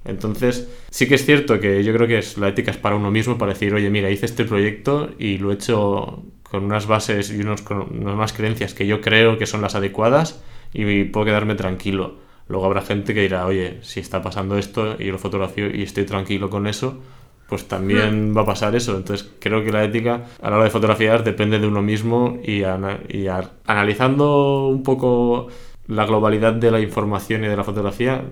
Entonces, 0.05 0.69
sí 0.91 1.07
que 1.09 1.17
es 1.17 1.27
cierto 1.27 1.61
que 1.61 1.85
yo 1.85 1.93
creo 1.93 2.07
que 2.09 2.19
es, 2.19 2.39
la 2.39 2.49
ética 2.49 2.71
es 2.71 2.77
para 2.79 2.97
uno 2.97 3.11
mismo, 3.11 3.37
para 3.37 3.53
decir, 3.53 3.75
oye, 3.75 3.91
mira, 3.91 4.09
hice 4.11 4.27
este 4.27 4.45
proyecto 4.45 5.11
y 5.19 5.37
lo 5.39 5.51
he 5.51 5.55
hecho 5.55 6.23
con 6.51 6.65
unas 6.65 6.87
bases 6.87 7.31
y 7.33 7.41
unos, 7.41 7.63
con 7.63 8.07
unas 8.07 8.33
creencias 8.33 8.75
que 8.75 8.87
yo 8.87 9.01
creo 9.01 9.39
que 9.39 9.47
son 9.47 9.63
las 9.63 9.75
adecuadas 9.75 10.43
y 10.73 11.05
puedo 11.05 11.27
quedarme 11.27 11.55
tranquilo. 11.55 12.17
Luego 12.49 12.67
habrá 12.67 12.83
gente 12.83 13.15
que 13.15 13.23
dirá, 13.23 13.47
oye, 13.47 13.79
si 13.83 14.01
está 14.01 14.21
pasando 14.23 14.59
esto 14.59 14.97
y 14.99 15.07
yo 15.07 15.13
lo 15.13 15.19
fotografío 15.19 15.75
y 15.75 15.83
estoy 15.83 16.05
tranquilo 16.05 16.51
con 16.51 16.67
eso, 16.67 16.99
pues 17.49 17.67
también 17.69 18.37
va 18.37 18.43
a 18.43 18.47
pasar 18.47 18.75
eso. 18.75 18.97
Entonces 18.97 19.31
creo 19.39 19.65
que 19.65 19.71
la 19.73 19.85
ética 19.85 20.25
a 20.43 20.51
la 20.51 20.57
hora 20.57 20.65
de 20.65 20.71
fotografiar 20.71 21.23
depende 21.23 21.59
de 21.61 21.67
uno 21.69 21.83
mismo 21.83 22.39
y, 22.45 22.65
ana- 22.65 22.99
y 23.09 23.29
a- 23.29 23.51
analizando 23.67 24.67
un 24.69 24.83
poco 24.83 25.49
la 25.87 26.07
globalidad 26.07 26.53
de 26.53 26.71
la 26.71 26.81
información 26.81 27.45
y 27.45 27.49
de 27.49 27.57
la 27.57 27.65
fotografía, 27.65 28.23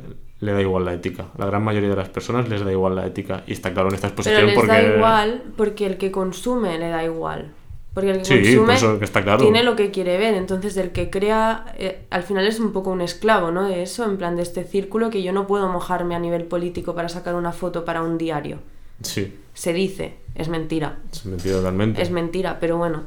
le 0.40 0.52
da 0.52 0.60
igual 0.60 0.84
la 0.84 0.94
ética. 0.94 1.26
La 1.36 1.46
gran 1.46 1.64
mayoría 1.64 1.88
de 1.90 1.96
las 1.96 2.08
personas 2.08 2.48
les 2.48 2.64
da 2.64 2.70
igual 2.70 2.94
la 2.94 3.06
ética. 3.06 3.42
Y 3.46 3.52
está 3.52 3.72
claro 3.72 3.88
en 3.88 3.96
esta 3.96 4.08
Pero 4.08 4.20
exposición 4.22 4.46
les 4.46 4.54
porque... 4.54 4.70
da 4.72 4.96
igual 4.96 5.42
porque 5.56 5.86
el 5.86 5.96
que 5.98 6.10
consume 6.12 6.78
le 6.78 6.88
da 6.88 7.02
igual. 7.04 7.52
Porque 7.98 8.10
el 8.12 8.18
que 8.18 8.24
Sí, 8.24 8.34
por 8.56 8.66
consume 8.66 8.74
eso 8.74 8.98
está 9.02 9.22
claro. 9.22 9.42
tiene 9.42 9.62
lo 9.64 9.74
que 9.74 9.90
quiere 9.90 10.18
ver. 10.18 10.34
Entonces 10.34 10.76
el 10.76 10.92
que 10.92 11.10
crea, 11.10 11.64
eh, 11.78 12.02
al 12.10 12.22
final 12.22 12.46
es 12.46 12.60
un 12.60 12.72
poco 12.72 12.90
un 12.90 13.00
esclavo, 13.00 13.50
¿no? 13.50 13.66
De 13.68 13.82
eso, 13.82 14.04
en 14.04 14.16
plan 14.18 14.36
de 14.36 14.42
este 14.42 14.62
círculo 14.64 15.10
que 15.10 15.22
yo 15.22 15.32
no 15.32 15.46
puedo 15.46 15.68
mojarme 15.68 16.14
a 16.14 16.18
nivel 16.18 16.44
político 16.44 16.94
para 16.94 17.08
sacar 17.08 17.34
una 17.34 17.52
foto 17.52 17.84
para 17.84 18.02
un 18.02 18.18
diario. 18.18 18.58
Sí, 19.02 19.34
Se 19.54 19.72
dice, 19.72 20.14
es 20.34 20.48
mentira. 20.48 20.98
es 21.12 21.26
mentira 21.26 21.56
totalmente. 21.56 22.00
Es 22.02 22.10
mentira, 22.10 22.58
pero 22.60 22.76
bueno. 22.76 23.02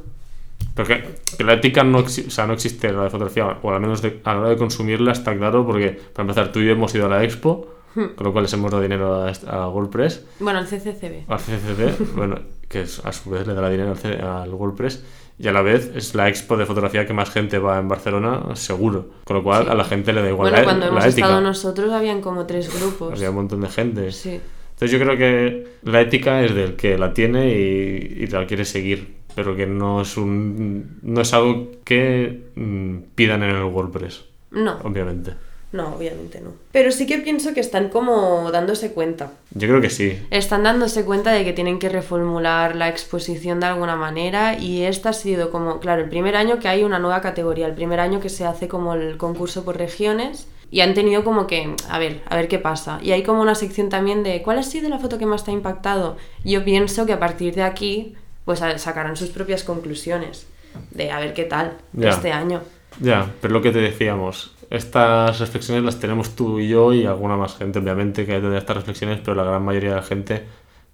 Pero 0.75 0.87
que, 0.87 1.43
la 1.43 1.53
ética 1.53 1.83
no, 1.83 1.99
o 1.99 2.07
sea, 2.07 2.45
no 2.47 2.53
existe 2.53 2.87
en 2.89 2.97
la 2.97 3.03
de 3.05 3.09
fotografía, 3.09 3.57
o 3.61 3.71
al 3.71 3.81
menos 3.81 4.01
de- 4.01 4.19
a 4.23 4.33
la 4.33 4.39
hora 4.41 4.49
de 4.49 4.57
consumirla 4.57 5.11
está 5.11 5.35
claro, 5.35 5.65
porque 5.65 5.89
para 6.13 6.21
empezar 6.23 6.51
tú 6.51 6.59
y 6.59 6.65
yo 6.67 6.71
hemos 6.73 6.93
ido 6.95 7.05
a 7.07 7.09
la 7.09 7.23
expo, 7.23 7.67
Hmm. 7.93 8.13
con 8.15 8.25
lo 8.27 8.31
cual 8.31 8.43
les 8.45 8.53
hemos 8.53 8.71
dado 8.71 8.81
dinero 8.81 9.15
a, 9.25 9.31
a 9.49 9.67
WordPress, 9.67 10.23
Bueno, 10.39 10.59
el 10.59 10.65
CCCB. 10.67 11.25
al 11.27 11.39
CCCB, 11.39 12.13
bueno, 12.15 12.39
que 12.71 12.81
es- 12.81 13.03
a 13.05 13.11
su 13.11 13.29
vez 13.29 13.45
le 13.45 13.53
dará 13.53 13.69
dinero 13.69 13.93
al, 14.03 14.21
al 14.21 14.53
WordPress, 14.53 15.03
y 15.37 15.47
a 15.47 15.51
la 15.51 15.61
vez 15.61 15.91
es 15.95 16.15
la 16.15 16.29
expo 16.29 16.55
de 16.55 16.65
fotografía 16.65 17.05
que 17.05 17.13
más 17.13 17.29
gente 17.29 17.57
va 17.59 17.79
en 17.79 17.87
Barcelona, 17.87 18.55
seguro. 18.55 19.09
Con 19.25 19.37
lo 19.37 19.43
cual 19.43 19.69
a 19.69 19.75
la 19.75 19.83
gente 19.83 20.13
le 20.13 20.21
da 20.21 20.29
igual 20.29 20.49
Bueno, 20.51 20.57
la, 20.57 20.63
cuando 20.63 20.85
la 20.85 20.91
hemos 20.91 21.05
ética. 21.05 21.25
estado 21.27 21.41
nosotros 21.41 21.91
habían 21.91 22.21
como 22.21 22.45
tres 22.45 22.73
grupos. 22.79 23.13
Había 23.13 23.29
un 23.31 23.35
montón 23.35 23.61
de 23.61 23.69
gente. 23.69 24.11
Sí. 24.11 24.39
Entonces 24.73 24.91
yo 24.99 25.03
creo 25.05 25.17
que 25.17 25.67
la 25.83 26.01
ética 26.01 26.43
es 26.43 26.53
del 26.55 26.75
que 26.75 26.97
la 26.97 27.13
tiene 27.13 27.49
y, 27.55 28.23
y 28.23 28.27
la 28.27 28.45
quiere 28.47 28.65
seguir, 28.65 29.15
pero 29.35 29.55
que 29.55 29.65
no 29.67 30.01
es 30.01 30.15
un 30.17 30.99
no 31.01 31.21
es 31.21 31.33
algo 31.33 31.71
que 31.83 32.51
mm, 32.55 32.97
pidan 33.15 33.43
en 33.43 33.55
el 33.55 33.63
WordPress, 33.63 34.25
No, 34.51 34.77
obviamente. 34.83 35.33
No, 35.71 35.95
obviamente 35.95 36.41
no. 36.41 36.51
Pero 36.71 36.91
sí 36.91 37.05
que 37.07 37.17
pienso 37.19 37.53
que 37.53 37.59
están 37.61 37.89
como 37.89 38.51
dándose 38.51 38.91
cuenta. 38.91 39.31
Yo 39.53 39.67
creo 39.67 39.79
que 39.81 39.89
sí. 39.89 40.19
Están 40.29 40.63
dándose 40.63 41.05
cuenta 41.05 41.31
de 41.31 41.45
que 41.45 41.53
tienen 41.53 41.79
que 41.79 41.89
reformular 41.89 42.75
la 42.75 42.89
exposición 42.89 43.59
de 43.59 43.67
alguna 43.67 43.95
manera 43.95 44.57
y 44.57 44.83
esta 44.83 45.09
ha 45.09 45.13
sido 45.13 45.49
como, 45.49 45.79
claro, 45.79 46.01
el 46.03 46.09
primer 46.09 46.35
año 46.35 46.59
que 46.59 46.67
hay 46.67 46.83
una 46.83 46.99
nueva 46.99 47.21
categoría, 47.21 47.67
el 47.67 47.73
primer 47.75 47.99
año 47.99 48.19
que 48.19 48.29
se 48.29 48.45
hace 48.45 48.67
como 48.67 48.93
el 48.95 49.17
concurso 49.17 49.63
por 49.63 49.77
regiones 49.77 50.47
y 50.69 50.81
han 50.81 50.93
tenido 50.93 51.23
como 51.23 51.47
que, 51.47 51.75
a 51.89 51.99
ver, 51.99 52.21
a 52.29 52.35
ver 52.35 52.47
qué 52.47 52.59
pasa. 52.59 52.99
Y 53.01 53.11
hay 53.11 53.23
como 53.23 53.41
una 53.41 53.55
sección 53.55 53.89
también 53.89 54.23
de 54.23 54.41
cuál 54.41 54.59
ha 54.59 54.63
sido 54.63 54.89
la 54.89 54.99
foto 54.99 55.17
que 55.17 55.25
más 55.25 55.43
te 55.43 55.51
ha 55.51 55.53
impactado. 55.53 56.17
Yo 56.43 56.63
pienso 56.63 57.05
que 57.05 57.13
a 57.13 57.19
partir 57.19 57.55
de 57.55 57.63
aquí 57.63 58.15
pues 58.45 58.59
sacarán 58.59 59.15
sus 59.15 59.29
propias 59.29 59.63
conclusiones 59.63 60.47
de 60.91 61.11
a 61.11 61.19
ver 61.19 61.33
qué 61.33 61.43
tal 61.43 61.77
Ya. 61.93 62.09
este 62.09 62.31
año. 62.31 62.61
Ya, 62.99 63.31
pero 63.41 63.53
lo 63.53 63.61
que 63.61 63.71
te 63.71 63.79
decíamos, 63.79 64.53
estas 64.69 65.39
reflexiones 65.39 65.83
las 65.83 65.99
tenemos 65.99 66.35
tú 66.35 66.59
y 66.59 66.69
yo 66.69 66.93
y 66.93 67.05
alguna 67.05 67.37
más 67.37 67.57
gente, 67.57 67.79
obviamente, 67.79 68.25
que 68.25 68.33
tener 68.33 68.57
estas 68.57 68.77
reflexiones, 68.77 69.19
pero 69.23 69.35
la 69.35 69.43
gran 69.43 69.63
mayoría 69.63 69.91
de 69.91 69.95
la 69.95 70.03
gente 70.03 70.43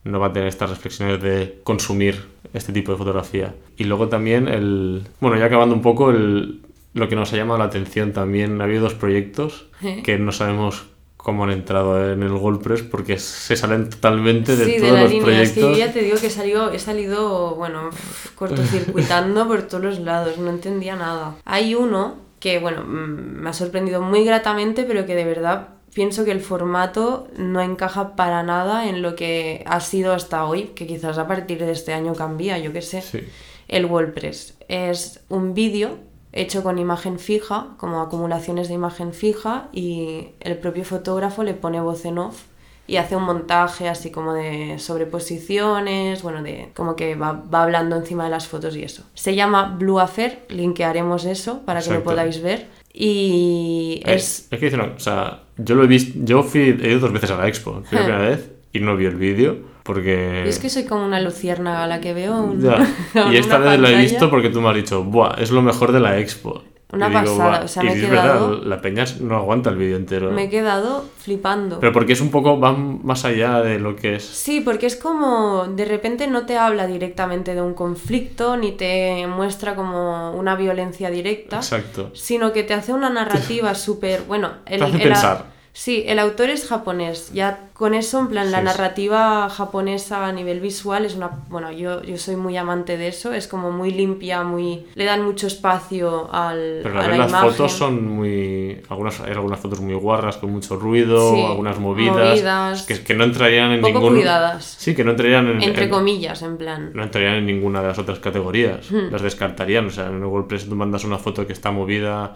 no 0.04 0.20
va 0.20 0.28
a 0.28 0.34
tener 0.34 0.48
estas 0.48 0.70
reflexiones 0.70 1.22
de 1.22 1.60
consumir 1.64 2.26
este 2.54 2.72
tipo 2.72 2.92
de 2.92 2.98
fotografía. 2.98 3.56
Y 3.78 3.84
luego 3.84 4.08
también 4.08 4.48
el... 4.48 5.04
Bueno, 5.20 5.38
ya 5.38 5.46
acabando 5.46 5.76
un 5.76 5.82
poco, 5.82 6.12
el, 6.12 6.62
lo 6.94 7.10
que 7.10 7.16
nos 7.16 7.34
ha 7.34 7.38
llamado 7.38 7.60
la 7.60 7.66
atención 7.66 8.14
también, 8.14 8.62
ha 8.62 8.66
habido 8.66 8.82
dos 8.82 8.94
proyectos 8.94 9.68
que 10.04 10.18
no 10.18 10.32
sabemos 10.32 10.86
cómo 11.28 11.44
han 11.44 11.50
entrado 11.50 12.10
en 12.14 12.24
el 12.24 12.32
WordPress 12.32 12.84
porque 12.84 13.20
se 13.20 13.58
salen 13.58 13.90
totalmente 13.90 14.56
de 14.56 14.64
sí, 14.64 14.72
de 14.76 14.80
todos 14.80 14.94
la 14.94 15.02
los 15.02 15.12
línea. 15.12 15.42
Es 15.42 15.50
que 15.52 15.60
proyectos. 15.60 15.78
yo 15.78 15.86
ya 15.86 15.92
te 15.92 16.00
digo 16.00 16.18
que 16.18 16.28
he 16.28 16.30
salido, 16.30 16.72
he 16.72 16.80
salido, 16.80 17.54
bueno, 17.56 17.90
cortocircuitando 18.36 19.46
por 19.46 19.64
todos 19.64 19.84
los 19.84 20.00
lados, 20.00 20.38
no 20.38 20.50
entendía 20.50 20.96
nada. 20.96 21.36
Hay 21.44 21.76
uno 21.76 22.16
que, 22.40 22.60
bueno, 22.60 22.86
mm, 22.86 23.42
me 23.42 23.50
ha 23.50 23.52
sorprendido 23.52 24.02
muy 24.02 24.24
gratamente, 24.24 24.86
pero 24.86 25.06
que 25.06 25.16
de 25.16 25.26
verdad 25.26 25.68
pienso 25.94 26.24
que 26.24 26.32
el 26.32 26.40
formato 26.40 27.28
no 27.36 27.60
encaja 27.62 28.16
para 28.16 28.42
nada 28.42 28.88
en 28.88 29.02
lo 29.02 29.18
que 29.18 29.66
ha 29.66 29.82
sido 29.82 30.14
hasta 30.14 30.46
hoy, 30.46 30.72
que 30.76 30.88
quizás 30.88 31.18
a 31.18 31.28
partir 31.28 31.60
de 31.60 31.74
este 31.74 31.92
año 31.92 32.16
cambia, 32.16 32.58
yo 32.58 32.72
qué 32.72 32.82
sé. 32.82 33.02
Sí. 33.02 33.20
El 33.68 33.88
WordPress 33.88 34.54
es 34.70 35.20
un 35.28 35.54
vídeo 35.54 35.98
hecho 36.42 36.64
con 36.64 36.78
imagen 36.80 37.20
fija, 37.20 37.68
como 37.78 38.02
acumulaciones 38.02 38.68
de 38.68 38.74
imagen 38.76 39.14
fija, 39.14 39.68
y 39.74 40.30
el 40.40 40.58
propio 40.58 40.84
fotógrafo 40.86 41.44
le 41.44 41.54
pone 41.54 41.82
voz 41.82 42.06
en 42.06 42.18
off 42.20 42.44
y 42.90 42.96
hace 42.98 43.16
un 43.18 43.24
montaje 43.24 43.90
así 43.90 44.12
como 44.12 44.34
de 44.34 44.80
sobreposiciones, 44.80 46.22
bueno, 46.24 46.42
de 46.42 46.70
como 46.76 46.96
que 46.96 47.16
va, 47.16 47.34
va 47.54 47.64
hablando 47.64 47.96
encima 47.98 48.24
de 48.26 48.30
las 48.30 48.48
fotos 48.48 48.76
y 48.78 48.84
eso. 48.84 49.04
Se 49.14 49.36
llama 49.36 49.76
Blue 49.78 50.00
Affair, 50.00 50.40
linkearemos 50.50 51.26
eso 51.26 51.62
para 51.66 51.82
que 51.82 51.92
lo 51.92 52.04
podáis 52.04 52.42
ver. 52.42 52.68
Y 52.94 54.02
Es, 54.06 54.40
es... 54.40 54.48
es 54.52 54.60
que 54.60 54.66
dice 54.66 54.76
una- 54.78 54.94
o 54.96 55.00
sea, 55.00 55.44
yo 55.58 55.76
lo 55.76 55.84
he 55.84 55.88
visto, 55.88 56.18
yo 56.24 56.44
fui, 56.44 56.62
he 56.82 56.90
ido 56.92 57.00
dos 57.00 57.12
veces 57.14 57.30
a 57.32 57.38
la 57.38 57.48
expo, 57.48 57.82
la 57.84 57.90
Ja. 57.90 57.90
primera 58.06 58.20
vez 58.20 58.52
y 58.74 58.80
no 58.80 58.96
vi 58.96 59.06
el 59.06 59.16
vídeo 59.16 59.58
porque... 59.88 60.48
Es 60.48 60.60
que 60.60 60.70
soy 60.70 60.84
como 60.86 61.06
una 61.06 61.20
luciérnaga 61.22 61.86
a 61.86 61.88
la 61.88 62.00
que 62.02 62.14
veo 62.14 62.36
un- 62.40 62.62
Y 63.32 63.38
esta 63.38 63.58
vez 63.58 63.80
la 63.80 63.90
he 63.90 63.96
visto 64.02 64.30
porque 64.30 64.50
tú 64.50 64.62
me 64.62 64.70
has 64.70 64.76
dicho, 64.76 65.04
Buah, 65.04 65.36
es 65.40 65.50
lo 65.50 65.62
mejor 65.64 65.94
de 65.94 66.02
la 66.02 66.20
expo. 66.20 66.62
Una 66.90 67.10
digo, 67.10 67.22
pasada, 67.22 67.66
o 67.66 67.68
sea, 67.68 67.84
y 67.84 67.88
me 67.88 67.94
he 67.94 68.00
quedado- 68.00 68.50
verdad, 68.52 68.66
la 68.66 68.82
peña 68.82 69.04
no 69.20 69.36
aguanta 69.36 69.70
el 69.70 69.76
vídeo 69.78 69.98
entero. 69.98 70.32
Me 70.32 70.44
he 70.44 70.50
quedado 70.50 71.04
flipando. 71.18 71.80
Pero 71.82 71.92
porque 71.92 72.14
es 72.14 72.22
un 72.22 72.32
poco, 72.32 72.60
va 72.62 72.72
más 72.74 73.26
allá 73.26 73.62
de 73.62 73.78
lo 73.78 73.96
que 73.98 74.16
es... 74.16 74.24
Sí, 74.24 74.62
porque 74.62 74.86
es 74.86 74.96
como 74.96 75.66
de 75.68 75.84
repente 75.84 76.28
no 76.28 76.46
te 76.46 76.58
habla 76.58 76.88
directamente 76.88 77.56
de 77.56 77.62
un 77.62 77.74
conflicto 77.74 78.56
ni 78.56 78.72
te 78.72 79.28
muestra 79.28 79.76
como 79.76 80.32
una 80.32 80.56
violencia 80.56 81.10
directa, 81.10 81.58
Exacto. 81.58 82.12
sino 82.14 82.54
que 82.54 82.64
te 82.64 82.74
hace 82.74 82.94
una 82.94 83.10
narrativa 83.20 83.76
súper, 83.76 84.22
bueno, 84.22 84.52
el, 84.66 84.80
Te 84.80 84.86
hace 84.86 84.98
pensar. 85.00 85.57
Sí, 85.80 86.04
el 86.08 86.18
autor 86.18 86.50
es 86.50 86.68
japonés. 86.68 87.32
Ya 87.34 87.60
con 87.74 87.94
eso, 87.94 88.20
en 88.20 88.30
plan, 88.30 88.50
la 88.52 88.58
Sí, 88.60 88.66
narrativa 88.66 89.48
japonesa 89.48 90.26
a 90.26 90.32
nivel 90.32 90.60
visual 90.60 91.06
es 91.06 91.14
una, 91.16 91.30
bueno, 91.50 91.72
yo, 91.72 92.02
yo 92.02 92.18
soy 92.18 92.36
muy 92.36 92.58
amante 92.58 92.98
de 92.98 93.10
eso, 93.10 93.32
es 93.32 93.48
como 93.48 93.70
muy 93.72 93.92
limpia, 93.92 94.42
muy 94.44 94.88
le 94.96 95.06
dan 95.06 95.24
mucho 95.24 95.46
espacio 95.46 96.34
al 96.34 96.80
Pero 96.82 97.00
a 97.00 97.08
la 97.08 97.18
las 97.18 97.30
imagen. 97.30 97.52
fotos 97.52 97.72
son 97.74 98.08
muy... 98.08 98.82
Algunas, 98.90 99.20
hay 99.22 99.34
algunas 99.34 99.60
fotos 99.60 99.80
muy 99.80 99.94
guarras, 99.94 100.38
con 100.38 100.52
mucho 100.52 100.78
ruido, 100.78 101.36
Sí, 101.36 101.44
algunas 101.46 101.78
movidas, 101.80 102.16
movidas. 102.32 102.84
que, 102.88 103.04
que 103.04 103.14
no 103.14 103.24
entrarían 103.26 103.72
en 103.74 103.82
poco 103.82 104.00
ningún... 104.00 104.16
cuidadas. 104.16 104.66
Sí, 104.80 104.96
que 104.96 105.04
no 105.04 105.12
entrarían 105.12 105.48
en... 105.48 105.62
Entre 105.62 105.84
en- 105.84 105.90
comillas, 105.92 106.42
en 106.42 106.58
plan. 106.58 106.90
no 106.96 107.04
entrarían 107.04 107.36
en 107.36 107.46
ninguna 107.46 107.82
de 107.84 107.90
las 107.90 108.00
otras 108.00 108.18
categorías. 108.18 108.90
Hmm. 108.92 109.12
Las 109.12 109.22
descartarían. 109.22 109.86
O 109.86 109.92
sea, 109.92 110.10
WordPress 110.10 110.68
tú 110.68 110.76
mandas 110.76 111.04
una 111.04 111.20
foto 111.20 111.46
que 111.46 111.54
está 111.54 111.70
movida 111.70 112.36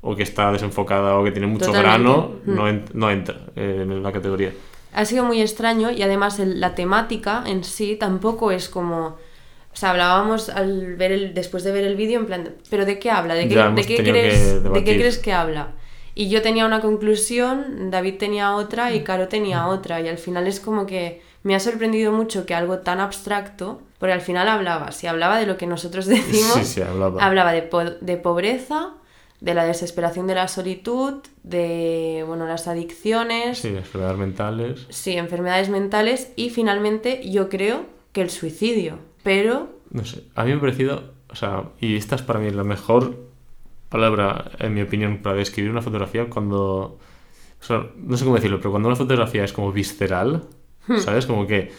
o 0.00 0.14
que 0.16 0.22
está 0.22 0.52
desenfocada 0.52 1.16
o 1.18 1.24
que 1.24 1.32
tiene 1.32 1.46
mucho 1.46 1.66
Totalmente. 1.66 1.90
grano, 1.98 2.30
Mm. 2.44 2.54
no, 2.54 2.68
en- 2.68 2.84
no 2.94 3.10
entra 3.10 3.36
eh, 3.56 3.80
en 3.82 4.02
la 4.02 4.12
categoría. 4.12 4.52
Ha 4.92 5.04
sido 5.04 5.24
muy 5.24 5.40
extraño 5.42 5.90
y 5.90 6.02
además 6.02 6.38
el- 6.38 6.60
la 6.60 6.74
temática 6.74 7.42
en 7.46 7.64
sí 7.64 7.96
tampoco 7.96 8.50
es 8.52 8.68
como... 8.68 9.16
O 9.70 9.76
sea, 9.80 9.90
hablábamos 9.90 10.48
al 10.48 10.96
ver 10.96 11.12
el, 11.12 11.34
después 11.34 11.62
de 11.62 11.72
ver 11.72 11.84
el 11.84 11.94
vídeo 11.94 12.18
en 12.18 12.26
plan, 12.26 12.48
¿pero 12.70 12.84
de 12.84 12.98
qué 12.98 13.10
habla? 13.10 13.34
¿De 13.34 13.48
qué, 13.48 13.54
de 13.56 13.82
qué 13.86 13.96
crees, 14.02 14.62
¿De 14.64 14.84
qué 14.84 14.96
crees 14.96 15.18
que 15.18 15.32
habla? 15.32 15.72
Y 16.14 16.30
yo 16.30 16.42
tenía 16.42 16.66
una 16.66 16.80
conclusión, 16.80 17.90
David 17.90 18.16
tenía 18.18 18.54
otra 18.56 18.92
y 18.92 19.04
Caro 19.04 19.28
tenía 19.28 19.66
otra. 19.68 20.00
Y 20.00 20.08
al 20.08 20.18
final 20.18 20.48
es 20.48 20.58
como 20.58 20.84
que 20.86 21.22
me 21.44 21.54
ha 21.54 21.60
sorprendido 21.60 22.10
mucho 22.12 22.44
que 22.44 22.54
algo 22.56 22.78
tan 22.78 22.98
abstracto, 22.98 23.80
porque 23.98 24.14
al 24.14 24.20
final 24.20 24.48
hablaba, 24.48 24.90
si 24.90 25.06
hablaba 25.06 25.38
de 25.38 25.46
lo 25.46 25.56
que 25.56 25.66
nosotros 25.68 26.06
decimos, 26.06 26.54
Sí, 26.54 26.64
sí, 26.64 26.82
hablaba. 26.82 27.24
hablaba 27.24 27.52
de, 27.52 27.62
po- 27.62 27.84
de 27.84 28.16
pobreza, 28.16 28.94
de 29.40 29.54
la 29.54 29.64
desesperación 29.64 30.26
de 30.26 30.34
la 30.34 30.48
solitud, 30.48 31.14
de 31.42 32.24
bueno, 32.26 32.46
las 32.46 32.66
adicciones, 32.68 33.58
Sí, 33.58 33.68
enfermedades 33.68 34.18
mentales. 34.18 34.86
Sí, 34.90 35.12
enfermedades 35.16 35.68
mentales 35.68 36.32
y 36.36 36.50
finalmente 36.50 37.28
yo 37.30 37.48
creo 37.48 37.86
que 38.12 38.20
el 38.22 38.30
suicidio. 38.30 38.98
Pero 39.22 39.68
No 39.90 40.04
sé, 40.04 40.24
a 40.34 40.44
mí 40.44 40.50
me 40.50 40.56
ha 40.56 40.60
parecido, 40.60 41.12
o 41.30 41.34
sea, 41.36 41.64
y 41.80 41.96
esta 41.96 42.16
es 42.16 42.22
para 42.22 42.40
mí 42.40 42.50
la 42.50 42.64
mejor 42.64 43.16
palabra, 43.88 44.50
en 44.58 44.74
mi 44.74 44.82
opinión, 44.82 45.18
para 45.22 45.36
describir 45.36 45.70
una 45.70 45.82
fotografía 45.82 46.28
cuando, 46.28 46.98
o 47.60 47.64
sea, 47.64 47.86
no 47.96 48.16
sé 48.16 48.24
cómo 48.24 48.36
decirlo, 48.36 48.58
pero 48.58 48.70
cuando 48.70 48.88
una 48.88 48.96
fotografía 48.96 49.44
es 49.44 49.52
como 49.52 49.72
visceral, 49.72 50.44
Hmm. 50.86 50.98
¿sabes? 51.00 51.26
Como 51.26 51.46
que, 51.46 51.70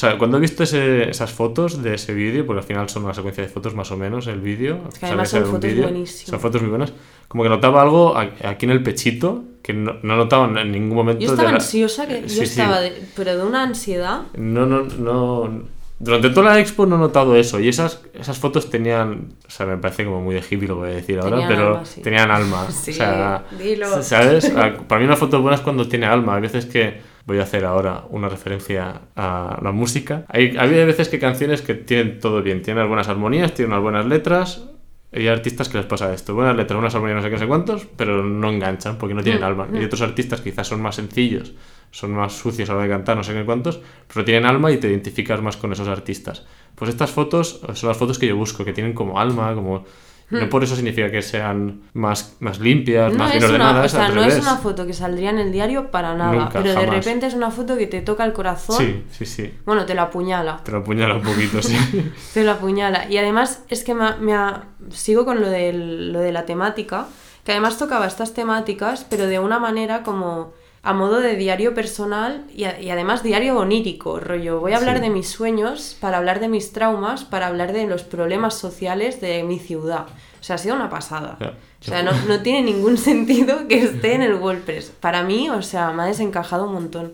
sea, 0.00 0.18
cuando 0.18 0.36
he 0.38 0.40
visto 0.40 0.62
ese- 0.62 1.10
esas 1.10 1.30
fotos 1.32 1.82
de 1.82 1.94
ese 1.94 2.14
vídeo, 2.14 2.46
porque 2.46 2.60
al 2.60 2.66
final 2.66 2.88
son 2.88 3.04
una 3.04 3.14
secuencia 3.14 3.42
de 3.42 3.48
fotos 3.50 3.74
más 3.74 3.90
o 3.92 3.96
menos 3.96 4.26
el 4.26 4.40
vídeo, 4.40 4.80
que 4.98 5.06
además 5.06 5.28
que 5.28 5.32
sea 5.32 5.40
son 5.42 5.50
fotos 5.52 5.70
vídeo, 5.70 5.82
buenísimas. 5.84 6.30
Son 6.30 6.40
fotos 6.40 6.62
muy 6.62 6.70
buenas. 6.70 6.92
Como 7.28 7.42
que 7.42 7.48
notaba 7.48 7.82
algo 7.82 8.16
a- 8.16 8.30
aquí 8.44 8.66
en 8.66 8.72
el 8.72 8.82
pechito, 8.82 9.44
que 9.62 9.72
no, 9.74 9.96
no 10.02 10.16
notaba 10.16 10.46
en 10.60 10.72
ningún 10.72 10.96
momento. 10.96 11.20
yo 11.20 11.28
de 11.28 11.34
estaba 11.34 11.50
la- 11.50 11.56
ansiosa, 11.56 12.06
que 12.08 12.18
Eh, 12.18 12.22
yo 12.22 12.28
sí, 12.28 12.36
sí. 12.36 12.42
estaba, 12.44 12.80
de- 12.80 13.02
pero 13.14 13.36
de 13.36 13.44
una 13.44 13.62
ansiedad. 13.62 14.22
No, 14.36 14.66
no, 14.66 14.82
no. 14.82 15.62
Durante 16.02 16.30
toda 16.30 16.52
la 16.54 16.58
expo 16.60 16.86
no 16.86 16.96
he 16.96 16.98
notado 16.98 17.36
eso. 17.36 17.60
Y 17.60 17.68
esas, 17.68 18.00
esas 18.14 18.38
fotos 18.38 18.70
tenían. 18.70 19.34
O 19.46 19.50
sea, 19.50 19.66
me 19.66 19.76
parece 19.76 20.06
como 20.06 20.22
muy 20.22 20.34
de 20.34 20.40
hippie 20.40 20.66
lo 20.66 20.76
voy 20.76 20.88
a 20.88 20.94
decir 20.94 21.18
ahora, 21.18 21.32
Tenían 21.36 21.48
pero 21.50 21.68
alma, 21.68 21.84
sí. 21.84 22.00
tenían 22.00 22.30
alma. 22.30 22.66
Sí, 22.70 22.90
o 22.92 22.94
sea, 22.94 23.44
dilo. 23.58 24.02
¿sabes? 24.02 24.46
A- 24.56 24.78
Para 24.88 24.98
mí 25.00 25.04
una 25.06 25.16
foto 25.16 25.42
buena 25.42 25.56
es 25.56 25.60
cuando 25.60 25.86
tiene 25.86 26.06
alma. 26.06 26.36
Hay 26.36 26.40
veces 26.42 26.64
que. 26.64 27.09
Voy 27.26 27.38
a 27.38 27.42
hacer 27.42 27.64
ahora 27.64 28.04
una 28.10 28.28
referencia 28.28 29.02
a 29.14 29.58
la 29.62 29.72
música. 29.72 30.24
Hay, 30.28 30.56
hay 30.58 30.70
veces 30.84 31.08
que 31.08 31.18
canciones 31.18 31.62
que 31.62 31.74
tienen 31.74 32.18
todo 32.18 32.42
bien. 32.42 32.62
Tienen 32.62 32.78
unas 32.78 32.88
buenas 32.88 33.08
armonías, 33.08 33.54
tienen 33.54 33.72
unas 33.72 33.82
buenas 33.82 34.06
letras. 34.06 34.64
Hay 35.12 35.26
artistas 35.26 35.68
que 35.68 35.78
les 35.78 35.86
pasa 35.86 36.12
esto. 36.14 36.34
Buenas 36.34 36.56
letras, 36.56 36.78
unas 36.78 36.94
armonías 36.94 37.16
no 37.16 37.22
sé 37.22 37.30
qué, 37.30 37.38
sé 37.38 37.46
cuántos, 37.46 37.86
pero 37.96 38.22
no 38.22 38.50
enganchan 38.50 38.96
porque 38.96 39.14
no 39.14 39.22
tienen 39.22 39.42
Mm, 39.42 39.44
alma. 39.44 39.68
Y 39.72 39.78
mm. 39.78 39.84
otros 39.84 40.02
artistas 40.02 40.40
quizás 40.40 40.68
son 40.68 40.80
más 40.80 40.96
sencillos, 40.96 41.52
son 41.90 42.12
más 42.12 42.32
sucios 42.32 42.70
a 42.70 42.72
la 42.72 42.78
hora 42.78 42.88
de 42.88 42.94
cantar, 42.94 43.16
no 43.16 43.24
sé 43.24 43.32
qué 43.32 43.44
cuántos, 43.44 43.80
pero 44.12 44.24
tienen 44.24 44.46
alma 44.46 44.70
y 44.70 44.76
te 44.76 44.88
identificas 44.88 45.42
más 45.42 45.56
con 45.56 45.72
esos 45.72 45.88
artistas. 45.88 46.46
Pues 46.76 46.90
estas 46.90 47.10
fotos 47.10 47.60
son 47.74 47.88
las 47.88 47.96
fotos 47.96 48.18
que 48.18 48.28
yo 48.28 48.36
busco, 48.36 48.64
que 48.64 48.72
tienen 48.72 48.92
como 48.92 49.18
alma, 49.18 49.54
como... 49.54 49.84
No 50.30 50.48
por 50.48 50.62
eso 50.62 50.76
significa 50.76 51.10
que 51.10 51.22
sean 51.22 51.82
más, 51.92 52.36
más 52.40 52.60
limpias, 52.60 53.12
Hmm. 53.12 53.16
No 53.16 53.24
más 53.24 53.32
bien 53.32 53.44
una, 53.44 53.52
o 53.52 53.56
ordenadas, 53.56 53.90
sea, 53.92 54.06
al 54.06 54.14
no 54.14 54.22
es 54.24 54.38
una 54.40 54.56
foto 54.56 54.86
que 54.86 54.92
saldría 54.92 55.30
en 55.30 55.38
el 55.38 55.50
diario 55.52 55.90
para 55.90 56.14
nada, 56.14 56.32
Nunca, 56.32 56.50
pero 56.62 56.74
de 56.74 56.86
repente 56.86 57.26
es 57.26 57.34
una 57.34 57.50
foto 57.50 57.76
que 57.76 57.86
te 57.86 58.00
toca 58.00 58.24
el 58.24 58.32
corazón. 58.32 58.76
Sí, 58.78 59.04
sí, 59.10 59.26
sí. 59.26 59.54
Bueno, 59.66 59.86
te 59.86 59.94
la 59.94 60.02
apuñala. 60.02 60.60
Te 60.62 60.70
lo 60.72 60.78
apuñala 60.78 61.14
un 61.16 61.22
poquito, 61.22 61.60
sí. 61.62 61.76
Te 62.34 62.44
lo 62.44 62.52
apuñala. 62.52 63.08
Y 63.10 63.18
además 63.18 63.64
es 63.68 63.82
que 63.84 63.94
me 63.94 64.34
ha- 64.34 64.64
sigo 64.90 65.24
con 65.24 65.40
lo, 65.40 65.48
del- 65.48 66.12
lo 66.12 66.20
de 66.20 66.30
la 66.32 66.44
temática, 66.46 67.06
que 67.44 67.52
además 67.52 67.78
tocaba 67.78 68.06
estas 68.06 68.32
temáticas, 68.34 69.04
pero 69.10 69.26
de 69.26 69.38
una 69.38 69.58
manera 69.58 70.02
como 70.02 70.52
a 70.82 70.92
modo 70.94 71.20
de 71.20 71.36
diario 71.36 71.74
personal 71.74 72.44
y, 72.54 72.64
a- 72.64 72.80
y 72.80 72.90
además 72.90 73.22
diario 73.22 73.56
onírico, 73.58 74.18
rollo. 74.18 74.60
Voy 74.60 74.72
a 74.72 74.78
hablar 74.78 74.96
Sí. 74.96 75.02
de 75.02 75.10
mis 75.10 75.28
sueños, 75.28 75.96
para 76.00 76.16
hablar 76.18 76.40
de 76.40 76.48
mis 76.48 76.72
traumas, 76.72 77.24
para 77.24 77.46
hablar 77.48 77.72
de 77.72 77.86
los 77.86 78.02
problemas 78.02 78.54
sociales 78.54 79.20
de 79.20 79.42
mi 79.44 79.58
ciudad. 79.58 80.06
O 80.40 80.42
sea, 80.42 80.54
ha 80.56 80.58
sido 80.58 80.74
una 80.76 80.88
pasada. 80.88 81.36
O 81.80 81.84
sea, 81.84 82.02
no, 82.02 82.12
no 82.26 82.40
tiene 82.40 82.62
ningún 82.62 82.96
sentido 83.10 83.68
que 83.68 83.82
esté 83.82 84.14
en 84.14 84.22
el 84.22 84.34
WordPress. 84.34 84.90
Para 85.00 85.22
mí, 85.22 85.50
o 85.50 85.60
sea, 85.62 85.92
me 85.92 86.02
ha 86.02 86.06
desencajado 86.06 86.66
un 86.66 86.72
montón. 86.74 87.12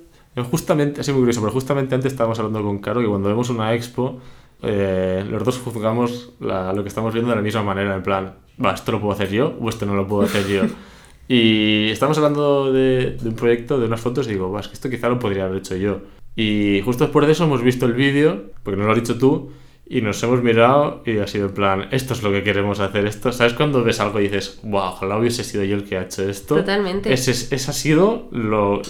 Justamente, 0.51 1.03
sido 1.03 1.15
muy 1.15 1.23
curioso, 1.23 1.41
pero 1.41 1.53
justamente 1.53 1.95
antes 1.95 2.13
estábamos 2.13 2.39
hablando 2.39 2.63
con 2.63 2.79
Caro 2.79 3.01
que 3.01 3.07
cuando 3.09 3.29
vemos 3.29 3.49
una 3.51 3.73
expo, 3.75 4.21
eh, 4.63 5.25
los 5.29 5.43
dos 5.45 5.59
juzgamos 5.59 6.33
la- 6.41 6.73
lo 6.73 6.83
que 6.83 6.89
estamos 6.89 7.13
viendo 7.13 7.31
de 7.31 7.37
la 7.37 7.43
misma 7.43 7.63
manera, 7.63 7.95
en 7.95 8.03
plan, 8.03 8.35
va, 8.65 8.73
esto 8.75 8.93
lo 8.93 9.01
puedo 9.01 9.13
hacer 9.15 9.31
yo 9.31 9.55
o 9.61 9.69
esto 9.69 9.87
no 9.87 9.95
lo 9.95 10.07
puedo 10.07 10.23
hacer 10.23 10.47
yo. 10.47 10.63
y 11.29 11.91
estamos 11.91 12.17
hablando 12.19 12.73
de, 12.73 13.17
de 13.21 13.29
un 13.29 13.35
proyecto, 13.35 13.79
de 13.79 13.87
unas 13.87 14.01
fotos, 14.01 14.27
y 14.27 14.31
digo, 14.31 14.59
es 14.59 14.69
que 14.69 14.75
esto 14.75 14.91
quizá 14.91 15.09
lo 15.09 15.19
podría 15.19 15.45
haber 15.45 15.59
hecho 15.59 15.77
yo. 15.77 16.01
Y 16.37 16.83
justo 16.85 17.05
después 17.05 17.27
de 17.27 17.33
eso 17.33 17.45
hemos 17.45 17.63
visto 17.63 17.87
el 17.87 17.95
vídeo, 17.95 18.51
porque 18.63 18.77
nos 18.77 18.87
lo 18.87 18.93
has 18.93 18.99
dicho 19.01 19.19
tú, 19.19 19.51
y 19.89 20.01
nos 20.01 20.21
hemos 20.23 20.43
mirado 20.43 21.03
y 21.07 21.19
ha 21.19 21.27
sido 21.27 21.47
en 21.47 21.55
plan, 21.55 21.89
esto 21.93 22.13
es 22.13 22.23
lo 22.23 22.33
que 22.33 22.43
queremos 22.43 22.81
hacer, 22.81 23.07
esto. 23.07 23.33
¿Sabes 23.33 23.55
cuando 23.55 23.85
ves 23.85 24.01
algo 24.01 24.19
y 24.21 24.25
dices, 24.25 24.59
wow, 24.65 24.91
ojalá 24.91 25.17
hubiese 25.17 25.45
sido 25.45 25.63
yo 25.65 25.77
el 25.77 25.85
que 25.85 25.97
ha 25.97 26.03
hecho 26.03 26.29
esto? 26.29 26.57
Totalmente. 26.57 27.13
Ese, 27.13 27.31
ese 27.31 27.71
ha 27.71 27.75
sido 27.75 28.29
lo, 28.33 28.83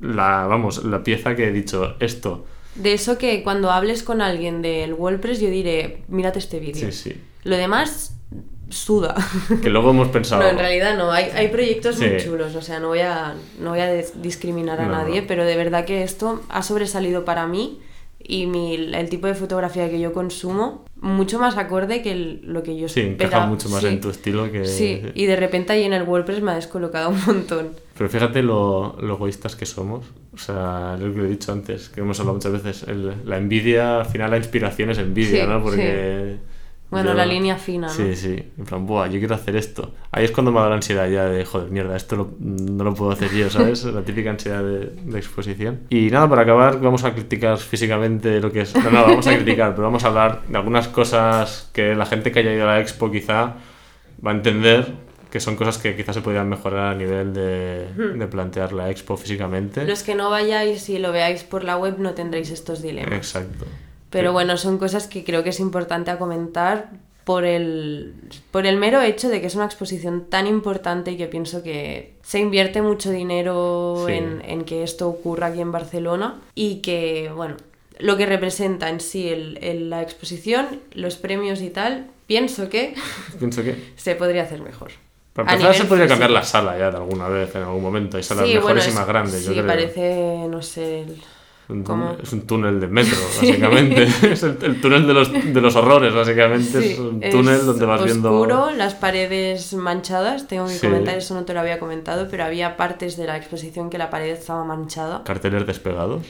la, 0.00 0.46
vamos, 0.46 0.84
la 0.84 1.02
pieza 1.02 1.34
que 1.34 1.48
he 1.48 1.52
dicho, 1.52 1.96
esto. 1.98 2.46
De 2.76 2.92
eso 2.92 3.18
que 3.18 3.42
cuando 3.42 3.72
hables 3.72 4.04
con 4.04 4.20
alguien 4.20 4.62
del 4.62 4.94
WordPress 4.94 5.40
yo 5.40 5.50
diré, 5.50 6.04
mírate 6.06 6.38
este 6.38 6.60
vídeo. 6.60 6.92
Sí, 6.92 7.10
sí. 7.10 7.20
Lo 7.42 7.56
demás, 7.56 8.16
suda. 8.70 9.14
Que 9.62 9.70
luego 9.70 9.90
hemos 9.90 10.08
pensado... 10.08 10.42
No, 10.42 10.48
en 10.48 10.58
realidad 10.58 10.96
no, 10.96 11.10
hay, 11.10 11.26
hay 11.34 11.48
proyectos 11.48 11.98
muy 11.98 12.18
Sí. 12.18 12.24
chulos, 12.26 12.54
o 12.54 12.62
sea, 12.62 12.80
no 12.80 12.88
voy 12.88 13.00
a, 13.00 13.34
no 13.60 13.70
voy 13.70 13.80
a 13.80 13.92
discriminar 14.16 14.80
a 14.80 14.86
No, 14.86 14.92
nadie, 14.92 15.22
pero 15.22 15.44
de 15.44 15.56
verdad 15.56 15.84
que 15.84 16.02
esto 16.02 16.42
ha 16.48 16.62
sobresalido 16.62 17.24
para 17.24 17.46
mí 17.46 17.80
y 18.20 18.46
mi, 18.46 18.74
el 18.74 19.08
tipo 19.08 19.26
de 19.26 19.34
fotografía 19.34 19.88
que 19.88 20.00
yo 20.00 20.12
consumo, 20.12 20.84
mucho 21.00 21.38
más 21.38 21.56
acorde 21.56 22.02
que 22.02 22.10
el- 22.12 22.40
lo 22.44 22.62
que 22.64 22.76
yo 22.76 22.88
Sí, 22.88 23.00
encaja 23.00 23.46
mucho 23.46 23.68
más 23.68 23.80
Sí. 23.80 23.86
en 23.86 24.00
tu 24.00 24.10
estilo 24.10 24.50
que... 24.50 24.64
Sí, 24.66 25.02
y 25.14 25.26
de 25.26 25.36
repente 25.36 25.72
ahí 25.72 25.84
en 25.84 25.92
el 25.92 26.02
WordPress 26.02 26.42
me 26.42 26.50
ha 26.50 26.54
descolocado 26.56 27.10
un 27.10 27.24
montón. 27.24 27.68
Pero 27.96 28.10
fíjate 28.10 28.42
lo, 28.42 28.96
lo 29.00 29.14
egoístas 29.14 29.54
que 29.56 29.64
somos. 29.66 30.04
O 30.34 30.38
sea, 30.38 30.96
lo 31.00 31.14
que 31.14 31.20
he 31.20 31.26
dicho 31.28 31.52
antes, 31.52 31.88
que 31.88 32.00
hemos 32.00 32.18
hablado 32.20 32.34
muchas 32.36 32.52
veces, 32.52 32.82
el- 32.88 33.14
la 33.24 33.38
envidia, 33.38 34.00
al 34.00 34.06
final 34.06 34.30
la 34.32 34.36
inspiración 34.36 34.90
es 34.90 34.98
envidia, 34.98 35.44
Sí, 35.44 35.48
¿no? 35.50 35.62
Porque... 35.62 36.36
Bueno, 36.90 37.10
yo- 37.10 37.14
la 37.16 37.26
línea 37.26 37.56
fina, 37.56 37.86
¿no? 37.88 37.92
Sí, 37.92 38.16
sí. 38.16 38.42
En 38.56 38.64
plan, 38.64 38.86
buah, 38.86 39.08
yo 39.08 39.18
quiero 39.18 39.34
hacer 39.34 39.56
esto. 39.56 39.92
Ahí 40.10 40.24
es 40.24 40.30
cuando 40.30 40.50
me 40.52 40.60
da 40.60 40.68
la 40.70 40.76
ansiedad 40.76 41.06
ya 41.08 41.24
de, 41.26 41.44
joder, 41.44 41.70
mierda, 41.70 41.96
esto 41.96 42.16
lo- 42.16 42.30
no 42.40 42.82
lo 42.84 42.94
puedo 42.94 43.10
hacer 43.12 43.30
yo, 43.32 43.50
¿sabes? 43.50 43.84
La 43.84 44.02
típica 44.02 44.30
ansiedad 44.30 44.62
de, 44.62 44.86
de 44.86 45.18
exposición. 45.18 45.80
Y 45.90 46.10
nada, 46.10 46.28
para 46.28 46.42
acabar, 46.42 46.80
vamos 46.80 47.04
a 47.04 47.12
criticar 47.12 47.58
físicamente 47.58 48.40
lo 48.40 48.50
que 48.50 48.62
es... 48.62 48.74
No, 48.74 48.90
no, 48.90 49.02
vamos 49.02 49.26
a 49.26 49.34
criticar, 49.36 49.72
pero 49.74 49.82
vamos 49.84 50.04
a 50.04 50.08
hablar 50.08 50.42
de 50.48 50.56
algunas 50.56 50.88
cosas 50.88 51.68
que 51.74 51.94
la 51.94 52.06
gente 52.06 52.32
que 52.32 52.38
haya 52.38 52.54
ido 52.54 52.64
a 52.64 52.74
la 52.74 52.80
expo 52.80 53.10
quizá 53.10 53.54
va 54.26 54.30
a 54.30 54.34
entender 54.34 54.86
que 55.30 55.40
son 55.40 55.56
cosas 55.56 55.76
que 55.76 55.94
quizás 55.94 56.14
se 56.14 56.22
podrían 56.22 56.48
mejorar 56.48 56.92
a 56.92 56.94
nivel 56.94 57.34
de, 57.34 57.86
de 58.16 58.26
plantear 58.28 58.72
la 58.72 58.88
expo 58.90 59.14
físicamente. 59.18 59.84
Los 59.84 60.02
que 60.02 60.14
no 60.14 60.30
vayáis 60.30 60.88
y 60.88 60.98
lo 60.98 61.12
veáis 61.12 61.44
por 61.44 61.64
la 61.64 61.76
web 61.76 61.96
no 61.98 62.14
tendréis 62.14 62.50
estos 62.50 62.80
dilemas. 62.80 63.12
Exacto. 63.12 63.66
Pero 64.10 64.32
bueno, 64.32 64.56
son 64.56 64.78
cosas 64.78 65.06
que 65.06 65.24
creo 65.24 65.42
que 65.44 65.50
es 65.50 65.60
importante 65.60 66.10
a 66.10 66.18
comentar 66.18 66.90
por 67.24 67.44
el, 67.44 68.14
por 68.50 68.64
el 68.64 68.78
mero 68.78 69.02
hecho 69.02 69.28
de 69.28 69.40
que 69.42 69.48
es 69.48 69.54
una 69.54 69.66
exposición 69.66 70.26
tan 70.30 70.46
importante 70.46 71.10
y 71.10 71.16
que 71.18 71.26
pienso 71.26 71.62
que 71.62 72.14
se 72.22 72.38
invierte 72.38 72.80
mucho 72.80 73.10
dinero 73.10 74.04
Sí. 74.06 74.14
en, 74.14 74.42
en 74.46 74.64
que 74.64 74.82
esto 74.82 75.08
ocurra 75.08 75.48
aquí 75.48 75.60
en 75.60 75.70
Barcelona 75.70 76.40
y 76.54 76.76
que, 76.76 77.30
bueno, 77.36 77.56
lo 77.98 78.16
que 78.16 78.24
representa 78.24 78.88
en 78.88 79.00
sí 79.00 79.28
el- 79.28 79.58
el- 79.60 79.90
la 79.90 80.00
exposición, 80.00 80.80
los 80.92 81.16
premios 81.16 81.60
y 81.60 81.68
tal, 81.68 82.06
pienso 82.26 82.70
que 82.70 82.94
Pienso 83.38 83.62
que... 83.62 83.92
se 83.96 84.14
podría 84.14 84.44
hacer 84.44 84.62
mejor. 84.62 84.92
Para 85.34 85.52
empezar, 85.52 85.74
se 85.74 85.84
podría 85.84 86.08
cambiar 86.08 86.30
la 86.30 86.42
sala 86.42 86.78
ya 86.78 86.90
de 86.90 86.96
alguna 86.96 87.28
vez, 87.28 87.54
en 87.54 87.62
algún 87.62 87.82
momento. 87.82 88.16
Hay 88.16 88.22
salas 88.22 88.46
Sí, 88.46 88.54
mejores 88.54 88.84
bueno, 88.86 88.90
y 88.92 88.98
más 88.98 89.06
grandes, 89.06 89.42
yo 89.44 89.48
sí, 89.50 89.54
creo. 89.54 89.66
parece, 89.66 90.46
no 90.48 90.62
sé, 90.62 91.02
el- 91.02 91.22
Un 91.68 91.82
¿Cómo? 91.82 92.12
túnel- 92.12 92.22
es 92.22 92.32
un 92.32 92.40
túnel 92.46 92.80
de 92.80 92.86
metro, 92.86 93.16
básicamente. 93.40 94.02
es 94.32 94.42
el, 94.42 94.56
el 94.62 94.80
túnel 94.80 95.06
de 95.06 95.12
los, 95.14 95.30
de 95.32 95.60
los 95.60 95.76
horrores, 95.76 96.14
básicamente. 96.14 96.80
Sí, 96.82 96.92
es 96.92 96.98
un 96.98 97.20
túnel 97.20 97.56
es 97.56 97.66
donde 97.66 97.84
vas 97.84 98.04
viendo. 98.04 98.32
oscuro, 98.32 98.70
las 98.74 98.94
paredes 98.94 99.74
manchadas. 99.74 100.48
Tengo 100.48 100.66
que 100.66 100.72
Sí. 100.74 100.86
comentar, 100.86 101.16
eso 101.18 101.34
no 101.34 101.44
te 101.44 101.52
lo 101.52 101.60
había 101.60 101.78
comentado, 101.78 102.26
pero 102.30 102.44
había 102.44 102.76
partes 102.78 103.16
de 103.18 103.26
la 103.26 103.36
exposición 103.36 103.90
que 103.90 103.98
la 103.98 104.08
pared 104.08 104.30
estaba 104.30 104.64
manchada. 104.64 105.22
Carteles 105.24 105.66
despegados. 105.66 106.22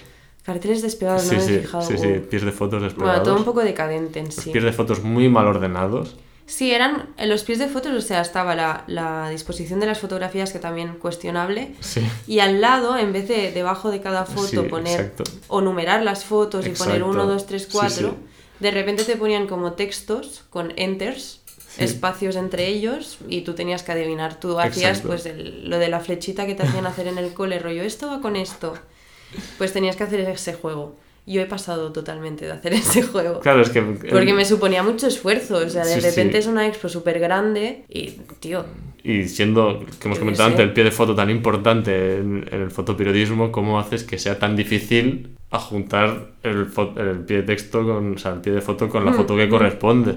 Carteles 0.45 0.82
despegados, 0.82 1.22
sí, 1.22 1.36
no 1.36 1.45
me 1.47 1.55
he 1.55 1.59
fijado. 1.61 1.82
sí, 1.84 1.99
sí, 1.99 2.09
pies 2.30 2.43
de 2.43 2.53
fotos 2.53 2.80
Bueno, 2.80 2.84
despegados. 2.89 3.22
todo 3.22 3.36
un 3.36 3.45
poco 3.45 3.61
decadente 3.61 4.18
en 4.18 4.26
Los 4.26 4.34
sí. 4.34 4.51
pies 4.51 4.64
de 4.64 4.72
fotos 4.72 5.03
muy 5.05 5.28
mal 5.28 5.47
ordenados. 5.47 6.16
Sí, 6.51 6.72
eran 6.72 7.11
en 7.18 7.28
los 7.28 7.44
pies 7.44 7.59
de 7.59 7.68
fotos, 7.68 7.92
o 7.92 8.01
sea, 8.01 8.22
estaba 8.22 8.55
la, 8.57 8.84
la 8.86 9.28
disposición 9.28 9.80
de 9.80 9.86
las 9.86 9.99
fotografías, 10.01 10.51
que 10.51 10.59
también 10.59 10.94
cuestionable. 10.94 11.74
Sí. 11.80 12.01
Y 12.26 12.38
al 12.40 12.62
lado, 12.62 12.96
en 12.96 13.12
vez 13.12 13.28
de 13.28 13.53
debajo 13.53 13.90
de 13.90 14.01
cada 14.01 14.24
foto 14.24 14.62
Sí, 14.62 14.68
poner 14.68 14.99
exacto. 15.01 15.24
o 15.49 15.61
numerar 15.61 16.03
las 16.03 16.24
fotos 16.24 16.66
y 16.66 16.70
poner 16.70 16.96
Exacto. 16.96 17.11
1, 17.11 17.26
2, 17.26 17.46
3, 17.46 17.62
Sí, 17.62 17.68
4, 17.70 18.09
sí. 18.11 18.14
de 18.61 18.70
repente 18.70 19.05
te 19.05 19.16
ponían 19.16 19.46
como 19.46 19.72
textos 19.74 20.42
con 20.49 20.72
enters 20.76 21.42
espacios 21.76 22.34
entre 22.34 22.66
ellos 22.66 23.18
y 23.28 23.42
tú 23.42 23.55
tenías 23.55 23.82
que 23.82 23.92
adivinar. 23.92 24.40
Tú 24.40 24.59
hacías 24.59 24.99
Exacto. 24.99 25.09
pues 25.09 25.26
el- 25.26 25.68
lo 25.68 25.78
de 25.78 25.88
la 25.88 26.01
flechita 26.01 26.46
que 26.46 26.55
te 26.55 26.62
hacían 26.64 26.86
hacer 26.86 27.07
en 27.09 27.18
el 27.18 27.34
cole, 27.34 27.59
rollo, 27.59 27.82
esto 27.82 28.09
va 28.09 28.20
con 28.20 28.34
esto. 28.36 28.74
Pues 29.59 29.72
tenías 29.74 29.94
que 29.96 30.05
hacer 30.05 30.20
ese 30.20 30.55
juego. 30.55 30.96
Yo 31.29 31.41
he 31.43 31.47
pasado 31.47 31.93
totalmente 31.93 32.47
de 32.47 32.53
hacer 32.53 32.72
ese 32.85 33.03
juego. 33.03 33.41
Claro, 33.41 33.61
es 33.62 33.70
que... 33.70 33.83
Porque 33.83 34.33
me 34.33 34.45
suponía 34.45 34.83
mucho 34.83 35.07
esfuerzo, 35.07 35.57
o 35.59 35.68
sea, 35.68 35.85
de 35.85 35.95
Sí, 35.95 36.01
repente 36.01 36.33
sí. 36.33 36.39
es 36.39 36.47
una 36.47 36.66
expo 36.66 36.89
súper 36.89 37.18
grande 37.20 37.85
y, 37.89 38.12
tío, 38.41 38.64
Y 39.03 39.24
siendo, 39.29 39.81
que 40.01 40.07
hemos 40.09 40.18
comentado 40.18 40.49
antes, 40.51 40.64
el 40.64 40.72
pie 40.72 40.85
de 40.85 40.91
foto 40.91 41.14
tan 41.14 41.31
importante 41.31 42.16
en, 42.16 42.49
en 42.51 42.62
el 42.62 42.70
fotoperiodismo, 42.70 43.53
¿cómo 43.53 43.79
haces 43.79 44.05
que 44.05 44.18
sea 44.18 44.39
tan 44.39 44.57
difícil 44.57 45.37
adjuntar 45.51 46.33
el, 46.43 46.66
fo- 46.72 46.99
el 46.99 47.20
pie 47.24 47.39
de 47.39 47.43
texto 47.45 47.85
con, 47.85 48.14
o 48.14 48.18
sea, 48.18 48.33
el 48.35 48.41
pie 48.41 48.53
de 48.53 48.61
foto 48.61 48.89
con 48.89 49.05
la 49.05 49.12
Mm, 49.12 49.14
foto 49.14 49.37
que 49.37 49.49
corresponde? 49.49 50.16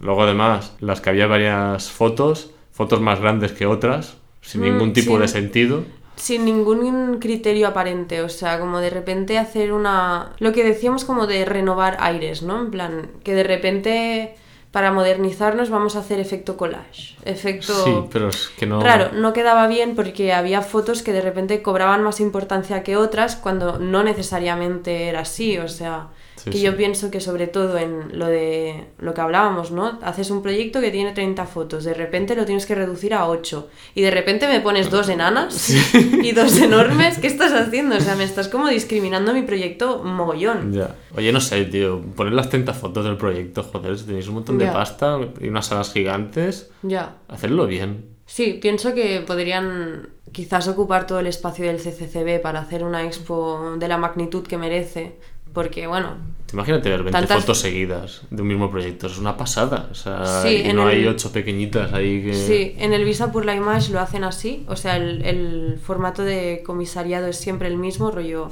Luego, 0.00 0.22
además, 0.22 0.74
las 0.80 1.00
que 1.00 1.10
había 1.10 1.26
varias 1.26 1.90
fotos, 1.90 2.50
fotos 2.72 3.00
más 3.00 3.20
grandes 3.20 3.52
que 3.52 3.66
otras, 3.66 4.16
sin 4.42 4.60
Mm, 4.62 4.64
ningún 4.64 4.92
tipo 4.92 5.16
sí. 5.16 5.20
de 5.22 5.28
sentido. 5.28 5.84
Sin 6.20 6.44
ningún 6.44 7.18
criterio 7.18 7.68
aparente, 7.68 8.20
o 8.22 8.28
sea, 8.28 8.60
como 8.60 8.78
de 8.78 8.90
repente 8.90 9.38
hacer 9.38 9.72
una... 9.72 10.32
Lo 10.38 10.52
que 10.52 10.64
decíamos 10.64 11.04
como 11.04 11.26
de 11.26 11.44
renovar 11.44 11.96
aires, 12.00 12.42
¿no? 12.42 12.60
En 12.60 12.70
plan, 12.70 13.10
que 13.24 13.34
de 13.34 13.42
repente 13.42 14.34
para 14.70 14.92
modernizarnos 14.92 15.68
vamos 15.68 15.96
a 15.96 16.00
hacer 16.00 16.20
efecto 16.20 16.56
collage, 16.56 17.16
efecto... 17.24 17.72
Sí, 17.84 17.92
pero 18.12 18.28
es 18.28 18.50
que 18.56 18.66
no... 18.66 18.78
Claro, 18.80 19.10
no 19.12 19.32
quedaba 19.32 19.66
bien 19.66 19.96
porque 19.96 20.32
había 20.32 20.62
fotos 20.62 21.02
que 21.02 21.12
de 21.12 21.22
repente 21.22 21.62
cobraban 21.62 22.04
más 22.04 22.20
importancia 22.20 22.84
que 22.84 22.96
otras 22.96 23.34
cuando 23.34 23.78
no 23.80 24.04
necesariamente 24.04 25.08
era 25.08 25.20
así, 25.20 25.58
o 25.58 25.66
sea, 25.66 26.08
Sí, 26.44 26.50
que 26.50 26.58
sí. 26.58 26.64
yo 26.64 26.76
pienso 26.76 27.10
que 27.10 27.20
sobre 27.20 27.46
todo 27.46 27.76
en 27.78 28.18
lo 28.18 28.26
de 28.26 28.86
lo 28.98 29.12
que 29.14 29.20
hablábamos, 29.20 29.70
¿no? 29.70 29.98
Haces 30.02 30.30
un 30.30 30.42
proyecto 30.42 30.80
que 30.80 30.90
tiene 30.90 31.12
30 31.12 31.44
fotos, 31.46 31.84
de 31.84 31.94
repente 31.94 32.34
lo 32.36 32.44
tienes 32.46 32.66
que 32.66 32.74
reducir 32.74 33.14
a 33.14 33.28
8 33.28 33.68
y 33.94 34.02
de 34.02 34.10
repente 34.10 34.48
me 34.48 34.60
pones 34.60 34.90
dos 34.90 35.08
enanas 35.08 35.70
y 36.22 36.32
dos 36.32 36.58
enormes, 36.60 37.18
¿qué 37.18 37.26
estás 37.26 37.52
haciendo? 37.52 37.96
O 37.96 38.00
sea, 38.00 38.16
me 38.16 38.24
estás 38.24 38.48
como 38.48 38.68
discriminando 38.68 39.32
mi 39.34 39.42
proyecto 39.42 40.02
mogollón. 40.02 40.72
Ya. 40.72 40.94
Oye, 41.16 41.32
no 41.32 41.40
sé, 41.40 41.64
tío, 41.66 42.00
poner 42.16 42.32
las 42.32 42.48
30 42.48 42.72
fotos 42.74 43.04
del 43.04 43.16
proyecto, 43.16 43.62
joder, 43.62 43.98
si 43.98 44.06
tenéis 44.06 44.28
un 44.28 44.34
montón 44.34 44.58
de 44.58 44.66
Ya. 44.66 44.72
pasta 44.72 45.18
y 45.40 45.48
unas 45.48 45.66
salas 45.66 45.92
gigantes, 45.92 46.70
Ya. 46.82 47.16
hacerlo 47.28 47.66
bien. 47.66 48.06
Sí, 48.26 48.58
pienso 48.62 48.94
que 48.94 49.20
podrían 49.26 50.10
quizás 50.30 50.68
ocupar 50.68 51.04
todo 51.08 51.18
el 51.18 51.26
espacio 51.26 51.66
del 51.66 51.78
CCCB 51.78 52.40
para 52.40 52.60
hacer 52.60 52.84
una 52.84 53.04
expo 53.04 53.74
de 53.76 53.88
la 53.88 53.98
magnitud 53.98 54.46
que 54.46 54.56
merece, 54.56 55.16
porque 55.52 55.86
bueno, 55.86 56.14
Imagínate 56.52 56.88
ver 56.90 57.04
20 57.04 57.12
Tantas- 57.12 57.40
fotos 57.42 57.60
seguidas 57.60 58.22
de 58.28 58.42
un 58.42 58.48
mismo 58.48 58.72
proyecto, 58.72 59.06
es 59.06 59.18
una 59.18 59.36
pasada. 59.36 59.88
O 59.92 59.94
sea, 59.94 60.42
Sí, 60.42 60.64
y 60.68 60.72
no 60.72 60.84
hay 60.88 61.06
ocho 61.06 61.30
pequeñitas 61.30 61.92
ahí 61.92 62.24
que. 62.24 62.34
sí, 62.34 62.74
en 62.78 62.92
el 62.92 63.04
Visa 63.04 63.30
por 63.30 63.44
la 63.44 63.54
Image 63.54 63.92
lo 63.92 64.00
hacen 64.00 64.24
así, 64.24 64.64
o 64.66 64.74
sea, 64.74 64.96
el, 64.96 65.24
el 65.24 65.78
formato 65.80 66.24
de 66.24 66.62
comisariado 66.66 67.28
es 67.28 67.36
siempre 67.36 67.68
el 67.68 67.76
mismo, 67.76 68.10
rollo, 68.10 68.50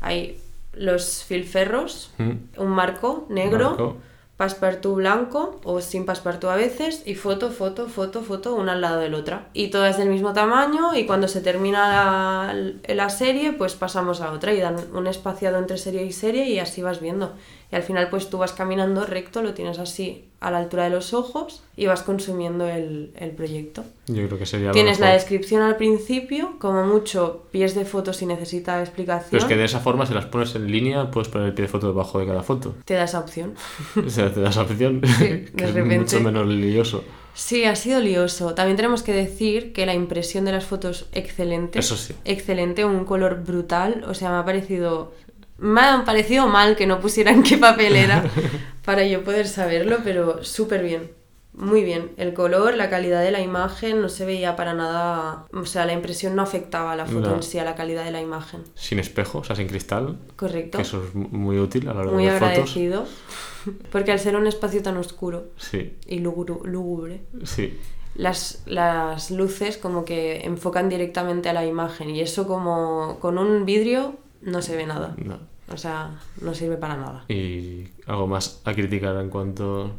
hay 0.00 0.38
los 0.72 1.24
filferros, 1.24 2.10
Mm, 2.18 2.30
un 2.58 2.68
marco 2.70 3.26
negro, 3.28 3.68
Marco. 3.70 3.96
Passepartout 4.36 4.96
blanco 4.96 5.60
o 5.64 5.80
sin 5.80 6.04
passepartout 6.04 6.50
a 6.50 6.56
veces 6.56 7.02
y 7.06 7.14
foto, 7.14 7.50
foto, 7.50 7.88
foto, 7.88 8.22
foto, 8.22 8.54
una 8.54 8.72
al 8.72 8.82
lado 8.82 9.00
de 9.00 9.08
la 9.08 9.16
otra. 9.16 9.48
Y 9.54 9.68
todas 9.68 9.96
del 9.96 10.10
mismo 10.10 10.32
tamaño 10.32 10.94
y 10.94 11.06
cuando 11.06 11.26
se 11.26 11.40
termina 11.40 11.88
la, 11.88 12.94
la 12.94 13.10
serie 13.10 13.52
pues 13.52 13.74
pasamos 13.74 14.20
a 14.20 14.32
otra 14.32 14.52
y 14.52 14.60
dan 14.60 14.76
un 14.92 15.06
espaciado 15.06 15.58
entre 15.58 15.78
serie 15.78 16.04
y 16.04 16.12
serie 16.12 16.48
y 16.50 16.58
así 16.58 16.82
vas 16.82 17.00
viendo. 17.00 17.32
Y 17.70 17.76
al 17.76 17.82
final 17.82 18.08
pues 18.10 18.30
tú 18.30 18.38
vas 18.38 18.52
caminando 18.52 19.04
recto, 19.04 19.42
lo 19.42 19.54
tienes 19.54 19.78
así 19.78 20.24
a 20.38 20.50
la 20.50 20.58
altura 20.58 20.84
de 20.84 20.90
los 20.90 21.14
ojos 21.14 21.62
y 21.76 21.86
vas 21.86 22.02
consumiendo 22.02 22.68
el, 22.68 23.12
el 23.16 23.30
proyecto. 23.30 23.84
Yo 24.06 24.26
creo 24.26 24.38
que 24.38 24.46
sería 24.46 24.68
lo 24.68 24.72
Tienes 24.72 25.00
la 25.00 25.12
descripción 25.12 25.62
al 25.62 25.76
principio, 25.76 26.56
como 26.58 26.84
mucho 26.84 27.46
pies 27.50 27.74
de 27.74 27.84
foto 27.84 28.12
si 28.12 28.26
necesita 28.26 28.80
explicación. 28.80 29.30
Pero 29.30 29.42
es 29.42 29.48
que 29.48 29.56
de 29.56 29.64
esa 29.64 29.80
forma, 29.80 30.06
si 30.06 30.14
las 30.14 30.26
pones 30.26 30.54
en 30.54 30.70
línea, 30.70 31.10
puedes 31.10 31.28
poner 31.28 31.48
el 31.48 31.54
pie 31.54 31.62
de 31.64 31.68
foto 31.68 31.88
debajo 31.88 32.20
de 32.20 32.26
cada 32.26 32.42
foto. 32.42 32.74
Te 32.84 32.94
da 32.94 33.04
esa 33.04 33.18
opción. 33.20 33.54
O 34.06 34.10
sea, 34.10 34.32
te 34.32 34.40
das 34.40 34.56
opción, 34.58 35.00
de 35.00 35.50
que 35.56 35.64
es 35.64 35.74
repente. 35.74 35.98
mucho 35.98 36.20
menos 36.20 36.46
lioso. 36.46 37.02
Sí, 37.34 37.64
ha 37.64 37.76
sido 37.76 38.00
lioso. 38.00 38.54
También 38.54 38.76
tenemos 38.76 39.02
que 39.02 39.12
decir 39.12 39.72
que 39.74 39.84
la 39.84 39.94
impresión 39.94 40.44
de 40.46 40.52
las 40.52 40.64
fotos 40.64 41.06
excelente. 41.12 41.78
Eso 41.78 41.96
sí. 41.96 42.14
Excelente, 42.24 42.84
un 42.84 43.04
color 43.04 43.42
brutal. 43.44 44.04
O 44.08 44.14
sea, 44.14 44.30
me 44.30 44.36
ha 44.36 44.44
parecido. 44.44 45.12
Me 45.58 45.80
ha 45.80 46.04
parecido 46.04 46.46
mal 46.48 46.76
que 46.76 46.86
no 46.86 47.00
pusieran 47.00 47.42
qué 47.42 47.56
papel 47.58 47.96
era 47.96 48.24
para 48.84 49.04
yo 49.06 49.24
poder 49.24 49.48
saberlo, 49.48 49.98
pero 50.04 50.44
súper 50.44 50.82
bien. 50.82 51.10
Muy 51.54 51.82
bien. 51.84 52.10
El 52.18 52.34
color, 52.34 52.74
la 52.74 52.90
calidad 52.90 53.22
de 53.22 53.30
la 53.30 53.40
imagen, 53.40 54.02
no 54.02 54.10
se 54.10 54.26
veía 54.26 54.56
para 54.56 54.74
nada. 54.74 55.46
O 55.54 55.64
sea, 55.64 55.86
la 55.86 55.94
impresión 55.94 56.36
no 56.36 56.42
afectaba 56.42 56.92
a 56.92 56.96
la 56.96 57.06
foto 57.06 57.30
No. 57.30 57.34
en 57.36 57.42
sí, 57.42 57.58
a 57.58 57.64
la 57.64 57.74
calidad 57.74 58.04
de 58.04 58.10
la 58.10 58.20
imagen. 58.20 58.60
Sin 58.74 58.98
espejo, 58.98 59.38
o 59.38 59.44
sea, 59.44 59.56
sin 59.56 59.66
cristal. 59.66 60.18
Correcto. 60.36 60.76
Que 60.76 60.82
eso 60.82 61.02
es 61.02 61.14
mu- 61.14 61.28
muy 61.30 61.58
útil 61.58 61.88
a 61.88 61.94
la 61.94 62.00
hora 62.00 62.10
Muy 62.12 62.24
de 62.26 62.30
ver 62.32 62.38
fotos. 62.40 62.52
agradecido. 62.52 63.06
Porque 63.90 64.12
al 64.12 64.20
ser 64.20 64.36
un 64.36 64.46
espacio 64.46 64.82
tan 64.82 64.98
oscuro 64.98 65.46
Sí, 65.56 65.96
y 66.06 66.18
lúgubre, 66.18 67.22
sí. 67.44 67.80
las, 68.14 68.62
las 68.66 69.30
luces 69.30 69.78
como 69.78 70.04
que 70.04 70.42
enfocan 70.44 70.90
directamente 70.90 71.48
a 71.48 71.52
la 71.54 71.64
imagen 71.64 72.10
y 72.10 72.20
eso 72.20 72.46
como 72.46 73.18
con 73.18 73.38
un 73.38 73.64
vidrio 73.64 74.14
no 74.46 74.62
se 74.62 74.76
ve 74.76 74.86
nada. 74.86 75.14
No. 75.18 75.38
O 75.68 75.76
sea, 75.76 76.10
no 76.40 76.54
sirve 76.54 76.76
para 76.76 76.96
nada. 76.96 77.24
Y 77.28 77.88
algo 78.06 78.26
más 78.26 78.62
a 78.64 78.72
criticar 78.72 79.16
en 79.16 79.28
cuanto. 79.28 79.90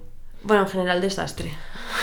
Bueno, 0.43 0.64
en 0.64 0.70
general 0.70 1.02
desastre. 1.02 1.52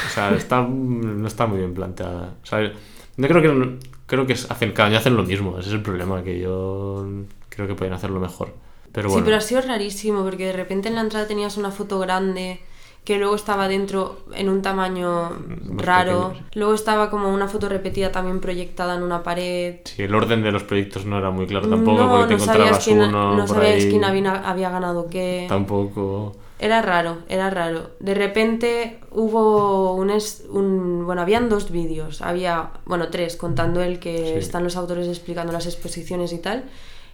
O 0.07 0.11
sea, 0.11 0.35
está, 0.35 0.63
no 0.63 1.27
está 1.27 1.47
muy 1.47 1.59
bien 1.59 1.73
planteada. 1.73 2.35
O 2.43 2.47
sea, 2.47 2.63
yo 2.63 3.29
creo 3.29 3.41
que, 3.41 3.79
creo 4.07 4.27
que 4.27 4.35
hacen, 4.35 4.73
cada 4.73 4.91
año 4.91 4.99
hacen 4.99 5.17
lo 5.17 5.23
mismo. 5.23 5.59
Ese 5.59 5.71
es 5.71 5.75
el 5.75 5.83
problema, 5.83 6.23
que 6.23 6.39
yo 6.39 7.07
creo 7.49 7.67
que 7.67 7.75
pueden 7.75 7.95
hacerlo 7.95 8.21
mejor. 8.21 8.55
Pero 8.93 9.09
bueno, 9.09 9.23
Sí, 9.23 9.25
pero 9.25 9.37
ha 9.39 9.41
sido 9.41 9.63
rarísimo 9.63 10.23
porque 10.23 10.47
de 10.47 10.53
repente 10.53 10.89
en 10.89 10.97
la 10.97 11.01
entrada 11.01 11.27
tenías 11.27 11.57
una 11.57 11.71
foto 11.71 11.99
grande 11.99 12.61
que 13.05 13.19
luego 13.19 13.35
estaba 13.35 13.69
dentro 13.69 14.19
en 14.35 14.49
un 14.49 14.63
tamaño 14.63 15.31
Más 15.67 15.85
raro. 15.87 16.33
Luego 16.55 16.73
estaba 16.75 17.11
como 17.11 17.33
una 17.33 17.49
foto 17.49 17.69
repetida 17.69 18.11
también 18.11 18.41
proyectada 18.41 18.95
en 18.97 19.03
una 19.03 19.23
pared. 19.23 19.77
sí, 19.85 20.03
el 20.03 20.15
orden 20.15 20.43
de 20.43 20.51
los 20.53 20.63
proyectos 20.63 21.05
no 21.05 21.19
era 21.19 21.31
muy 21.31 21.47
claro 21.47 21.69
tampoco, 21.69 22.03
no, 22.03 22.11
porque 22.11 22.37
te 22.37 22.37
no 22.39 22.43
encontrabas 22.45 22.85
quién, 22.85 23.03
uno 23.03 23.35
no 23.37 23.45
por 23.47 23.57
sabías 23.57 23.75
ahí, 23.85 23.91
quién 23.91 24.05
había, 24.05 24.33
había 24.49 24.71
ganado 24.71 25.09
qué. 25.11 25.47
Tampoco. 25.49 26.35
Era 26.59 26.81
raro, 26.81 27.19
era 27.29 27.51
raro. 27.51 27.91
De 28.01 28.15
repente 28.15 29.01
hubo 29.11 29.93
un, 29.95 30.09
es- 30.11 30.45
un- 30.49 31.05
bueno, 31.05 31.21
habían 31.21 31.49
dos 31.51 31.71
vídeos, 31.71 32.23
había, 32.23 32.71
bueno, 32.87 33.09
tres, 33.09 33.37
contando 33.37 33.83
el 33.83 33.99
que 33.99 34.17
Sí. 34.17 34.33
están 34.39 34.65
los 34.65 34.77
autores 34.77 35.09
explicando 35.09 35.53
las 35.53 35.67
exposiciones 35.67 36.33
y 36.33 36.39
tal. 36.39 36.65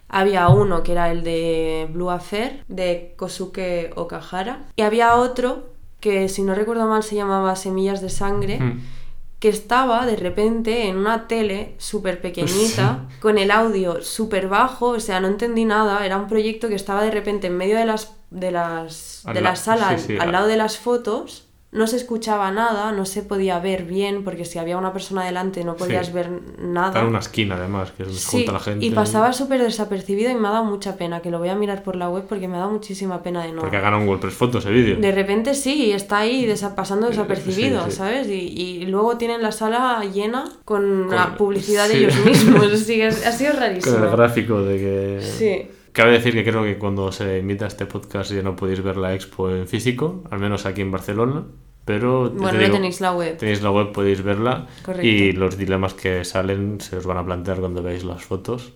Había 0.09 0.49
uno 0.49 0.82
que 0.82 0.93
era 0.93 1.11
el 1.11 1.22
de 1.24 1.88
Blue 1.93 2.11
Affair, 2.11 2.64
de 2.68 3.14
Kosuke 3.16 3.93
Okahara, 3.97 4.66
y 4.76 4.82
había 4.82 5.14
otro 5.16 5.70
que, 6.01 6.28
si 6.28 6.42
no 6.42 6.55
recuerdo 6.55 6.86
mal, 6.86 7.03
se 7.03 7.14
llamaba 7.14 7.55
Semillas 7.57 8.01
de 8.01 8.09
Sangre, 8.11 8.59
Mm. 8.61 8.80
que 9.38 9.48
estaba 9.48 10.05
de 10.07 10.16
repente 10.16 10.86
en 10.88 10.96
una 10.98 11.26
tele 11.26 11.74
súper 11.78 12.20
pequeñita, 12.20 13.07
con 13.20 13.38
el 13.38 13.51
audio 13.51 14.03
súper 14.03 14.48
bajo, 14.48 14.88
o 14.88 15.01
sea, 15.01 15.18
no 15.20 15.28
entendí 15.28 15.64
nada, 15.64 16.05
era 16.05 16.18
un 16.18 16.26
proyecto 16.28 16.68
que 16.68 16.74
estaba 16.74 17.03
de 17.03 17.11
repente 17.11 17.46
en 17.46 17.57
medio 17.57 17.78
de 17.78 17.86
las, 17.86 18.12
de 18.30 18.51
las, 18.51 19.22
Al 19.26 19.34
de 19.34 19.40
la- 19.40 19.51
la 19.51 19.57
sala, 19.57 19.98
sí, 19.98 20.05
sí, 20.09 20.18
al 20.20 20.32
lado 20.32 20.46
de 20.46 20.57
las 20.59 20.76
fotos, 20.78 21.46
no 21.72 21.86
se 21.86 21.96
escuchaba 21.96 22.50
nada, 22.50 22.90
no 22.90 23.04
se 23.06 23.22
podía 23.22 23.58
ver 23.60 23.84
bien, 23.84 24.24
porque 24.24 24.44
si 24.44 24.58
había 24.58 24.76
una 24.76 24.92
persona 24.92 25.24
delante 25.24 25.62
no 25.62 25.76
podías 25.76 26.08
Sí. 26.08 26.12
ver 26.12 26.28
nada. 26.58 26.88
Está 26.88 27.00
en 27.02 27.06
una 27.06 27.20
esquina, 27.20 27.54
además, 27.54 27.92
que 27.92 28.04
se 28.06 28.10
Sí, 28.12 28.26
junta 28.38 28.52
la 28.52 28.58
gente. 28.58 28.84
y 28.84 28.90
pasaba 28.90 29.32
súper 29.32 29.62
desapercibido 29.62 30.30
y 30.32 30.34
me 30.34 30.48
ha 30.48 30.50
dado 30.50 30.64
mucha 30.64 30.96
pena, 30.96 31.20
que 31.20 31.30
lo 31.30 31.38
voy 31.38 31.48
a 31.48 31.54
mirar 31.54 31.84
por 31.84 31.94
la 31.94 32.08
web 32.10 32.24
porque 32.28 32.48
me 32.48 32.56
ha 32.56 32.60
dado 32.60 32.72
muchísima 32.72 33.22
pena 33.22 33.44
de 33.44 33.52
no... 33.52 33.60
Porque 33.60 33.76
ha 33.76 33.80
ganado 33.80 34.02
un 34.02 34.08
WordPress 34.08 34.34
Photo 34.34 34.58
ese 34.58 34.70
vídeo. 34.70 34.96
De 34.96 35.12
repente 35.12 35.54
sí, 35.54 35.92
está 35.92 36.18
ahí 36.18 36.44
desa- 36.44 36.74
pasando 36.74 37.06
desapercibido, 37.08 37.84
sí, 37.84 37.90
sí. 37.92 37.96
¿sabes? 37.98 38.26
Y, 38.28 38.32
y 38.32 38.86
luego 38.86 39.16
tienen 39.16 39.40
la 39.40 39.52
sala 39.52 40.02
llena 40.12 40.44
con, 40.64 41.04
Con- 41.06 41.14
la 41.14 41.36
publicidad 41.36 41.86
de 41.88 41.98
ellos 41.98 42.16
mismos. 42.24 42.66
Sí, 42.80 43.00
es- 43.00 43.24
ha 43.24 43.30
sido 43.32 43.52
Con 43.52 43.60
rarísimo. 43.60 44.04
el 44.04 44.10
gráfico 44.10 44.62
de 44.62 44.76
que... 44.76 45.20
Sí. 45.22 45.70
Cabe 46.01 46.12
decir 46.12 46.32
que 46.32 46.44
creo 46.44 46.62
que 46.62 46.78
cuando 46.78 47.12
se 47.12 47.38
emita 47.38 47.66
este 47.66 47.84
podcast 47.84 48.32
ya 48.32 48.42
no 48.42 48.57
podéis 48.57 48.82
ver 48.82 48.96
la 48.96 49.14
expo 49.14 49.51
en 49.51 49.66
físico, 49.68 50.22
al 50.30 50.38
menos 50.38 50.64
aquí 50.64 50.80
en 50.80 50.90
Barcelona, 50.90 51.44
pero 51.84 52.30
Bueno, 52.30 52.59
te 52.59 52.68
no 52.68 52.72
tenéis 52.74 53.01
la 53.03 53.12
web. 53.12 53.36
tenéis 53.36 53.61
la 53.62 53.70
web, 53.70 53.92
podéis 53.92 54.22
verla 54.22 54.66
Correcto. 54.82 55.07
y 55.07 55.32
los 55.32 55.59
dilemas 55.59 55.92
que 55.94 56.24
salen 56.24 56.80
se 56.80 56.96
os 56.96 57.05
van 57.05 57.18
a 57.18 57.24
plantear 57.24 57.59
cuando 57.61 57.82
veáis 57.82 58.05
las 58.05 58.22
fotos 58.24 58.72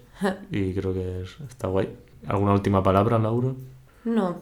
y 0.50 0.74
creo 0.74 0.92
que 0.92 1.22
es- 1.22 1.36
está 1.48 1.68
guay. 1.68 1.88
¿Alguna 2.26 2.52
última 2.52 2.82
palabra, 2.82 3.18
Laura? 3.18 3.52
No. 4.04 4.36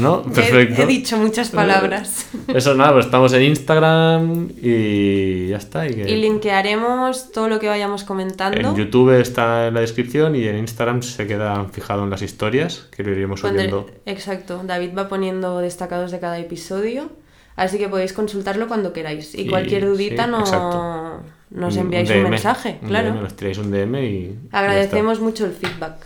No, 0.00 0.22
perfecto. 0.22 0.82
He, 0.82 0.86
dicho 0.86 1.16
muchas 1.16 1.50
palabras. 1.50 2.26
Eso 2.48 2.74
nada, 2.74 2.92
pues 2.92 3.06
estamos 3.06 3.32
en 3.32 3.42
Instagram 3.42 4.48
y 4.60 5.48
ya 5.48 5.56
está. 5.58 5.86
Y 5.86 5.94
que 5.94 6.10
Y 6.10 6.16
linkearemos 6.16 7.32
todo 7.32 7.48
lo 7.48 7.58
que 7.58 7.68
vayamos 7.68 8.04
comentando. 8.04 8.58
en 8.70 8.76
YouTube 8.76 9.10
está 9.20 9.68
en 9.68 9.74
la 9.74 9.80
descripción 9.80 10.34
y 10.36 10.44
en 10.46 10.58
Instagram 10.58 11.02
se 11.02 11.26
queda 11.26 11.64
fijado 11.72 12.04
en 12.04 12.10
las 12.10 12.22
historias 12.22 12.86
que 12.90 13.02
lo 13.02 13.12
iremos 13.12 13.40
Pondré- 13.42 13.68
subiendo. 13.70 13.90
Exacto. 14.06 14.62
David 14.64 14.90
va 14.96 15.08
poniendo 15.08 15.58
destacados 15.58 16.10
de 16.10 16.20
cada 16.20 16.38
episodio 16.38 17.10
Así 17.56 17.76
que 17.76 17.88
podéis 17.90 18.14
consultarlo 18.14 18.68
cuando 18.68 18.94
queráis. 18.94 19.34
Y 19.34 19.42
Y- 19.42 19.46
cualquier 19.48 19.84
dudita 19.84 20.24
sí, 20.24 20.30
no, 20.30 21.20
nos 21.50 21.76
enviáis 21.76 22.08
un, 22.10 22.30
mensaje, 22.30 22.78
un 22.80 22.88
claro. 22.88 23.10
DM, 23.10 23.20
nos 23.22 23.36
tiráis 23.36 23.58
un 23.58 23.70
DM 23.70 24.02
y. 24.02 24.38
Agradecemos 24.50 25.20
mucho 25.20 25.44
el 25.44 25.52
feedback. 25.52 25.96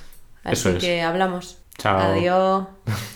Así 0.42 0.52
Eso 0.54 0.70
es. 0.70 0.78
que 0.82 1.00
hablamos. 1.02 1.58
Chao. 1.78 2.00
Adiós. 2.00 2.64